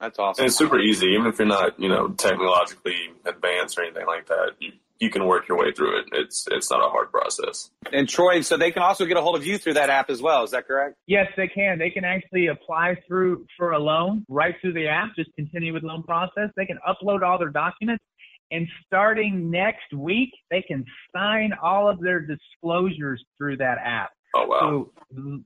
That's 0.00 0.18
awesome. 0.18 0.42
And 0.42 0.48
it's 0.48 0.56
super 0.56 0.78
easy, 0.78 1.08
even 1.08 1.26
if 1.26 1.38
you're 1.38 1.48
not, 1.48 1.78
you 1.80 1.88
know, 1.88 2.08
technologically 2.08 2.96
advanced 3.24 3.78
or 3.78 3.82
anything 3.82 4.06
like 4.06 4.26
that. 4.26 4.52
You, 4.60 4.72
you 5.00 5.10
can 5.10 5.26
work 5.26 5.48
your 5.48 5.58
way 5.58 5.72
through 5.72 6.00
it. 6.00 6.06
It's 6.12 6.44
it's 6.50 6.70
not 6.70 6.84
a 6.84 6.88
hard 6.88 7.10
process. 7.10 7.70
And 7.92 8.08
Troy, 8.08 8.40
so 8.40 8.56
they 8.56 8.70
can 8.70 8.82
also 8.82 9.06
get 9.06 9.16
a 9.16 9.20
hold 9.20 9.36
of 9.36 9.46
you 9.46 9.58
through 9.58 9.74
that 9.74 9.90
app 9.90 10.10
as 10.10 10.20
well. 10.20 10.42
Is 10.42 10.50
that 10.50 10.66
correct? 10.66 10.96
Yes, 11.06 11.26
they 11.36 11.48
can. 11.48 11.78
They 11.78 11.90
can 11.90 12.04
actually 12.04 12.48
apply 12.48 12.96
through 13.06 13.46
for 13.56 13.72
a 13.72 13.78
loan 13.78 14.24
right 14.28 14.54
through 14.60 14.72
the 14.72 14.88
app. 14.88 15.14
Just 15.16 15.30
continue 15.36 15.72
with 15.72 15.84
loan 15.84 16.02
process. 16.02 16.50
They 16.56 16.66
can 16.66 16.78
upload 16.86 17.22
all 17.22 17.38
their 17.38 17.50
documents, 17.50 18.02
and 18.50 18.66
starting 18.86 19.50
next 19.50 19.92
week, 19.94 20.30
they 20.50 20.62
can 20.62 20.84
sign 21.14 21.52
all 21.62 21.88
of 21.88 22.00
their 22.00 22.20
disclosures 22.20 23.24
through 23.36 23.58
that 23.58 23.78
app. 23.84 24.10
Oh 24.34 24.46
wow! 24.46 24.90
So, 25.14 25.40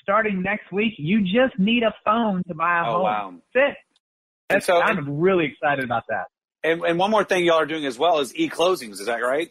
starting 0.00 0.42
next 0.42 0.72
week, 0.72 0.94
you 0.98 1.22
just 1.22 1.58
need 1.58 1.82
a 1.82 1.94
phone 2.04 2.42
to 2.48 2.54
buy 2.54 2.78
a 2.78 2.82
oh, 2.82 2.92
home. 2.92 3.02
Wow. 3.02 3.34
That's 3.54 3.70
it. 3.70 3.76
That's, 4.48 4.66
so, 4.66 4.80
I'm 4.80 5.18
really 5.18 5.46
excited 5.46 5.84
about 5.84 6.04
that. 6.08 6.26
And, 6.64 6.82
and 6.82 6.98
one 6.98 7.10
more 7.10 7.24
thing 7.24 7.44
y'all 7.44 7.60
are 7.60 7.66
doing 7.66 7.84
as 7.84 7.98
well 7.98 8.18
is 8.18 8.34
e-closings. 8.34 8.92
Is 8.92 9.06
that 9.06 9.22
right? 9.22 9.50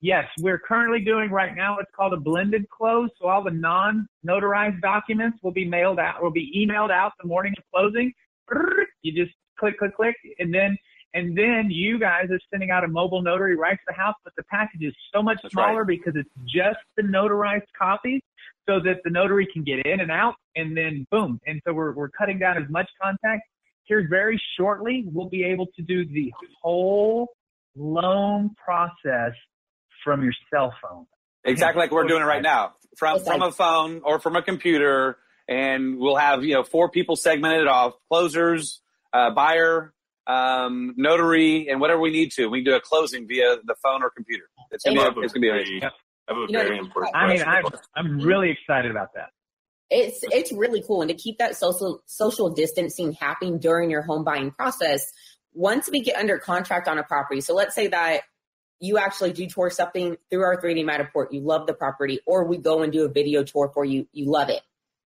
Yes, 0.00 0.24
we're 0.40 0.58
currently 0.58 1.00
doing 1.00 1.30
right 1.30 1.54
now 1.54 1.76
what's 1.76 1.90
called 1.94 2.12
a 2.12 2.16
blended 2.16 2.68
close. 2.68 3.08
So 3.20 3.28
all 3.28 3.44
the 3.44 3.52
non-notarized 3.52 4.80
documents 4.80 5.38
will 5.42 5.52
be 5.52 5.64
mailed 5.64 6.00
out, 6.00 6.20
will 6.20 6.32
be 6.32 6.52
emailed 6.56 6.90
out 6.90 7.12
the 7.22 7.28
morning 7.28 7.54
of 7.56 7.64
closing. 7.72 8.12
You 9.02 9.12
just 9.12 9.34
click, 9.58 9.78
click, 9.78 9.94
click, 9.94 10.16
and 10.40 10.52
then 10.52 10.76
and 11.14 11.36
then 11.36 11.68
you 11.68 11.98
guys 11.98 12.30
are 12.30 12.40
sending 12.50 12.70
out 12.70 12.84
a 12.84 12.88
mobile 12.88 13.20
notary 13.20 13.54
right 13.54 13.76
to 13.76 13.84
the 13.86 13.92
house, 13.92 14.14
but 14.24 14.32
the 14.36 14.42
package 14.44 14.82
is 14.82 14.94
so 15.14 15.22
much 15.22 15.38
That's 15.42 15.52
smaller 15.52 15.84
right. 15.84 15.86
because 15.86 16.14
it's 16.16 16.30
just 16.46 16.78
the 16.96 17.02
notarized 17.02 17.66
copies 17.78 18.22
so 18.68 18.80
that 18.80 19.00
the 19.04 19.10
notary 19.10 19.48
can 19.52 19.64
get 19.64 19.84
in 19.86 20.00
and 20.00 20.10
out 20.10 20.34
and 20.56 20.76
then 20.76 21.06
boom. 21.10 21.40
And 21.46 21.60
so 21.66 21.72
we're, 21.72 21.92
we're 21.92 22.10
cutting 22.10 22.38
down 22.38 22.56
as 22.62 22.68
much 22.70 22.88
contact. 23.02 23.42
Here 23.84 24.06
very 24.08 24.40
shortly, 24.56 25.04
we'll 25.06 25.28
be 25.28 25.44
able 25.44 25.66
to 25.76 25.82
do 25.82 26.04
the 26.06 26.32
whole 26.62 27.28
loan 27.76 28.54
process 28.56 29.32
from 30.04 30.22
your 30.22 30.32
cell 30.52 30.72
phone. 30.82 31.06
Exactly 31.44 31.80
like 31.80 31.90
we're 31.90 32.06
doing 32.06 32.22
it 32.22 32.26
right 32.26 32.42
now 32.42 32.74
from 32.96 33.20
from 33.24 33.42
a 33.42 33.50
phone 33.50 34.02
or 34.04 34.20
from 34.20 34.36
a 34.36 34.42
computer, 34.42 35.18
and 35.48 35.98
we'll 35.98 36.16
have 36.16 36.44
you 36.44 36.54
know 36.54 36.62
four 36.62 36.88
people 36.90 37.16
segmented 37.16 37.66
off: 37.66 37.94
closers, 38.08 38.80
uh, 39.12 39.30
buyer, 39.30 39.92
um, 40.26 40.94
notary, 40.96 41.68
and 41.68 41.80
whatever 41.80 42.00
we 42.00 42.10
need 42.10 42.32
to. 42.32 42.46
We 42.46 42.58
can 42.58 42.72
do 42.72 42.76
a 42.76 42.80
closing 42.80 43.26
via 43.26 43.56
the 43.64 43.74
phone 43.82 44.02
or 44.02 44.10
computer. 44.10 44.44
It's 44.70 44.84
gonna 44.84 45.12
be 45.12 45.20
it's 45.22 45.32
gonna 45.32 45.40
be 45.40 45.50
amazing. 45.50 45.82
I 46.32 46.40
have 46.40 46.48
a 46.48 46.52
You 46.52 46.58
know, 46.58 46.64
very 46.64 46.78
important 46.78 47.16
I 47.16 47.28
mean, 47.28 47.42
question. 47.42 47.80
I'm, 47.96 48.06
I'm 48.06 48.20
really 48.20 48.50
excited 48.50 48.90
about 48.90 49.14
that. 49.14 49.30
It's 49.90 50.20
it's 50.22 50.52
really 50.52 50.82
cool, 50.86 51.02
and 51.02 51.10
to 51.10 51.14
keep 51.14 51.38
that 51.38 51.54
social 51.56 52.02
social 52.06 52.48
distancing 52.48 53.12
happening 53.12 53.58
during 53.58 53.90
your 53.90 54.02
home 54.02 54.24
buying 54.24 54.50
process. 54.50 55.12
Once 55.54 55.90
we 55.90 56.00
get 56.00 56.16
under 56.16 56.38
contract 56.38 56.88
on 56.88 56.98
a 56.98 57.02
property, 57.02 57.42
so 57.42 57.54
let's 57.54 57.74
say 57.74 57.88
that 57.88 58.22
you 58.80 58.96
actually 58.96 59.32
do 59.32 59.46
tour 59.46 59.68
something 59.68 60.16
through 60.30 60.42
our 60.42 60.60
3D 60.60 60.82
Matterport, 60.84 61.26
you 61.30 61.40
love 61.40 61.66
the 61.66 61.74
property, 61.74 62.20
or 62.26 62.44
we 62.44 62.56
go 62.56 62.82
and 62.82 62.92
do 62.92 63.04
a 63.04 63.08
video 63.08 63.44
tour 63.44 63.70
for 63.72 63.84
you, 63.84 64.08
you 64.12 64.30
love 64.30 64.48
it. 64.48 64.62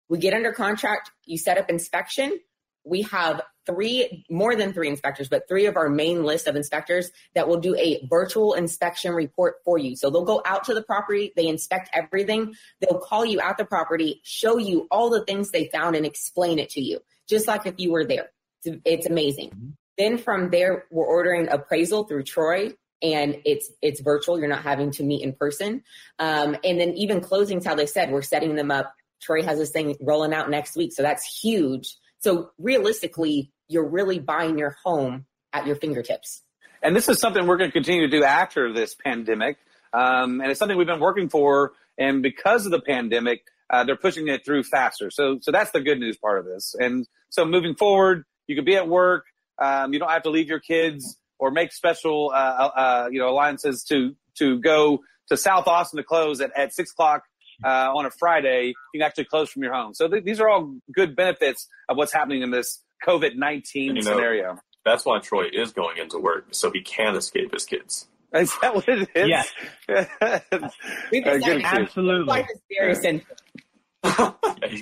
We 0.09 0.19
get 0.19 0.33
under 0.33 0.51
contract, 0.51 1.11
you 1.25 1.37
set 1.37 1.57
up 1.57 1.69
inspection. 1.69 2.37
We 2.83 3.03
have 3.03 3.41
three, 3.65 4.25
more 4.29 4.55
than 4.55 4.73
three 4.73 4.89
inspectors, 4.89 5.29
but 5.29 5.47
three 5.47 5.65
of 5.65 5.77
our 5.77 5.89
main 5.89 6.23
list 6.23 6.47
of 6.47 6.55
inspectors 6.55 7.11
that 7.35 7.47
will 7.47 7.59
do 7.59 7.75
a 7.75 8.05
virtual 8.07 8.53
inspection 8.53 9.13
report 9.13 9.55
for 9.63 9.77
you. 9.77 9.95
So 9.95 10.09
they'll 10.09 10.25
go 10.25 10.41
out 10.45 10.65
to 10.65 10.73
the 10.73 10.83
property, 10.83 11.31
they 11.35 11.47
inspect 11.47 11.89
everything, 11.93 12.55
they'll 12.81 12.99
call 12.99 13.25
you 13.25 13.39
at 13.39 13.57
the 13.57 13.65
property, 13.65 14.21
show 14.23 14.57
you 14.57 14.87
all 14.91 15.09
the 15.09 15.23
things 15.25 15.51
they 15.51 15.69
found, 15.71 15.95
and 15.95 16.05
explain 16.05 16.59
it 16.59 16.69
to 16.71 16.81
you, 16.81 16.99
just 17.29 17.47
like 17.47 17.65
if 17.65 17.75
you 17.77 17.91
were 17.91 18.05
there. 18.05 18.31
It's, 18.63 18.79
it's 18.85 19.07
amazing. 19.07 19.77
Then 19.97 20.17
from 20.17 20.49
there, 20.49 20.85
we're 20.91 21.05
ordering 21.05 21.49
appraisal 21.49 22.05
through 22.05 22.23
Troy, 22.23 22.73
and 23.01 23.41
it's 23.45 23.69
it's 23.81 24.01
virtual. 24.01 24.39
You're 24.39 24.47
not 24.47 24.63
having 24.63 24.91
to 24.91 25.03
meet 25.03 25.21
in 25.21 25.33
person. 25.33 25.83
Um, 26.19 26.57
and 26.63 26.79
then 26.79 26.93
even 26.93 27.21
closings, 27.21 27.65
how 27.65 27.75
they 27.75 27.85
said, 27.85 28.11
we're 28.11 28.21
setting 28.21 28.55
them 28.55 28.71
up. 28.71 28.93
Troy 29.21 29.43
has 29.43 29.59
this 29.59 29.71
thing 29.71 29.95
rolling 30.01 30.33
out 30.33 30.49
next 30.49 30.75
week, 30.75 30.93
so 30.93 31.03
that's 31.03 31.41
huge. 31.41 31.95
So 32.23 32.51
realistically, 32.57 33.51
you're 33.67 33.87
really 33.87 34.17
buying 34.17 34.57
your 34.57 34.77
home 34.83 35.25
at 35.51 35.67
your 35.67 35.75
fingertips. 35.75 36.41
And 36.81 36.95
this 36.95 37.09
is 37.09 37.19
something 37.19 37.45
we're 37.45 37.57
going 37.57 37.69
to 37.69 37.73
continue 37.73 38.09
to 38.09 38.17
do 38.17 38.23
after 38.23 38.71
this 38.73 38.95
pandemic. 38.95 39.57
Um, 39.93 40.39
and 40.39 40.49
it's 40.49 40.57
something 40.57 40.77
we've 40.77 40.87
been 40.87 41.01
working 41.01 41.27
for. 41.27 41.73
And 41.97 42.23
because 42.23 42.65
of 42.65 42.71
the 42.71 42.79
pandemic, 42.79 43.41
uh, 43.69 43.83
they're 43.83 43.97
pushing 43.97 44.29
it 44.29 44.45
through 44.45 44.63
faster. 44.63 45.11
So, 45.11 45.39
so 45.41 45.51
that's 45.51 45.71
the 45.71 45.81
good 45.81 45.99
news 45.99 46.17
part 46.17 46.39
of 46.39 46.45
this. 46.45 46.75
And 46.79 47.05
so 47.29 47.43
moving 47.43 47.75
forward, 47.75 48.23
you 48.47 48.55
could 48.55 48.65
be 48.65 48.77
at 48.77 48.87
work. 48.87 49.25
Um, 49.61 49.91
you 49.91 49.99
don't 49.99 50.09
have 50.09 50.23
to 50.23 50.29
leave 50.29 50.47
your 50.47 50.59
kids 50.59 51.17
or 51.39 51.51
make 51.51 51.73
special, 51.73 52.31
uh, 52.33 52.69
uh, 52.75 53.09
you 53.11 53.19
know, 53.19 53.29
alliances 53.29 53.83
to, 53.89 54.15
to 54.35 54.59
go 54.61 54.99
to 55.27 55.35
South 55.35 55.67
Austin 55.67 55.97
to 55.97 56.03
close 56.03 56.39
at, 56.39 56.51
at 56.57 56.73
six 56.73 56.91
o'clock 56.91 57.23
uh, 57.63 57.93
on 57.93 58.05
a 58.05 58.11
Friday, 58.11 58.73
you 58.93 58.99
can 58.99 59.01
actually 59.01 59.25
close 59.25 59.49
from 59.49 59.63
your 59.63 59.73
home. 59.73 59.93
So 59.93 60.07
th- 60.07 60.23
these 60.23 60.39
are 60.39 60.49
all 60.49 60.75
good 60.93 61.15
benefits 61.15 61.67
of 61.89 61.97
what's 61.97 62.13
happening 62.13 62.41
in 62.41 62.51
this 62.51 62.81
COVID 63.05 63.35
nineteen 63.35 64.01
scenario. 64.01 64.59
That's 64.85 65.05
why 65.05 65.19
Troy 65.19 65.47
is 65.51 65.71
going 65.71 65.97
into 65.97 66.17
work 66.19 66.47
so 66.51 66.71
he 66.71 66.81
can 66.81 67.15
escape 67.15 67.53
his 67.53 67.65
kids. 67.65 68.07
Is 68.33 68.51
that 68.61 68.75
what 68.75 68.87
it 68.87 69.07
is? 69.15 69.29
Yes. 69.29 69.51
Absolutely. 71.63 72.25
Life 72.25 72.47
is 72.53 72.61
very 72.77 72.95
simple. 72.95 73.35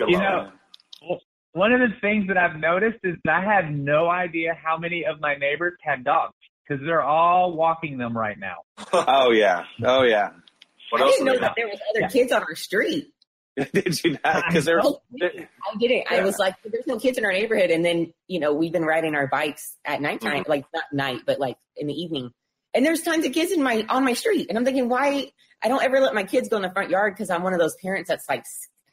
you 0.07 0.17
know, 0.17 0.51
one 1.53 1.73
of 1.73 1.81
the 1.81 1.93
things 1.99 2.27
that 2.27 2.37
I've 2.37 2.57
noticed 2.57 2.99
is 3.03 3.17
that 3.25 3.43
I 3.43 3.43
have 3.43 3.71
no 3.71 4.09
idea 4.09 4.57
how 4.61 4.77
many 4.77 5.05
of 5.05 5.19
my 5.19 5.35
neighbors 5.35 5.73
have 5.83 6.03
dogs 6.03 6.33
because 6.67 6.83
they're 6.85 7.03
all 7.03 7.53
walking 7.53 7.97
them 7.97 8.17
right 8.17 8.37
now. 8.39 8.57
oh 8.93 9.31
yeah, 9.31 9.65
oh 9.83 10.03
yeah. 10.03 10.29
What 10.91 11.01
I 11.01 11.07
didn't 11.07 11.25
know 11.25 11.39
that 11.39 11.53
there 11.55 11.67
was 11.67 11.79
other 11.89 12.01
yeah. 12.01 12.07
kids 12.09 12.31
on 12.31 12.43
our 12.43 12.55
street. 12.55 13.13
Did 13.73 14.03
you 14.03 14.17
not? 14.23 14.43
Because 14.47 14.65
there, 14.65 14.79
I 14.79 14.91
didn't. 15.17 15.47
Yeah. 15.81 16.05
I 16.09 16.21
was 16.21 16.37
like, 16.37 16.55
there's 16.63 16.87
no 16.87 16.97
kids 16.99 17.17
in 17.17 17.25
our 17.25 17.31
neighborhood, 17.31 17.69
and 17.69 17.83
then 17.83 18.13
you 18.27 18.39
know 18.39 18.53
we've 18.53 18.71
been 18.71 18.85
riding 18.85 19.15
our 19.15 19.27
bikes 19.27 19.77
at 19.83 20.01
nighttime, 20.01 20.43
mm-hmm. 20.43 20.49
like 20.49 20.65
not 20.73 20.83
night, 20.93 21.21
but 21.25 21.39
like 21.39 21.57
in 21.75 21.87
the 21.87 21.93
evening, 21.93 22.31
and 22.73 22.85
there's 22.85 23.01
tons 23.01 23.25
of 23.25 23.33
kids 23.33 23.51
in 23.51 23.61
my 23.61 23.85
on 23.89 24.05
my 24.05 24.13
street, 24.13 24.47
and 24.49 24.57
I'm 24.57 24.65
thinking, 24.65 24.89
why? 24.89 25.31
I 25.63 25.67
don't 25.67 25.83
ever 25.83 25.99
let 25.99 26.15
my 26.15 26.23
kids 26.23 26.49
go 26.49 26.55
in 26.55 26.63
the 26.63 26.71
front 26.71 26.89
yard 26.89 27.13
because 27.13 27.29
I'm 27.29 27.43
one 27.43 27.53
of 27.53 27.59
those 27.59 27.75
parents 27.75 28.07
that's 28.07 28.27
like, 28.27 28.45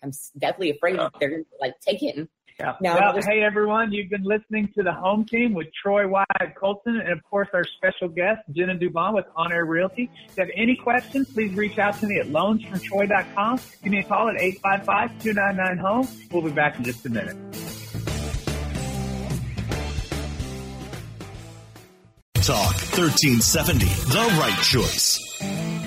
I'm 0.03 0.13
deathly 0.37 0.71
afraid 0.71 0.97
yeah. 0.97 1.09
they're 1.19 1.31
gonna 1.31 1.45
like 1.61 1.75
take 1.81 2.03
it 2.03 2.29
yeah. 2.59 2.75
Now, 2.81 3.15
well, 3.15 3.23
hey 3.23 3.43
everyone, 3.43 3.93
you've 3.93 4.11
been 4.11 4.25
listening 4.25 4.69
to 4.75 4.83
the 4.83 4.93
home 4.93 5.25
team 5.25 5.55
with 5.55 5.69
Troy 5.73 6.09
Wyatt 6.09 6.55
Colton 6.57 7.01
and 7.01 7.13
of 7.13 7.23
course 7.25 7.49
our 7.53 7.65
special 7.65 8.09
guest, 8.09 8.41
Jenna 8.51 8.77
Dubon 8.77 9.15
with 9.15 9.27
On 9.37 9.53
Air 9.53 9.65
Realty. 9.65 10.11
If 10.29 10.37
you 10.37 10.45
have 10.45 10.51
any 10.57 10.75
questions, 10.75 11.33
please 11.33 11.55
reach 11.55 11.79
out 11.79 11.99
to 12.01 12.07
me 12.07 12.19
at 12.19 12.27
loansfromtroy.com. 12.27 13.61
Give 13.83 13.93
me 13.93 13.99
a 13.99 14.03
call 14.03 14.29
at 14.29 14.37
855-299-HOME. 14.37 16.09
We'll 16.33 16.43
be 16.43 16.51
back 16.51 16.77
in 16.79 16.85
just 16.85 17.07
a 17.07 17.11
minute. 17.11 17.37
Talk 22.43 22.75
1370, 22.97 23.85
the 23.85 24.37
right 24.41 24.63
choice. 24.63 25.78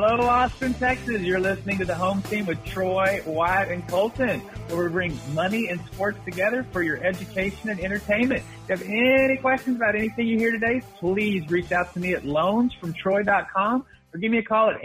Hello, 0.00 0.28
Austin, 0.28 0.74
Texas. 0.74 1.22
You're 1.22 1.40
listening 1.40 1.76
to 1.78 1.84
the 1.84 1.92
home 1.96 2.22
team 2.22 2.46
with 2.46 2.64
Troy, 2.64 3.20
Wyatt, 3.26 3.72
and 3.72 3.84
Colton, 3.88 4.38
where 4.68 4.84
we 4.84 4.92
bring 4.92 5.18
money 5.34 5.70
and 5.70 5.80
sports 5.86 6.20
together 6.24 6.64
for 6.70 6.84
your 6.84 7.04
education 7.04 7.68
and 7.68 7.80
entertainment. 7.80 8.44
If 8.68 8.86
you 8.86 8.86
have 8.86 9.24
any 9.24 9.36
questions 9.38 9.74
about 9.74 9.96
anything 9.96 10.28
you 10.28 10.38
hear 10.38 10.52
today, 10.52 10.82
please 11.00 11.50
reach 11.50 11.72
out 11.72 11.92
to 11.94 11.98
me 11.98 12.14
at 12.14 12.22
loansfromtroy.com 12.22 13.86
or 14.14 14.20
give 14.20 14.30
me 14.30 14.38
a 14.38 14.42
call 14.44 14.70
at 14.70 14.76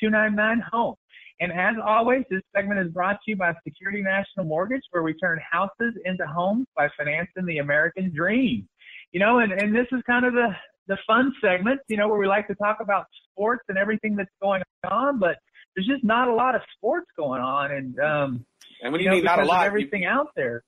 855-299-HOME. 0.00 0.94
And 1.40 1.50
as 1.50 1.74
always, 1.84 2.22
this 2.30 2.42
segment 2.54 2.78
is 2.78 2.92
brought 2.92 3.16
to 3.24 3.32
you 3.32 3.36
by 3.36 3.52
Security 3.64 4.02
National 4.02 4.46
Mortgage, 4.46 4.82
where 4.92 5.02
we 5.02 5.14
turn 5.14 5.40
houses 5.50 5.94
into 6.04 6.24
homes 6.28 6.68
by 6.76 6.88
financing 6.96 7.44
the 7.44 7.58
American 7.58 8.14
dream. 8.14 8.68
You 9.10 9.18
know, 9.18 9.40
and, 9.40 9.50
and 9.50 9.74
this 9.74 9.88
is 9.90 10.00
kind 10.06 10.24
of 10.24 10.32
the, 10.32 10.54
the 10.86 10.96
fun 11.08 11.34
segment, 11.40 11.80
you 11.88 11.96
know, 11.96 12.06
where 12.06 12.20
we 12.20 12.28
like 12.28 12.46
to 12.46 12.54
talk 12.54 12.78
about 12.80 13.06
sports 13.32 13.62
and 13.68 13.78
everything 13.78 14.16
that's 14.16 14.30
going 14.40 14.62
on, 14.90 15.18
but 15.18 15.36
there's 15.74 15.86
just 15.86 16.04
not 16.04 16.28
a 16.28 16.34
lot 16.34 16.54
of 16.54 16.62
sports 16.76 17.06
going 17.16 17.40
on. 17.40 17.70
And, 17.72 17.98
um, 17.98 18.46
and 18.82 18.92
when 18.92 19.00
you, 19.00 19.06
you 19.06 19.16
mean 19.16 19.24
know, 19.24 19.36
not 19.36 19.42
a 19.42 19.46
lot, 19.46 19.66
everything 19.66 20.02
you, 20.02 20.08
out 20.08 20.28
there. 20.36 20.62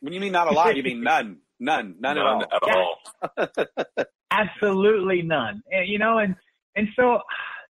When 0.00 0.12
you 0.12 0.20
mean 0.20 0.32
not 0.32 0.48
a 0.48 0.52
lot, 0.52 0.76
you 0.76 0.82
mean 0.82 1.02
none, 1.02 1.38
none, 1.60 1.96
none, 2.00 2.16
none 2.16 2.18
at 2.18 2.66
all. 2.66 2.98
At 3.38 3.48
all. 3.48 4.04
Absolutely 4.30 5.22
none. 5.22 5.62
And, 5.70 5.88
you 5.88 5.98
know, 5.98 6.18
and, 6.18 6.34
and 6.74 6.88
so, 6.96 7.20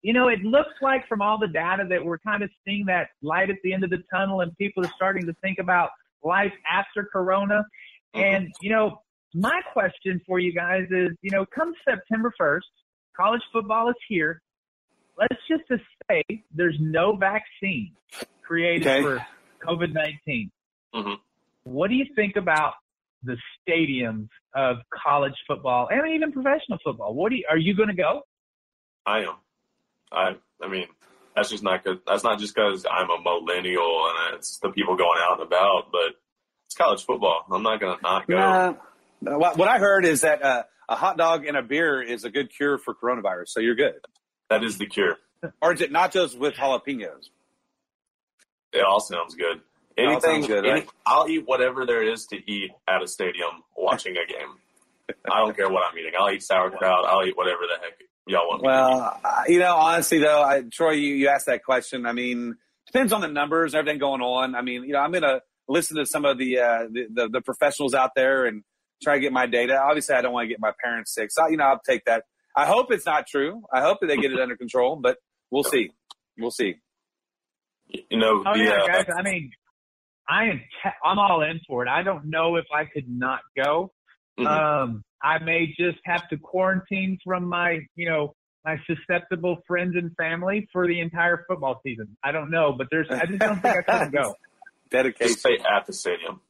you 0.02 0.14
know, 0.14 0.28
it 0.28 0.42
looks 0.44 0.74
like 0.82 1.08
from 1.08 1.22
all 1.22 1.38
the 1.38 1.48
data 1.48 1.84
that 1.90 2.04
we're 2.04 2.20
kind 2.20 2.44
of 2.44 2.50
seeing 2.66 2.86
that 2.88 3.10
light 3.22 3.50
at 3.50 3.58
the 3.64 3.74
end 3.74 3.84
of 3.84 3.90
the 3.90 4.04
tunnel 4.14 4.42
and 4.42 4.56
people 4.58 4.86
are 4.86 4.92
starting 4.96 5.26
to 5.26 5.34
think 5.42 5.60
about 5.60 5.90
life 6.24 6.54
after 6.72 7.08
Corona. 7.12 7.64
Mm-hmm. 8.16 8.20
And, 8.24 8.48
you 8.62 8.72
know, 8.72 9.02
my 9.34 9.60
question 9.74 10.22
for 10.26 10.40
you 10.40 10.54
guys 10.54 10.84
is, 10.90 11.10
you 11.22 11.32
know, 11.32 11.46
come 11.54 11.74
September 11.88 12.34
1st, 12.40 12.62
college 13.18 13.41
football 13.51 13.89
is 13.89 13.95
here. 14.07 14.41
Let's 15.18 15.41
just 15.49 15.63
say 16.09 16.24
there's 16.53 16.78
no 16.80 17.15
vaccine 17.15 17.93
created 18.43 18.88
okay. 18.88 19.01
for 19.01 19.26
COVID 19.65 19.93
19. 19.93 20.51
Mm-hmm. 20.95 21.13
What 21.63 21.89
do 21.89 21.95
you 21.95 22.05
think 22.15 22.36
about 22.36 22.74
the 23.24 23.36
stadiums 23.68 24.30
of 24.55 24.78
college 25.03 25.34
football 25.47 25.89
and 25.91 26.13
even 26.13 26.32
professional 26.32 26.78
football? 26.84 27.13
What 27.13 27.30
do 27.30 27.38
you, 27.38 27.45
are 27.49 27.57
you 27.57 27.76
going 27.76 27.89
to 27.89 27.95
go? 27.95 28.22
I 29.05 29.20
am. 29.20 29.36
I 30.11 30.36
I 30.61 30.70
mean, 30.70 30.88
that's 31.36 31.49
just 31.49 31.63
not 31.63 31.84
cause, 31.84 31.97
that's 32.05 32.24
not 32.24 32.39
just 32.39 32.55
because 32.55 32.86
I'm 32.89 33.09
a 33.09 33.22
millennial 33.22 34.09
and 34.09 34.36
it's 34.36 34.59
the 34.59 34.70
people 34.70 34.95
going 34.95 35.20
out 35.22 35.39
and 35.39 35.47
about, 35.47 35.91
but 35.91 36.13
it's 36.65 36.76
college 36.76 37.05
football. 37.05 37.45
I'm 37.51 37.63
not 37.63 37.80
going 37.80 37.97
to 37.97 38.03
not 38.03 38.28
go. 38.28 38.36
What, 38.36 38.82
what 39.20 39.68
I 39.68 39.80
heard 39.80 40.05
is 40.05 40.22
that 40.22 40.43
uh, 40.43 40.63
a 40.89 40.95
hot 40.95 41.18
dog 41.18 41.45
and 41.45 41.57
a 41.57 41.63
beer 41.63 42.01
is 42.01 42.24
a 42.24 42.30
good 42.30 42.49
cure 42.49 42.78
for 42.78 42.93
coronavirus. 42.93 43.47
So 43.49 43.59
you're 43.59 43.76
good. 43.76 43.95
That 44.49 44.63
is 44.63 44.78
the 44.78 44.86
cure. 44.86 45.18
Or 45.61 45.74
is 45.74 45.82
it 45.82 45.91
nachos 45.91 46.38
with 46.38 46.55
jalapenos? 46.55 47.30
It 48.74 48.84
all 48.84 48.99
sounds 48.99 49.36
good. 49.36 49.61
Anything, 49.97 50.41
good, 50.41 50.65
any, 50.65 50.70
right? 50.70 50.89
I'll 51.05 51.28
eat 51.28 51.47
whatever 51.47 51.86
there 51.86 52.03
is 52.03 52.28
to 52.28 52.38
eat 52.51 52.72
at 52.88 53.01
a 53.01 53.07
stadium 53.07 53.63
watching 53.76 54.13
a 54.13 54.32
game. 54.32 55.18
I 55.32 55.39
don't 55.39 55.55
care 55.55 55.70
what 55.70 55.84
I'm 55.89 55.97
eating. 55.97 56.11
I'll 56.20 56.30
eat 56.30 56.43
sauerkraut. 56.43 57.05
I'll 57.05 57.26
eat 57.26 57.36
whatever 57.36 57.61
the 57.61 57.82
heck 57.82 57.93
y'all 58.28 58.47
want. 58.47 58.61
Well, 58.61 59.20
you 59.47 59.59
know, 59.59 59.76
honestly 59.76 60.20
though, 60.20 60.43
I, 60.43 60.61
Troy, 60.72 60.91
you, 60.91 61.15
you 61.15 61.30
asked 61.30 61.47
that 61.47 61.63
question. 61.63 62.05
I 62.05 62.11
mean, 62.11 62.57
depends 62.86 63.11
on 63.11 63.22
the 63.22 63.28
numbers 63.28 63.74
and 63.74 63.80
everything 63.80 63.99
going 63.99 64.22
on. 64.22 64.53
I 64.53 64.61
mean, 64.61 64.84
you 64.84 64.93
know, 64.93 64.99
I'm 64.99 65.11
gonna 65.11 65.41
listen 65.68 65.97
to 65.97 66.05
some 66.05 66.26
of 66.26 66.38
the 66.38 66.59
uh, 66.59 66.84
the, 66.91 67.07
the, 67.11 67.30
the 67.30 67.41
professionals 67.41 67.93
out 67.93 68.11
there 68.15 68.45
and 68.45 68.63
try 69.02 69.16
to 69.16 69.20
get 69.20 69.32
my 69.32 69.45
data. 69.45 69.80
Obviously, 69.80 70.16
I 70.16 70.22
don't 70.22 70.34
want 70.34 70.45
to 70.45 70.50
get 70.50 70.60
my 70.60 70.72
parents 70.84 71.14
sick. 71.14 71.32
So, 71.32 71.48
you 71.48 71.58
know, 71.58 71.66
I'll 71.66 71.82
take 71.86 72.06
that. 72.06 72.24
I 72.56 72.66
hope 72.66 72.91
it's 72.91 73.06
not 73.06 73.28
true. 73.28 73.64
I 73.72 73.82
hope 73.82 74.00
that 74.02 74.08
they 74.08 74.18
get 74.18 74.32
it 74.32 74.39
under 74.39 74.58
control, 74.58 74.95
but 74.95 75.18
we'll 75.52 75.64
see. 75.64 75.91
We'll 76.38 76.52
see. 76.52 76.76
You 77.88 78.18
know, 78.18 78.43
oh, 78.45 78.54
the, 78.54 78.64
yeah, 78.64 78.82
uh, 78.84 78.88
guys, 78.88 79.06
I 79.16 79.22
mean, 79.22 79.52
I 80.28 80.45
am, 80.45 80.60
te- 80.60 80.89
I'm 81.06 81.20
all 81.20 81.41
in 81.41 81.62
for 81.68 81.86
it. 81.86 81.89
I 81.89 82.04
don't 82.04 82.26
know 82.26 82.56
if 82.58 82.66
I 82.74 82.86
could 82.86 83.08
not 83.08 83.39
go. 83.56 83.91
Mm-hmm. 84.38 84.48
Um, 84.48 85.04
I 85.22 85.39
may 85.39 85.68
just 85.68 86.00
have 86.06 86.28
to 86.30 86.38
quarantine 86.38 87.18
from 87.24 87.48
my, 87.48 87.80
you 87.95 88.10
know, 88.10 88.36
my 88.66 88.78
susceptible 88.86 89.58
friends 89.66 89.95
and 89.95 90.14
family 90.18 90.68
for 90.74 90.88
the 90.88 91.00
entire 91.00 91.45
football 91.48 91.80
season. 91.84 92.18
I 92.24 92.32
don't 92.32 92.52
know, 92.52 92.74
but 92.78 92.88
there's, 92.91 93.08
I 93.10 93.26
just 93.26 93.39
don't 93.39 93.62
think 93.62 93.76
I 93.76 93.82
can 93.82 94.12
go. 94.12 94.36
Dedication. 94.89 95.28
Just 95.28 95.39
stay 95.39 95.58
at 95.58 95.86
the 95.86 95.93
stadium. 95.93 96.41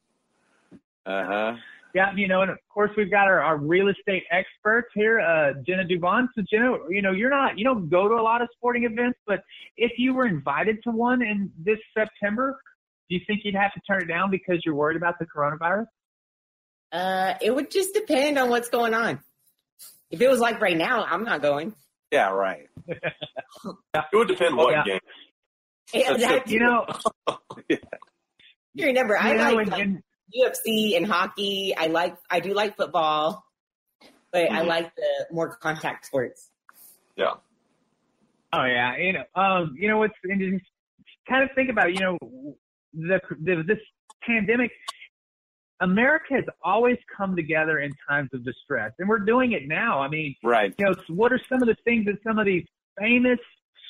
Uh 1.06 1.26
huh. 1.26 1.54
Yeah, 1.98 2.12
you 2.16 2.28
know, 2.28 2.44
and 2.44 2.52
of 2.52 2.60
course 2.72 2.92
we've 2.96 3.10
got 3.10 3.28
our, 3.28 3.42
our 3.42 3.58
real 3.58 3.88
estate 3.88 4.22
experts 4.30 4.88
here, 4.94 5.20
uh, 5.20 5.54
Jenna 5.66 5.84
Dubon. 5.84 6.28
So 6.36 6.44
Jenna, 6.48 6.78
you 6.92 7.02
know, 7.02 7.12
you're 7.12 7.32
not, 7.32 7.58
you 7.58 7.64
don't 7.64 7.90
go 7.90 8.08
to 8.08 8.14
a 8.14 8.22
lot 8.22 8.44
of 8.44 8.50
sporting 8.56 8.84
events, 8.84 9.18
but 9.26 9.40
if 9.78 9.94
you 9.98 10.14
were 10.14 10.28
invited 10.28 10.78
to 10.84 10.92
one 10.92 11.24
in 11.24 11.52
this 11.58 11.80
September, 11.98 12.56
do 13.10 13.16
you 13.16 13.22
think 13.26 13.42
you'd 13.44 13.56
have 13.56 13.74
to 13.74 13.80
turn 13.90 14.04
it 14.04 14.06
down 14.06 14.30
because 14.30 14.62
you're 14.64 14.76
worried 14.76 14.96
about 14.96 15.18
the 15.18 15.26
coronavirus? 15.26 15.88
Uh, 16.92 17.34
it 17.42 17.56
would 17.56 17.72
just 17.72 17.96
depend 17.96 18.38
on 18.38 18.52
what's 18.52 18.70
going 18.70 18.94
on. 18.94 19.20
If 20.12 20.22
it 20.22 20.30
was 20.30 20.40
like 20.40 20.62
right 20.62 20.78
now, 20.78 21.04
I'm 21.04 21.24
not 21.24 21.42
going. 21.42 21.74
Yeah, 22.12 22.30
right. 22.30 22.68
it 22.88 24.06
would 24.14 24.28
depend 24.28 24.56
what 24.56 24.72
yeah. 24.72 24.84
game. 24.84 25.00
Yeah, 25.96 26.14
that, 26.16 26.48
you 26.48 26.60
know. 26.60 26.86
You 28.78 28.86
remember, 28.86 29.18
I 29.18 29.34
know, 29.34 29.56
like. 29.56 29.72
And, 29.72 30.04
UFC 30.36 30.98
and 30.98 31.06
hockey. 31.06 31.74
I 31.78 31.88
like 31.88 32.18
I 32.30 32.40
do 32.40 32.54
like 32.54 32.76
football, 32.78 33.46
but 34.32 34.48
mm-hmm. 34.48 34.56
I 34.56 34.62
like 34.62 34.96
the 34.96 35.28
more 35.32 35.56
contact 35.56 36.06
sports. 36.06 36.50
Yeah. 37.16 37.34
Oh 38.54 38.64
yeah, 38.64 38.96
you 38.98 39.14
know, 39.14 39.24
um, 39.36 39.76
you 39.78 39.88
know 39.88 39.98
what's 39.98 40.14
interesting? 40.24 40.62
Kind 41.28 41.44
of 41.44 41.50
think 41.54 41.70
about, 41.70 41.90
it, 41.90 41.96
you 41.96 42.00
know, 42.00 42.18
the, 42.94 43.20
the 43.44 43.64
this 43.68 43.80
pandemic. 44.26 44.72
America 45.80 46.34
has 46.34 46.44
always 46.64 46.98
come 47.16 47.36
together 47.36 47.80
in 47.80 47.92
times 48.10 48.30
of 48.34 48.44
distress, 48.44 48.94
and 48.98 49.08
we're 49.08 49.20
doing 49.20 49.52
it 49.52 49.68
now. 49.68 50.00
I 50.00 50.08
mean, 50.08 50.36
right? 50.44 50.74
You 50.80 50.86
know, 50.86 50.96
what 51.10 51.32
are 51.32 51.40
some 51.50 51.62
of 51.62 51.68
the 51.68 51.76
things 51.84 52.06
that 52.06 52.16
some 52.26 52.40
of 52.40 52.46
these 52.48 52.66
famous 52.98 53.38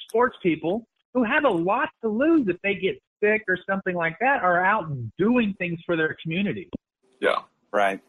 sports 0.07 0.35
people 0.43 0.85
who 1.13 1.23
have 1.23 1.45
a 1.45 1.49
lot 1.49 1.89
to 2.01 2.09
lose 2.09 2.47
if 2.49 2.57
they 2.61 2.75
get 2.75 3.01
sick 3.24 3.43
or 3.47 3.57
something 3.70 3.95
like 3.95 4.18
that 4.20 4.43
are 4.43 4.63
out 4.63 4.89
doing 5.18 5.55
things 5.57 5.80
for 5.86 5.95
their 5.95 6.15
community. 6.22 6.70
Yeah. 7.20 7.38
Right. 7.72 8.01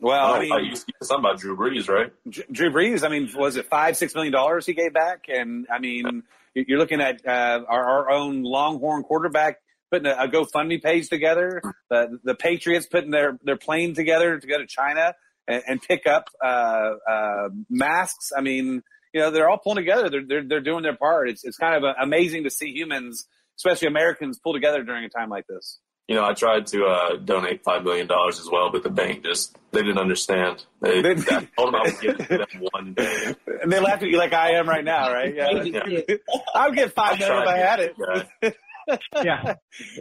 Well, 0.00 0.34
I 0.34 0.40
mean, 0.40 0.64
you 0.64 0.76
something 1.02 1.20
about 1.20 1.38
Drew 1.38 1.56
Brees, 1.56 1.88
right? 1.88 2.12
Drew 2.52 2.70
Brees. 2.70 3.02
I 3.02 3.08
mean, 3.08 3.30
was 3.34 3.56
it 3.56 3.66
five, 3.66 3.96
six 3.96 4.14
million 4.14 4.32
dollars 4.32 4.66
he 4.66 4.74
gave 4.74 4.92
back? 4.92 5.24
And 5.28 5.66
I 5.70 5.78
mean, 5.78 6.22
you're 6.54 6.78
looking 6.78 7.00
at 7.00 7.26
uh, 7.26 7.64
our, 7.66 7.84
our, 7.84 8.10
own 8.10 8.42
Longhorn 8.42 9.04
quarterback 9.04 9.56
putting 9.90 10.06
a, 10.06 10.14
a 10.24 10.28
GoFundMe 10.28 10.82
page 10.82 11.08
together. 11.08 11.62
The 11.88 12.18
the 12.24 12.34
Patriots 12.34 12.86
putting 12.86 13.10
their 13.10 13.38
their 13.42 13.56
plane 13.56 13.94
together 13.94 14.38
to 14.38 14.46
go 14.46 14.58
to 14.58 14.66
China 14.66 15.14
and, 15.48 15.62
and 15.66 15.82
pick 15.82 16.06
up 16.06 16.28
uh, 16.44 16.92
uh, 17.08 17.48
masks. 17.70 18.32
I 18.36 18.42
mean, 18.42 18.82
you 19.14 19.20
know, 19.20 19.30
they're 19.30 19.48
all 19.48 19.58
pulling 19.58 19.76
together. 19.76 20.10
They're 20.10 20.26
they're, 20.26 20.44
they're 20.46 20.60
doing 20.60 20.82
their 20.82 20.96
part. 20.96 21.30
It's 21.30 21.44
it's 21.44 21.56
kind 21.56 21.82
of 21.82 21.94
amazing 22.00 22.44
to 22.44 22.50
see 22.50 22.70
humans, 22.72 23.26
especially 23.56 23.88
Americans, 23.88 24.38
pull 24.38 24.52
together 24.52 24.82
during 24.82 25.04
a 25.04 25.08
time 25.08 25.28
like 25.28 25.46
this 25.48 25.80
you 26.08 26.14
know, 26.14 26.24
I 26.24 26.34
tried 26.34 26.66
to 26.68 26.84
uh, 26.84 27.16
donate 27.16 27.64
five 27.64 27.82
million 27.82 28.06
dollars 28.06 28.38
as 28.38 28.48
well, 28.50 28.70
but 28.70 28.84
the 28.84 28.90
bank 28.90 29.24
just 29.24 29.56
they 29.72 29.80
didn't 29.80 29.98
understand. 29.98 30.64
They, 30.80 31.02
they 31.02 31.14
told 31.16 31.46
them 31.56 31.74
I 31.74 31.82
would 31.82 32.00
give 32.00 32.28
them 32.28 32.46
one 32.70 32.94
day, 32.94 33.34
and 33.62 33.72
they 33.72 33.80
laughed 33.80 34.02
at 34.04 34.08
you 34.08 34.18
like 34.18 34.32
I 34.32 34.52
am 34.52 34.68
right 34.68 34.84
now, 34.84 35.12
right? 35.12 35.34
Yeah, 35.34 35.62
yeah. 35.64 36.16
I 36.54 36.68
would 36.68 36.76
get 36.76 36.92
five 36.92 37.18
million 37.18 37.42
if 37.42 37.48
I 37.48 37.58
had 37.58 37.80
it. 37.80 37.96
Yeah. 37.98 38.50
yeah. 39.24 39.54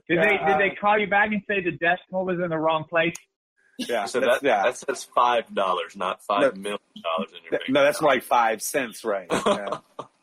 Did 0.08 0.20
they 0.20 0.38
did 0.46 0.60
they 0.60 0.76
call 0.80 1.00
you 1.00 1.08
back 1.08 1.32
and 1.32 1.42
say 1.48 1.62
the 1.62 1.72
decimal 1.72 2.26
was 2.26 2.40
in 2.40 2.50
the 2.50 2.58
wrong 2.58 2.86
place? 2.88 3.16
Yeah. 3.80 4.06
So 4.06 4.20
that 4.20 4.44
yeah. 4.44 4.62
that 4.64 4.78
says 4.78 5.08
five 5.16 5.52
dollars, 5.56 5.96
not 5.96 6.22
five 6.24 6.56
no, 6.56 6.62
million 6.62 6.80
dollars 7.02 7.32
in 7.32 7.44
your 7.44 7.52
bank. 7.52 7.64
No, 7.70 7.84
that's 7.84 8.02
like 8.02 8.22
five 8.22 8.62
cents, 8.62 9.04
right? 9.04 9.28
Yeah. 9.32 9.80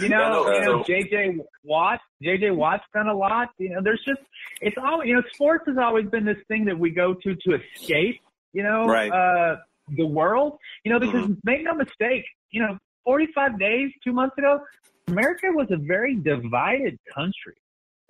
You 0.00 0.08
know, 0.08 0.50
you 0.52 0.60
know, 0.60 0.82
JJ 0.82 1.38
Watt, 1.62 2.00
JJ 2.22 2.54
Watt's 2.54 2.84
done 2.92 3.06
a 3.06 3.14
lot. 3.14 3.50
You 3.58 3.70
know, 3.70 3.80
there's 3.82 4.02
just 4.06 4.20
it's 4.60 4.76
all 4.76 5.04
you 5.04 5.14
know. 5.14 5.22
Sports 5.34 5.64
has 5.68 5.76
always 5.78 6.06
been 6.06 6.24
this 6.24 6.38
thing 6.48 6.64
that 6.64 6.78
we 6.78 6.90
go 6.90 7.14
to 7.14 7.34
to 7.34 7.54
escape. 7.54 8.20
You 8.52 8.64
know, 8.64 8.86
right. 8.86 9.10
uh, 9.10 9.56
the 9.96 10.06
world. 10.06 10.58
You 10.84 10.92
know, 10.92 10.98
because 10.98 11.24
mm-hmm. 11.24 11.34
make 11.44 11.62
no 11.62 11.74
mistake, 11.74 12.24
you 12.50 12.60
know, 12.60 12.78
45 13.04 13.58
days, 13.58 13.92
two 14.02 14.12
months 14.12 14.36
ago, 14.36 14.60
America 15.06 15.46
was 15.50 15.68
a 15.70 15.76
very 15.76 16.16
divided 16.16 16.98
country, 17.14 17.56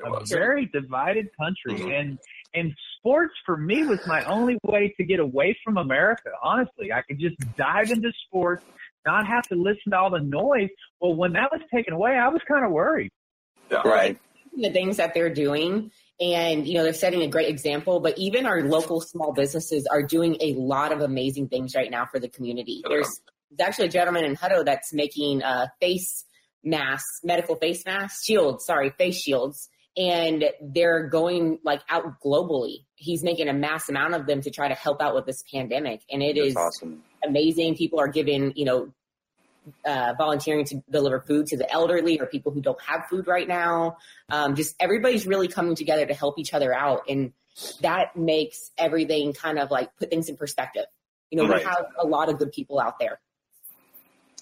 a 0.04 0.24
very 0.24 0.66
divided 0.66 1.28
country, 1.38 1.80
mm-hmm. 1.80 1.90
and 1.90 2.18
and 2.54 2.74
sports 2.98 3.34
for 3.44 3.56
me 3.56 3.86
was 3.86 4.00
my 4.06 4.24
only 4.24 4.58
way 4.64 4.94
to 4.96 5.04
get 5.04 5.20
away 5.20 5.56
from 5.62 5.76
America. 5.76 6.30
Honestly, 6.42 6.92
I 6.92 7.02
could 7.02 7.18
just 7.18 7.36
dive 7.56 7.90
into 7.90 8.10
sports 8.26 8.64
not 9.06 9.26
have 9.26 9.44
to 9.48 9.54
listen 9.54 9.92
to 9.92 9.98
all 9.98 10.10
the 10.10 10.20
noise. 10.20 10.70
Well, 11.00 11.14
when 11.14 11.32
that 11.32 11.50
was 11.52 11.60
taken 11.72 11.94
away, 11.94 12.12
I 12.12 12.28
was 12.28 12.42
kind 12.46 12.64
of 12.64 12.72
worried. 12.72 13.10
Yeah. 13.70 13.82
Right. 13.84 14.18
The 14.56 14.70
things 14.70 14.96
that 14.96 15.14
they're 15.14 15.32
doing, 15.32 15.90
and 16.20 16.66
you 16.66 16.74
know 16.74 16.82
they're 16.82 16.92
setting 16.92 17.22
a 17.22 17.28
great 17.28 17.48
example. 17.48 18.00
But 18.00 18.18
even 18.18 18.46
our 18.46 18.62
local 18.62 19.00
small 19.00 19.32
businesses 19.32 19.86
are 19.86 20.02
doing 20.02 20.36
a 20.40 20.54
lot 20.54 20.92
of 20.92 21.00
amazing 21.00 21.48
things 21.48 21.74
right 21.76 21.90
now 21.90 22.06
for 22.06 22.18
the 22.18 22.28
community. 22.28 22.82
Yeah. 22.82 22.88
There's, 22.88 23.20
there's 23.50 23.68
actually 23.68 23.86
a 23.86 23.90
gentleman 23.90 24.24
in 24.24 24.36
Hutto 24.36 24.64
that's 24.64 24.92
making 24.92 25.42
uh, 25.42 25.68
face 25.80 26.24
masks, 26.64 27.20
medical 27.22 27.54
face 27.56 27.84
masks, 27.86 28.24
shields. 28.24 28.64
Sorry, 28.64 28.90
face 28.90 29.20
shields 29.20 29.68
and 29.98 30.44
they're 30.62 31.08
going 31.08 31.58
like 31.64 31.82
out 31.90 32.20
globally. 32.24 32.84
He's 32.94 33.22
making 33.22 33.48
a 33.48 33.52
mass 33.52 33.88
amount 33.88 34.14
of 34.14 34.26
them 34.26 34.40
to 34.42 34.50
try 34.50 34.68
to 34.68 34.74
help 34.74 35.02
out 35.02 35.14
with 35.14 35.26
this 35.26 35.42
pandemic, 35.52 36.02
and 36.10 36.22
it 36.22 36.36
That's 36.36 36.48
is 36.48 36.56
awesome. 36.56 37.02
Amazing. 37.24 37.76
People 37.76 38.00
are 38.00 38.08
giving, 38.08 38.52
you 38.56 38.64
know, 38.64 38.92
uh, 39.84 40.14
volunteering 40.16 40.64
to 40.64 40.82
deliver 40.90 41.20
food 41.20 41.46
to 41.48 41.56
the 41.56 41.70
elderly 41.70 42.20
or 42.20 42.26
people 42.26 42.52
who 42.52 42.60
don't 42.60 42.80
have 42.80 43.06
food 43.08 43.26
right 43.26 43.46
now. 43.46 43.98
Um, 44.30 44.54
just 44.54 44.74
everybody's 44.80 45.26
really 45.26 45.48
coming 45.48 45.74
together 45.74 46.06
to 46.06 46.14
help 46.14 46.38
each 46.38 46.54
other 46.54 46.74
out, 46.74 47.02
and 47.08 47.32
that 47.80 48.16
makes 48.16 48.70
everything 48.78 49.32
kind 49.32 49.58
of 49.58 49.70
like 49.70 49.94
put 49.96 50.10
things 50.10 50.28
in 50.28 50.36
perspective. 50.36 50.86
You 51.30 51.38
know, 51.38 51.48
right. 51.48 51.58
we 51.58 51.64
have 51.64 51.86
a 51.98 52.06
lot 52.06 52.28
of 52.28 52.38
good 52.38 52.52
people 52.52 52.80
out 52.80 52.98
there. 52.98 53.20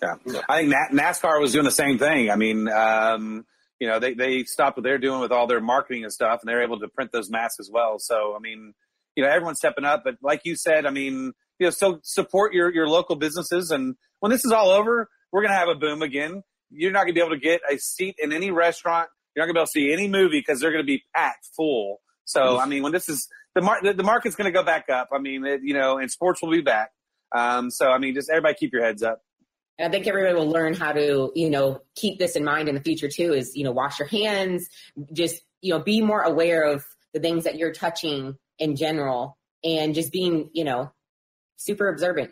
Yeah, 0.03 0.15
I 0.49 0.61
think 0.61 0.75
NASCAR 0.93 1.41
was 1.41 1.53
doing 1.53 1.65
the 1.65 1.71
same 1.71 1.99
thing. 1.99 2.31
I 2.31 2.37
mean. 2.37 2.69
Um, 2.69 3.47
you 3.79 3.89
know, 3.89 3.99
they, 3.99 4.15
they 4.15 4.45
stopped 4.45 4.77
what 4.77 4.85
they're 4.85 4.99
doing 4.99 5.21
with 5.21 5.33
all 5.33 5.47
their 5.47 5.61
marketing 5.61 6.05
and 6.05 6.13
stuff 6.13 6.41
and 6.41 6.49
they're 6.49 6.63
able 6.63 6.81
to 6.81 6.89
print 6.89 7.13
those 7.13 7.31
masks 7.31 7.61
as 7.61 7.71
well. 7.71 7.99
So, 7.99 8.35
I 8.35 8.39
mean, 8.39 8.73
you 9.15 9.23
know, 9.23 9.29
everyone's 9.29 9.59
stepping 9.59 9.85
up, 9.85 10.03
but 10.05 10.17
like 10.23 10.43
you 10.45 10.57
said, 10.57 10.87
I 10.87 10.91
mean, 10.91 11.33
you 11.59 11.67
know, 11.67 11.71
so 11.71 12.01
support 12.03 12.53
your, 12.53 12.73
your 12.73 12.89
local 12.89 13.17
businesses. 13.17 13.71
And 13.71 13.97
when 14.21 14.31
this 14.31 14.45
is 14.45 14.53
all 14.53 14.71
over, 14.71 15.09
we're 15.33 15.43
going 15.43 15.53
to 15.53 15.59
have 15.59 15.69
a 15.69 15.75
boom 15.75 16.03
again. 16.03 16.43
You're 16.71 16.93
not 16.93 17.01
going 17.01 17.15
to 17.15 17.15
be 17.15 17.21
able 17.21 17.35
to 17.35 17.41
get 17.41 17.61
a 17.71 17.79
seat 17.79 18.17
in 18.19 18.33
any 18.33 18.51
restaurant. 18.51 19.09
You're 19.35 19.47
not 19.47 19.53
going 19.53 19.55
to 19.55 19.59
be 19.59 19.61
able 19.61 19.67
to 19.67 19.71
see 19.73 19.93
any 19.93 20.09
movie 20.09 20.41
because 20.41 20.61
they're 20.61 20.73
going 20.73 20.85
to 20.85 20.87
be 20.87 21.03
packed 21.15 21.47
full. 21.57 22.01
So, 22.25 22.59
I 22.59 22.67
mean, 22.67 22.83
when 22.83 22.93
this 22.93 23.09
is 23.09 23.29
the 23.55 23.63
mar- 23.63 23.81
the, 23.83 23.95
the 23.95 24.03
market's 24.03 24.37
going 24.37 24.53
to 24.53 24.57
go 24.57 24.65
back 24.65 24.89
up. 24.89 25.09
I 25.13 25.19
mean, 25.19 25.45
it, 25.45 25.61
you 25.63 25.75
know, 25.75 25.99
and 25.99 26.11
sports 26.11 26.43
will 26.43 26.51
be 26.51 26.61
back. 26.61 26.91
Um, 27.35 27.71
so, 27.71 27.89
I 27.89 27.99
mean, 27.99 28.15
just 28.15 28.31
everybody 28.31 28.55
keep 28.55 28.73
your 28.73 28.85
heads 28.85 29.03
up. 29.03 29.21
And 29.79 29.89
I 29.89 29.91
think 29.91 30.07
everybody 30.07 30.35
will 30.35 30.49
learn 30.49 30.75
how 30.75 30.93
to, 30.93 31.33
you 31.35 31.51
know, 31.51 31.83
keep 31.97 32.19
this 32.19 32.37
in 32.37 32.45
mind 32.45 32.69
in 32.69 32.75
the 32.75 32.81
future 32.81 33.09
too 33.09 33.33
is, 33.33 33.57
you 33.57 33.65
know, 33.65 33.73
wash 33.73 33.99
your 33.99 34.09
hands, 34.09 34.69
just, 35.13 35.43
you 35.61 35.73
know, 35.73 35.81
be 35.81 36.01
more 36.01 36.23
aware 36.23 36.65
of 36.65 36.85
the 37.13 37.21
things 37.21 37.45
that 37.45 37.57
you're 37.57 37.73
touching 37.73 38.37
in 38.59 38.77
general 38.77 39.39
and 39.65 39.95
just 39.95 40.13
being, 40.13 40.51
you 40.53 40.65
know, 40.65 40.93
super 41.57 41.89
observant. 41.89 42.31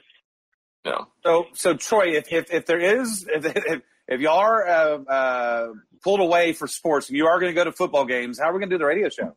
Yeah. 0.85 1.05
So, 1.25 1.47
so 1.55 1.75
Troy, 1.75 2.17
if, 2.17 2.33
if, 2.33 2.53
if 2.53 2.67
there 2.67 2.79
is, 2.79 3.27
if, 3.33 3.47
if, 3.47 3.83
if 4.07 4.21
y'all 4.21 4.39
are 4.39 4.67
uh, 4.67 4.99
uh, 5.09 5.67
pulled 6.03 6.21
away 6.21 6.53
for 6.53 6.67
sports 6.67 7.09
and 7.09 7.17
you 7.17 7.27
are 7.27 7.41
going 7.41 7.51
to 7.51 7.55
go 7.55 7.65
to 7.65 7.73
football 7.73 8.05
games, 8.05 8.39
how 8.39 8.51
are 8.51 8.53
we 8.53 8.59
going 8.59 8.71
to 8.71 8.75
do 8.75 8.79
the 8.79 8.87
radio 8.87 9.09
show? 9.09 9.35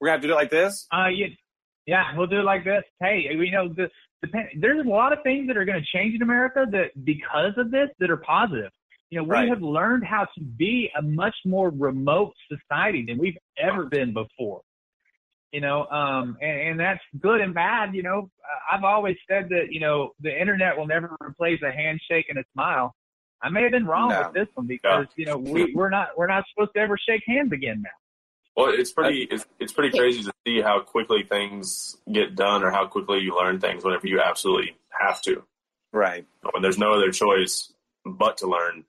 We're 0.00 0.08
going 0.08 0.20
to 0.20 0.20
have 0.20 0.20
to 0.22 0.28
do 0.28 0.32
it 0.32 0.36
like 0.36 0.50
this? 0.50 0.86
Uh, 0.92 1.08
yeah, 1.08 1.26
yeah, 1.86 2.16
we'll 2.16 2.26
do 2.26 2.40
it 2.40 2.44
like 2.44 2.64
this. 2.64 2.82
Hey, 3.00 3.26
you 3.30 3.50
know, 3.50 3.68
the, 3.68 3.88
depend, 4.22 4.48
there's 4.60 4.84
a 4.84 4.88
lot 4.88 5.12
of 5.12 5.18
things 5.22 5.46
that 5.48 5.56
are 5.56 5.64
going 5.64 5.80
to 5.80 5.98
change 5.98 6.14
in 6.14 6.22
America 6.22 6.64
that 6.70 7.04
because 7.04 7.52
of 7.56 7.70
this 7.70 7.88
that 8.00 8.10
are 8.10 8.16
positive. 8.16 8.70
You 9.10 9.18
know, 9.18 9.24
we 9.24 9.30
right. 9.30 9.48
have 9.48 9.60
learned 9.60 10.04
how 10.04 10.26
to 10.36 10.40
be 10.40 10.88
a 10.98 11.02
much 11.02 11.34
more 11.44 11.68
remote 11.68 12.32
society 12.48 13.04
than 13.06 13.18
we've 13.18 13.36
ever 13.58 13.84
been 13.84 14.14
before. 14.14 14.62
You 15.52 15.60
know, 15.60 15.86
um, 15.86 16.38
and, 16.40 16.60
and 16.60 16.80
that's 16.80 17.00
good 17.20 17.40
and 17.42 17.52
bad. 17.52 17.94
You 17.94 18.02
know, 18.02 18.30
I've 18.70 18.84
always 18.84 19.16
said 19.28 19.48
that 19.50 19.66
you 19.70 19.80
know 19.80 20.12
the 20.20 20.38
internet 20.38 20.76
will 20.76 20.86
never 20.86 21.14
replace 21.20 21.60
a 21.62 21.70
handshake 21.70 22.26
and 22.28 22.38
a 22.38 22.44
smile. 22.54 22.94
I 23.42 23.50
may 23.50 23.62
have 23.62 23.72
been 23.72 23.86
wrong 23.86 24.10
no. 24.10 24.22
with 24.22 24.34
this 24.34 24.48
one 24.54 24.66
because 24.66 25.06
no. 25.06 25.12
you 25.16 25.26
know 25.26 25.36
we, 25.36 25.74
we're 25.74 25.90
not 25.90 26.08
we're 26.16 26.26
not 26.26 26.44
supposed 26.52 26.72
to 26.74 26.80
ever 26.80 26.96
shake 26.96 27.22
hands 27.26 27.52
again 27.52 27.82
now. 27.82 27.90
Well, 28.56 28.72
it's 28.74 28.92
pretty 28.92 29.28
it's, 29.30 29.46
it's 29.58 29.72
pretty 29.72 29.96
crazy 29.96 30.22
to 30.22 30.32
see 30.46 30.60
how 30.60 30.80
quickly 30.80 31.22
things 31.22 31.96
get 32.10 32.34
done 32.34 32.62
or 32.62 32.70
how 32.70 32.86
quickly 32.86 33.18
you 33.18 33.36
learn 33.36 33.60
things 33.60 33.84
whenever 33.84 34.06
you 34.06 34.20
absolutely 34.20 34.76
have 34.90 35.20
to. 35.22 35.42
Right. 35.92 36.26
When 36.52 36.62
there's 36.62 36.78
no 36.78 36.92
other 36.92 37.10
choice 37.10 37.72
but 38.04 38.38
to 38.38 38.46
learn, 38.46 38.84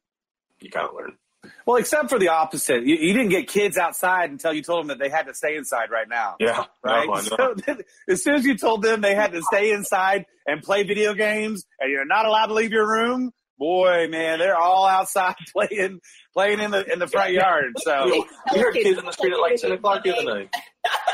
you 0.61 0.69
kind 0.69 0.87
of 0.87 0.95
learn. 0.95 1.17
Well, 1.65 1.77
except 1.77 2.09
for 2.09 2.19
the 2.19 2.29
opposite. 2.29 2.85
You, 2.85 2.95
you, 2.95 3.13
didn't 3.13 3.29
get 3.29 3.47
kids 3.47 3.77
outside 3.77 4.29
until 4.31 4.53
you 4.53 4.61
told 4.61 4.81
them 4.81 4.87
that 4.89 4.99
they 4.99 5.09
had 5.09 5.27
to 5.27 5.33
stay 5.33 5.55
inside 5.55 5.91
right 5.91 6.07
now. 6.07 6.35
Yeah. 6.39 6.65
Right? 6.83 7.07
Oh, 7.09 7.13
no, 7.37 7.55
so, 7.65 7.75
as 8.09 8.23
soon 8.23 8.35
as 8.35 8.45
you 8.45 8.57
told 8.57 8.81
them 8.81 9.01
they 9.01 9.15
had 9.15 9.33
to 9.33 9.41
stay 9.41 9.71
inside 9.71 10.25
and 10.47 10.61
play 10.61 10.83
video 10.83 11.13
games 11.13 11.65
and 11.79 11.91
you're 11.91 12.05
not 12.05 12.25
allowed 12.25 12.47
to 12.47 12.53
leave 12.53 12.71
your 12.71 12.87
room, 12.87 13.31
boy, 13.57 14.07
man, 14.09 14.39
they're 14.39 14.57
all 14.57 14.85
outside 14.85 15.35
playing 15.53 15.99
playing 16.33 16.59
in 16.59 16.71
the 16.71 16.91
in 16.91 16.99
the 16.99 17.07
front 17.07 17.31
yard. 17.31 17.73
So 17.77 18.05
we 18.53 18.59
heard 18.59 18.73
kids 18.73 18.99
in 18.99 19.05
the 19.05 19.11
street 19.11 19.33
at 19.33 19.39
like 19.39 19.55
ten 19.57 19.71
o'clock 19.71 20.03
the 20.03 20.15
other 20.15 20.23
night. 20.23 20.49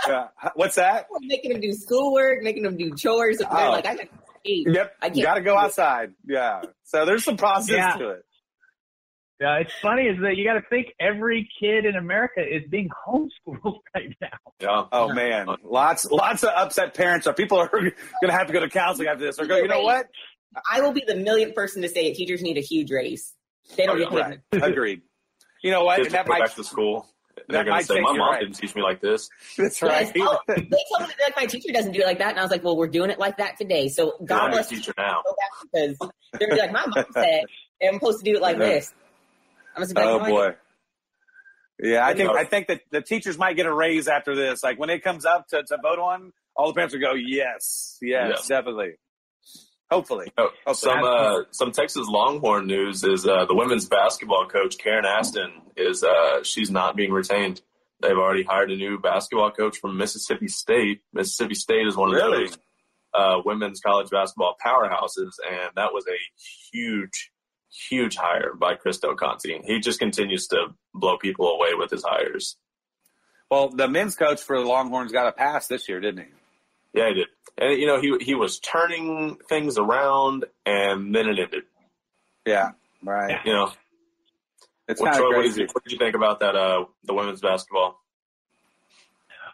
Yeah. 0.07 0.27
What's 0.55 0.75
that? 0.75 1.07
Making 1.21 1.53
them 1.53 1.61
do 1.61 1.73
schoolwork, 1.73 2.41
making 2.41 2.63
them 2.63 2.77
do 2.77 2.95
chores. 2.95 3.41
Oh. 3.41 3.55
They're 3.55 3.67
oh. 3.67 3.71
like, 3.71 3.85
I 3.85 3.95
got 3.95 4.07
eat. 4.43 4.67
Yep. 4.69 4.95
I 5.01 5.09
got 5.09 5.35
to 5.35 5.41
go 5.41 5.57
outside. 5.57 6.13
Yeah. 6.25 6.63
So 6.83 7.05
there's 7.05 7.23
some 7.23 7.37
process 7.37 7.75
yeah. 7.75 7.95
to 7.95 8.09
it. 8.09 8.25
Yeah, 9.39 9.55
it's 9.55 9.71
funny 9.81 10.03
is 10.03 10.19
that 10.21 10.35
you 10.35 10.43
got 10.43 10.55
to 10.55 10.61
think 10.69 10.87
every 10.99 11.49
kid 11.59 11.85
in 11.85 11.95
America 11.95 12.41
is 12.41 12.63
being 12.69 12.89
homeschooled 13.07 13.79
right 13.95 14.15
now. 14.21 14.27
Yeah. 14.59 14.85
Oh 14.91 15.13
man, 15.13 15.47
lots 15.63 16.05
lots 16.11 16.43
of 16.43 16.49
upset 16.49 16.93
parents. 16.93 17.25
Or 17.25 17.33
people 17.33 17.57
are 17.57 17.67
going 17.71 17.93
to 18.23 18.31
have 18.31 18.47
to 18.47 18.53
go 18.53 18.59
to 18.59 18.69
counseling 18.69 19.07
after 19.07 19.23
this. 19.23 19.39
Or 19.39 19.45
go, 19.45 19.57
you 19.57 19.67
know 19.67 19.81
what? 19.81 20.07
I 20.69 20.81
will 20.81 20.91
be 20.91 21.03
the 21.07 21.15
millionth 21.15 21.55
person 21.55 21.81
to 21.83 21.89
say 21.89 22.07
it. 22.07 22.15
Teachers 22.15 22.41
need 22.41 22.57
a 22.57 22.61
huge 22.61 22.91
raise. 22.91 23.33
They 23.77 23.85
don't 23.85 24.01
oh, 24.01 24.09
get 24.09 24.41
paid. 24.51 24.61
Right. 24.61 24.71
Agreed. 24.71 25.01
You 25.61 25.71
know 25.71 25.83
what? 25.83 25.97
Kids 25.97 26.11
that 26.11 26.27
might, 26.27 26.41
back 26.41 26.55
to 26.55 26.63
school. 26.63 27.07
They're 27.47 27.63
going 27.63 27.79
to 27.79 27.85
say, 27.85 28.01
"My 28.01 28.11
mom 28.11 28.19
right. 28.19 28.41
didn't 28.41 28.55
teach 28.55 28.75
me 28.75 28.81
like 28.81 28.99
this." 28.99 29.29
That's 29.57 29.81
right. 29.81 30.11
Yes. 30.13 30.27
Oh, 30.27 30.39
they 30.47 30.55
told 30.55 31.07
me 31.07 31.15
that 31.19 31.33
my 31.37 31.45
teacher 31.45 31.71
doesn't 31.71 31.93
do 31.93 32.01
it 32.01 32.05
like 32.05 32.19
that, 32.19 32.31
and 32.31 32.39
I 32.39 32.41
was 32.41 32.51
like, 32.51 32.63
"Well, 32.63 32.75
we're 32.75 32.87
doing 32.87 33.09
it 33.09 33.19
like 33.19 33.37
that 33.37 33.57
today." 33.57 33.87
So 33.87 34.15
God 34.25 34.51
bless 34.51 34.67
teacher 34.67 34.93
now 34.97 35.21
because 35.71 35.97
they're 36.33 36.47
going 36.47 36.49
to 36.49 36.55
be 36.55 36.61
like, 36.61 36.71
"My 36.73 36.85
mom 36.87 37.05
said 37.13 37.43
I'm 37.81 37.93
supposed 37.93 38.19
to 38.19 38.25
do 38.25 38.35
it 38.35 38.41
like 38.41 38.57
this." 38.57 38.93
I'm 39.75 39.85
supposed 39.85 40.07
oh 40.07 40.25
boy. 40.25 40.55
Yeah, 41.81 42.05
I 42.05 42.13
think 42.13 42.29
I 42.29 42.43
think 42.43 42.67
that 42.67 42.81
the 42.91 43.01
teachers 43.01 43.37
might 43.37 43.55
get 43.55 43.65
a 43.65 43.73
raise 43.73 44.07
after 44.07 44.35
this. 44.35 44.63
Like 44.63 44.77
when 44.79 44.89
it 44.89 45.03
comes 45.03 45.25
up 45.25 45.47
to, 45.49 45.63
to 45.63 45.77
vote 45.81 45.99
on, 45.99 46.33
all 46.55 46.67
the 46.67 46.73
parents 46.73 46.93
will 46.93 47.01
go, 47.01 47.13
"Yes, 47.13 47.97
yes, 48.01 48.47
yeah. 48.49 48.57
definitely." 48.57 48.95
Hopefully. 49.89 50.31
Oh, 50.37 50.73
some 50.73 51.03
uh, 51.03 51.43
some 51.51 51.71
Texas 51.71 52.07
Longhorn 52.07 52.67
news 52.67 53.03
is 53.03 53.25
uh, 53.25 53.45
the 53.45 53.55
women's 53.55 53.87
basketball 53.87 54.47
coach 54.47 54.77
Karen 54.77 55.05
Aston 55.05 55.51
is 55.75 56.03
uh, 56.03 56.43
she's 56.43 56.69
not 56.69 56.95
being 56.95 57.11
retained. 57.11 57.61
They've 58.01 58.17
already 58.17 58.43
hired 58.43 58.71
a 58.71 58.75
new 58.75 58.99
basketball 58.99 59.51
coach 59.51 59.77
from 59.77 59.97
Mississippi 59.97 60.47
State. 60.47 61.01
Mississippi 61.11 61.55
State 61.55 61.87
is 61.87 61.97
one 61.97 62.09
of 62.09 62.15
really? 62.15 62.47
those 62.47 62.57
uh, 63.13 63.37
women's 63.43 63.81
college 63.81 64.09
basketball 64.09 64.55
powerhouses, 64.63 65.33
and 65.49 65.71
that 65.75 65.91
was 65.91 66.05
a 66.07 66.17
huge, 66.71 67.31
huge 67.71 68.15
hire 68.15 68.53
by 68.53 68.75
Chris 68.75 68.97
Del 68.99 69.15
Conte. 69.15 69.61
He 69.63 69.79
just 69.79 69.99
continues 69.99 70.47
to 70.47 70.67
blow 70.93 71.17
people 71.17 71.47
away 71.47 71.73
with 71.73 71.91
his 71.91 72.03
hires. 72.03 72.57
Well, 73.49 73.69
the 73.69 73.87
men's 73.87 74.15
coach 74.15 74.41
for 74.41 74.59
the 74.59 74.65
Longhorns 74.65 75.11
got 75.11 75.27
a 75.27 75.31
pass 75.31 75.67
this 75.67 75.89
year, 75.89 75.99
didn't 75.99 76.25
he? 76.25 76.31
Yeah, 76.93 77.09
he 77.09 77.13
did. 77.15 77.27
And 77.57 77.79
you 77.79 77.87
know, 77.87 77.99
he 77.99 78.15
he 78.23 78.35
was 78.35 78.59
turning 78.59 79.37
things 79.47 79.77
around, 79.77 80.45
and 80.65 81.13
then 81.13 81.27
it 81.27 81.39
ended. 81.39 81.63
Yeah, 82.45 82.71
right. 83.03 83.39
You 83.45 83.53
know, 83.53 83.71
it's 84.87 85.01
kind 85.01 85.15
of 85.15 85.23
crazy. 85.31 85.67
What 85.71 85.83
did, 85.83 85.93
you, 85.93 85.97
think 85.99 86.15
about 86.15 86.39
that? 86.39 86.55
Uh, 86.55 86.85
the 87.03 87.13
women's 87.13 87.41
basketball. 87.41 87.99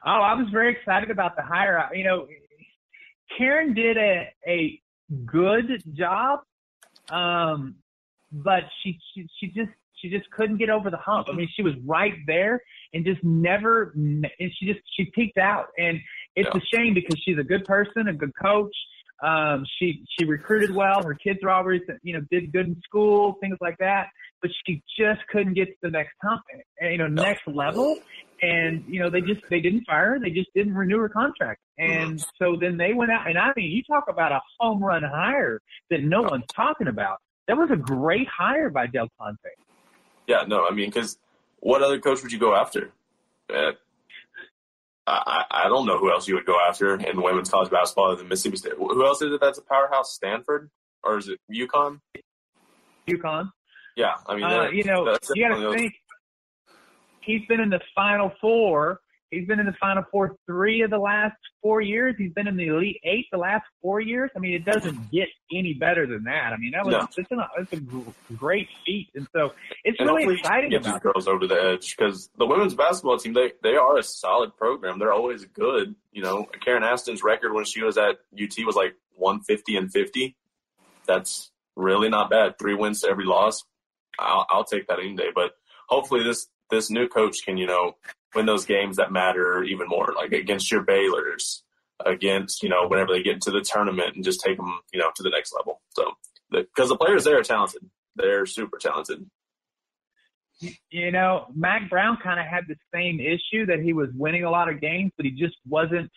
Oh, 0.06 0.22
I 0.22 0.34
was 0.36 0.48
very 0.52 0.72
excited 0.72 1.10
about 1.10 1.36
the 1.36 1.42
hire. 1.42 1.90
You 1.94 2.04
know, 2.04 2.28
Karen 3.38 3.74
did 3.74 3.98
a 3.98 4.34
a 4.48 4.82
good 5.26 5.84
job, 5.94 6.42
um, 7.10 7.76
but 8.44 8.64
she, 8.82 9.00
she 9.14 9.28
she 9.40 9.48
just 9.48 9.72
she 10.02 10.10
just 10.10 10.30
couldn't 10.32 10.58
get 10.58 10.70
over 10.70 10.90
the 10.90 10.98
hump. 10.98 11.28
I 11.32 11.36
mean, 11.36 11.50
she 11.56 11.64
was 11.64 11.74
right 11.86 12.14
there 12.28 12.62
and 12.94 13.06
just 13.06 13.24
never, 13.24 13.92
and 13.96 14.26
she 14.40 14.66
just 14.66 14.80
she 14.96 15.06
peaked 15.14 15.38
out. 15.38 15.68
And 15.78 16.00
it's 16.36 16.50
yeah. 16.54 16.62
a 16.62 16.78
shame 16.78 16.94
because 16.94 17.20
she's 17.24 17.38
a 17.38 17.44
good 17.44 17.66
person, 17.66 18.08
a 18.08 18.14
good 18.14 18.34
coach. 18.42 18.76
Um, 19.24 19.66
she 19.80 20.04
she 20.18 20.26
recruited 20.26 20.76
well. 20.76 21.02
Her 21.02 21.14
kids 21.14 21.40
were 21.42 21.52
always 21.52 21.82
you 22.04 22.14
know 22.14 22.26
did 22.30 22.52
good 22.52 22.68
in 22.68 22.82
school, 22.84 23.38
things 23.40 23.58
like 23.62 23.78
that. 23.80 24.08
But 24.42 24.52
she 24.66 24.84
just 25.00 25.22
couldn't 25.32 25.54
get 25.54 25.68
to 25.68 25.76
the 25.84 25.90
next 25.90 26.14
hump, 26.22 26.42
you 26.82 26.98
know, 26.98 27.08
next 27.08 27.48
level. 27.48 27.98
And 28.42 28.84
you 28.88 29.00
know 29.00 29.10
they 29.10 29.22
just 29.22 29.42
they 29.50 29.62
didn't 29.62 29.86
fire 29.86 30.12
her. 30.12 30.20
They 30.20 30.32
just 30.32 30.50
didn't 30.54 30.76
renew 30.76 31.00
her 31.00 31.10
contract. 31.10 31.62
And 31.78 32.20
mm-hmm. 32.20 32.30
so 32.38 32.58
then 32.60 32.78
they 32.78 32.94
went 32.94 33.12
out. 33.12 33.28
And 33.28 33.38
I 33.38 33.54
mean, 33.56 33.72
you 33.72 33.82
talk 33.84 34.06
about 34.10 34.34
a 34.34 34.42
home 34.60 34.84
run 34.84 35.04
hire 35.04 35.62
that 35.90 36.04
no 36.04 36.22
one's 36.24 36.46
talking 36.54 36.88
about. 36.88 37.20
That 37.48 37.58
was 37.58 37.70
a 37.72 37.76
great 37.76 38.28
hire 38.28 38.70
by 38.70 38.88
Del 38.88 39.10
Conte. 39.20 39.40
Yeah, 40.28 40.44
no, 40.48 40.66
I 40.66 40.72
mean, 40.74 40.90
because 40.90 41.18
what 41.60 41.84
other 41.84 42.00
coach 42.00 42.24
would 42.24 42.32
you 42.32 42.40
go 42.40 42.56
after? 42.56 42.92
Uh, 43.54 43.72
I, 45.08 45.46
I 45.52 45.68
don't 45.68 45.86
know 45.86 46.00
who 46.00 46.12
else 46.12 46.28
you 46.28 46.34
would 46.36 46.48
go 46.48 46.58
after 46.68 46.96
in 46.96 47.22
women's 47.22 47.50
college 47.50 47.70
basketball 47.70 48.08
other 48.08 48.18
than 48.18 48.28
Mississippi 48.28 48.58
State. 48.58 48.74
Who 48.78 49.06
else 49.06 49.22
is 49.22 49.32
it 49.32 49.40
that's 49.40 49.60
a 49.60 49.62
powerhouse? 49.62 50.14
Stanford 50.14 50.72
or 51.04 51.18
is 51.20 51.30
it 51.30 51.40
UConn? 51.52 52.00
UConn. 53.08 53.52
Yeah, 53.96 54.16
I 54.26 54.36
mean, 54.36 54.44
uh, 54.44 54.70
you 54.70 54.84
know, 54.84 55.18
you 55.36 55.48
got 55.48 55.56
to 55.56 55.74
think 55.74 55.94
he's 57.22 57.46
been 57.48 57.62
in 57.62 57.70
the 57.70 57.80
Final 57.94 58.32
Four 58.42 59.00
He's 59.32 59.48
been 59.48 59.60
in 59.60 59.66
the 59.66 59.76
Final 59.80 60.04
Four 60.12 60.36
three 60.46 60.82
of 60.82 60.90
the 60.92 60.98
last 60.98 61.36
four 61.62 61.82
years. 61.82 62.16
He's 62.18 62.32
been 62.34 62.48
in 62.48 62.56
the 62.56 62.68
Elite 62.68 63.00
Eight 63.04 63.26
the 63.32 63.38
last 63.38 63.66
four 63.82 64.00
years. 64.00 64.32
I 64.36 64.40
mean, 64.40 64.54
it 64.54 64.66
doesn't 64.66 65.12
get 65.12 65.28
any 65.52 65.74
better 65.74 66.06
than 66.06 66.24
that. 66.26 66.54
I 66.54 66.58
mean, 66.58 66.72
that 66.72 66.86
was 66.86 66.94
no. 66.94 67.08
it's, 67.18 67.32
a, 67.32 67.48
it's 67.60 67.74
a 67.74 68.34
great 68.34 68.68
feat, 68.86 69.10
and 69.16 69.28
so 69.34 69.52
it's 69.84 70.00
and 70.00 70.10
really 70.10 70.36
exciting. 70.36 70.70
Get 70.70 70.84
these 70.84 71.00
girls 71.00 71.28
over 71.28 71.48
the 71.48 71.56
edge 71.56 71.96
because 71.98 72.30
the 72.38 72.46
women's 72.46 72.76
basketball 72.76 73.18
team 73.18 73.34
they 73.34 73.54
they 73.64 73.76
are 73.76 73.98
a 73.98 74.04
solid 74.04 74.56
program. 74.58 75.00
They're 75.00 75.14
always 75.14 75.46
good. 75.46 75.96
You 76.12 76.22
know, 76.22 76.48
Karen 76.64 76.84
Aston's 76.84 77.24
record 77.24 77.54
when 77.54 77.66
she 77.66 77.84
was 77.84 77.98
at 77.98 78.20
UT 78.34 78.66
was 78.66 78.76
like 78.76 78.96
150 79.16 79.76
and 79.76 79.92
50. 79.92 80.36
That's 81.06 81.52
really 81.76 82.10
not 82.10 82.30
bad. 82.30 82.58
Three 82.58 82.74
wins 82.74 83.02
to 83.02 83.10
every 83.10 83.26
loss. 83.26 83.64
I'll, 84.20 84.46
I'll 84.50 84.64
take 84.64 84.88
that 84.88 85.00
any 85.00 85.16
day. 85.16 85.30
But 85.34 85.52
hopefully 85.88 86.24
this 86.24 86.48
this 86.72 86.90
new 86.90 87.08
coach 87.08 87.38
can 87.46 87.58
you 87.58 87.68
know 87.68 87.96
win 88.36 88.46
those 88.46 88.66
games 88.66 88.98
that 88.98 89.12
matter 89.12 89.64
even 89.64 89.88
more, 89.88 90.14
like 90.16 90.32
against 90.32 90.72
your 90.72 90.82
Baylor's, 90.84 91.64
against, 92.06 92.62
you 92.64 92.70
know, 92.70 92.88
whenever 92.88 93.14
they 93.14 93.24
get 93.24 93.36
into 93.36 93.52
the 93.52 93.62
tournament 93.62 94.16
and 94.16 94.24
just 94.24 94.42
take 94.42 94.58
them, 94.58 94.80
you 94.94 95.00
know, 95.00 95.12
to 95.16 95.24
the 95.24 95.30
next 95.30 95.54
level. 95.56 95.82
So, 95.90 96.12
because 96.52 96.90
the, 96.90 96.96
the 96.96 96.98
players 96.98 97.24
there 97.24 97.40
are 97.40 97.44
talented. 97.44 97.90
They're 98.16 98.46
super 98.46 98.78
talented. 98.78 99.26
You 100.90 101.12
know, 101.12 101.48
Mack 101.54 101.90
Brown 101.90 102.18
kind 102.24 102.40
of 102.40 102.46
had 102.46 102.64
the 102.68 102.76
same 102.94 103.20
issue 103.20 103.66
that 103.66 103.80
he 103.82 103.94
was 103.94 104.10
winning 104.14 104.46
a 104.46 104.50
lot 104.50 104.70
of 104.70 104.80
games, 104.80 105.12
but 105.18 105.26
he 105.26 105.32
just 105.32 105.56
wasn't 105.68 106.10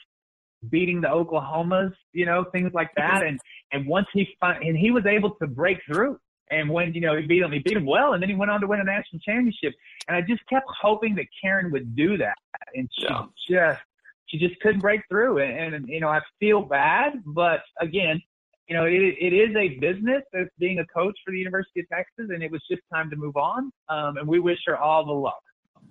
beating 0.71 1.01
the 1.01 1.09
Oklahomas, 1.09 1.93
you 2.13 2.27
know, 2.27 2.45
things 2.53 2.73
like 2.73 2.91
that. 2.97 3.23
And 3.27 3.41
and 3.73 3.87
once 3.87 4.07
he 4.15 4.27
find, 4.41 4.63
and 4.63 4.79
he 4.79 4.91
was 4.91 5.05
able 5.07 5.35
to 5.43 5.47
break 5.47 5.79
through. 5.87 6.19
And 6.51 6.71
when, 6.71 6.95
you 6.95 7.01
know, 7.01 7.17
he 7.17 7.27
beat 7.27 7.43
him, 7.43 7.53
he 7.53 7.59
beat 7.59 7.77
him 7.77 7.87
well, 7.87 8.13
and 8.15 8.23
then 8.23 8.29
he 8.29 8.35
went 8.35 8.51
on 8.51 8.61
to 8.61 8.67
win 8.67 8.81
a 8.81 8.85
national 8.85 9.21
championship. 9.21 9.75
And 10.07 10.17
I 10.17 10.21
just 10.23 10.47
kept 10.49 10.67
hoping 10.81 11.15
that 11.17 11.27
Karen 11.43 11.71
would 11.73 11.95
do 11.95 12.17
that. 12.19 12.37
And 12.75 12.89
she 12.99 13.05
yeah. 13.05 13.73
just, 13.73 13.83
she 14.27 14.39
just 14.39 14.61
couldn't 14.61 14.81
break 14.81 15.03
through. 15.09 15.39
And, 15.39 15.75
and, 15.75 15.89
you 15.89 16.01
know, 16.01 16.09
I 16.09 16.21
feel 16.41 16.63
bad, 16.63 17.23
but 17.27 17.61
again, 17.81 18.21
you 18.67 18.77
know, 18.77 18.85
it, 18.85 18.93
it 18.93 19.33
is 19.33 19.57
a 19.57 19.79
business 19.79 20.23
as 20.35 20.47
being 20.59 20.79
a 20.79 20.87
coach 20.87 21.19
for 21.25 21.31
the 21.31 21.39
University 21.39 21.81
of 21.81 21.89
Texas, 21.89 22.27
and 22.29 22.43
it 22.43 22.51
was 22.51 22.63
just 22.71 22.83
time 22.93 23.09
to 23.09 23.17
move 23.17 23.37
on. 23.37 23.73
Um, 23.89 24.19
and 24.19 24.29
we 24.29 24.41
wish 24.41 24.59
her 24.67 24.77
all 24.77 25.07
the 25.07 25.13
luck. 25.13 25.41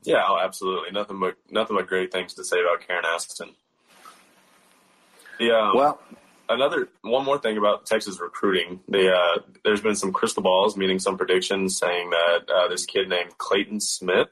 Yeah, 0.03 0.23
oh, 0.27 0.37
absolutely. 0.39 0.91
Nothing 0.91 1.19
but 1.19 1.37
nothing 1.49 1.75
but 1.75 1.87
great 1.87 2.11
things 2.11 2.35
to 2.35 2.43
say 2.43 2.59
about 2.61 2.85
Karen 2.87 3.03
Aston. 3.03 3.55
Yeah. 5.39 5.71
Well, 5.73 5.99
another 6.49 6.89
one 7.01 7.25
more 7.25 7.37
thing 7.37 7.57
about 7.57 7.85
Texas 7.85 8.19
recruiting. 8.19 8.79
They, 8.87 9.09
uh, 9.09 9.39
there's 9.63 9.81
been 9.81 9.95
some 9.95 10.11
crystal 10.11 10.43
balls, 10.43 10.77
meaning 10.77 10.99
some 10.99 11.17
predictions 11.17 11.77
saying 11.77 12.09
that 12.09 12.49
uh, 12.49 12.67
this 12.67 12.85
kid 12.85 13.09
named 13.09 13.37
Clayton 13.37 13.79
Smith, 13.79 14.27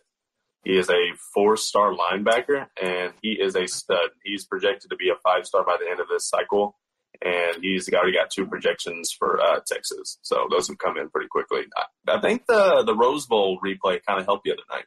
he 0.63 0.77
is 0.77 0.89
a 0.89 1.11
four-star 1.33 1.93
linebacker 1.93 2.67
and 2.81 3.13
he 3.21 3.33
is 3.33 3.55
a 3.55 3.67
stud. 3.67 4.09
He's 4.23 4.45
projected 4.45 4.89
to 4.89 4.95
be 4.95 5.09
a 5.09 5.15
five-star 5.23 5.63
by 5.63 5.77
the 5.79 5.89
end 5.89 5.99
of 5.99 6.07
this 6.07 6.27
cycle, 6.27 6.77
and 7.23 7.57
he's 7.61 7.91
already 7.93 8.13
got 8.13 8.29
two 8.29 8.45
projections 8.45 9.11
for 9.17 9.39
uh, 9.41 9.59
Texas. 9.65 10.17
So 10.21 10.47
those 10.49 10.67
have 10.67 10.77
come 10.77 10.97
in 10.97 11.09
pretty 11.09 11.27
quickly. 11.27 11.61
I, 11.75 12.15
I 12.15 12.21
think 12.21 12.45
the 12.47 12.83
the 12.85 12.95
Rose 12.95 13.25
Bowl 13.25 13.59
replay 13.63 13.99
kind 14.05 14.19
of 14.19 14.25
helped 14.25 14.45
the 14.45 14.51
other 14.51 14.63
night. 14.69 14.85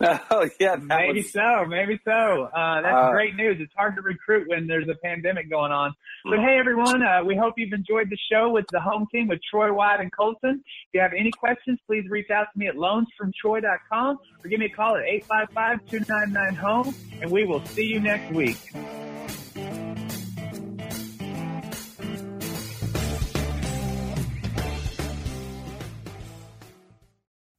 Oh 0.30 0.48
yeah, 0.58 0.76
maybe 0.76 1.20
was... 1.20 1.32
so, 1.32 1.64
maybe 1.68 2.00
so. 2.04 2.12
Uh, 2.12 2.80
that's 2.80 2.94
uh, 2.94 3.10
great 3.10 3.36
news. 3.36 3.58
It's 3.60 3.72
hard 3.76 3.96
to 3.96 4.02
recruit 4.02 4.48
when 4.48 4.66
there's 4.66 4.88
a 4.88 4.94
pandemic 5.04 5.50
going 5.50 5.72
on. 5.72 5.92
But 6.24 6.38
hmm. 6.38 6.44
hey, 6.46 6.58
everyone, 6.58 7.02
uh, 7.02 7.22
we 7.24 7.36
hope 7.36 7.54
you've 7.56 7.72
enjoyed 7.72 8.08
the 8.08 8.18
show 8.32 8.50
with 8.50 8.64
the 8.72 8.80
home 8.80 9.06
team 9.12 9.28
with 9.28 9.40
Troy 9.50 9.72
Wyatt 9.72 10.00
and 10.00 10.10
Colton. 10.10 10.62
If 10.64 10.94
you 10.94 11.00
have 11.00 11.12
any 11.18 11.30
questions, 11.30 11.78
please 11.86 12.04
reach 12.08 12.30
out 12.30 12.46
to 12.52 12.58
me 12.58 12.68
at 12.68 12.76
loansfromtroy.com 12.76 14.18
or 14.42 14.48
give 14.48 14.58
me 14.58 14.66
a 14.66 14.70
call 14.70 14.96
at 14.96 15.04
855-299-HOME, 15.28 16.94
and 17.20 17.30
we 17.30 17.44
will 17.44 17.64
see 17.66 17.84
you 17.84 18.00
next 18.00 18.32
week. 18.32 18.58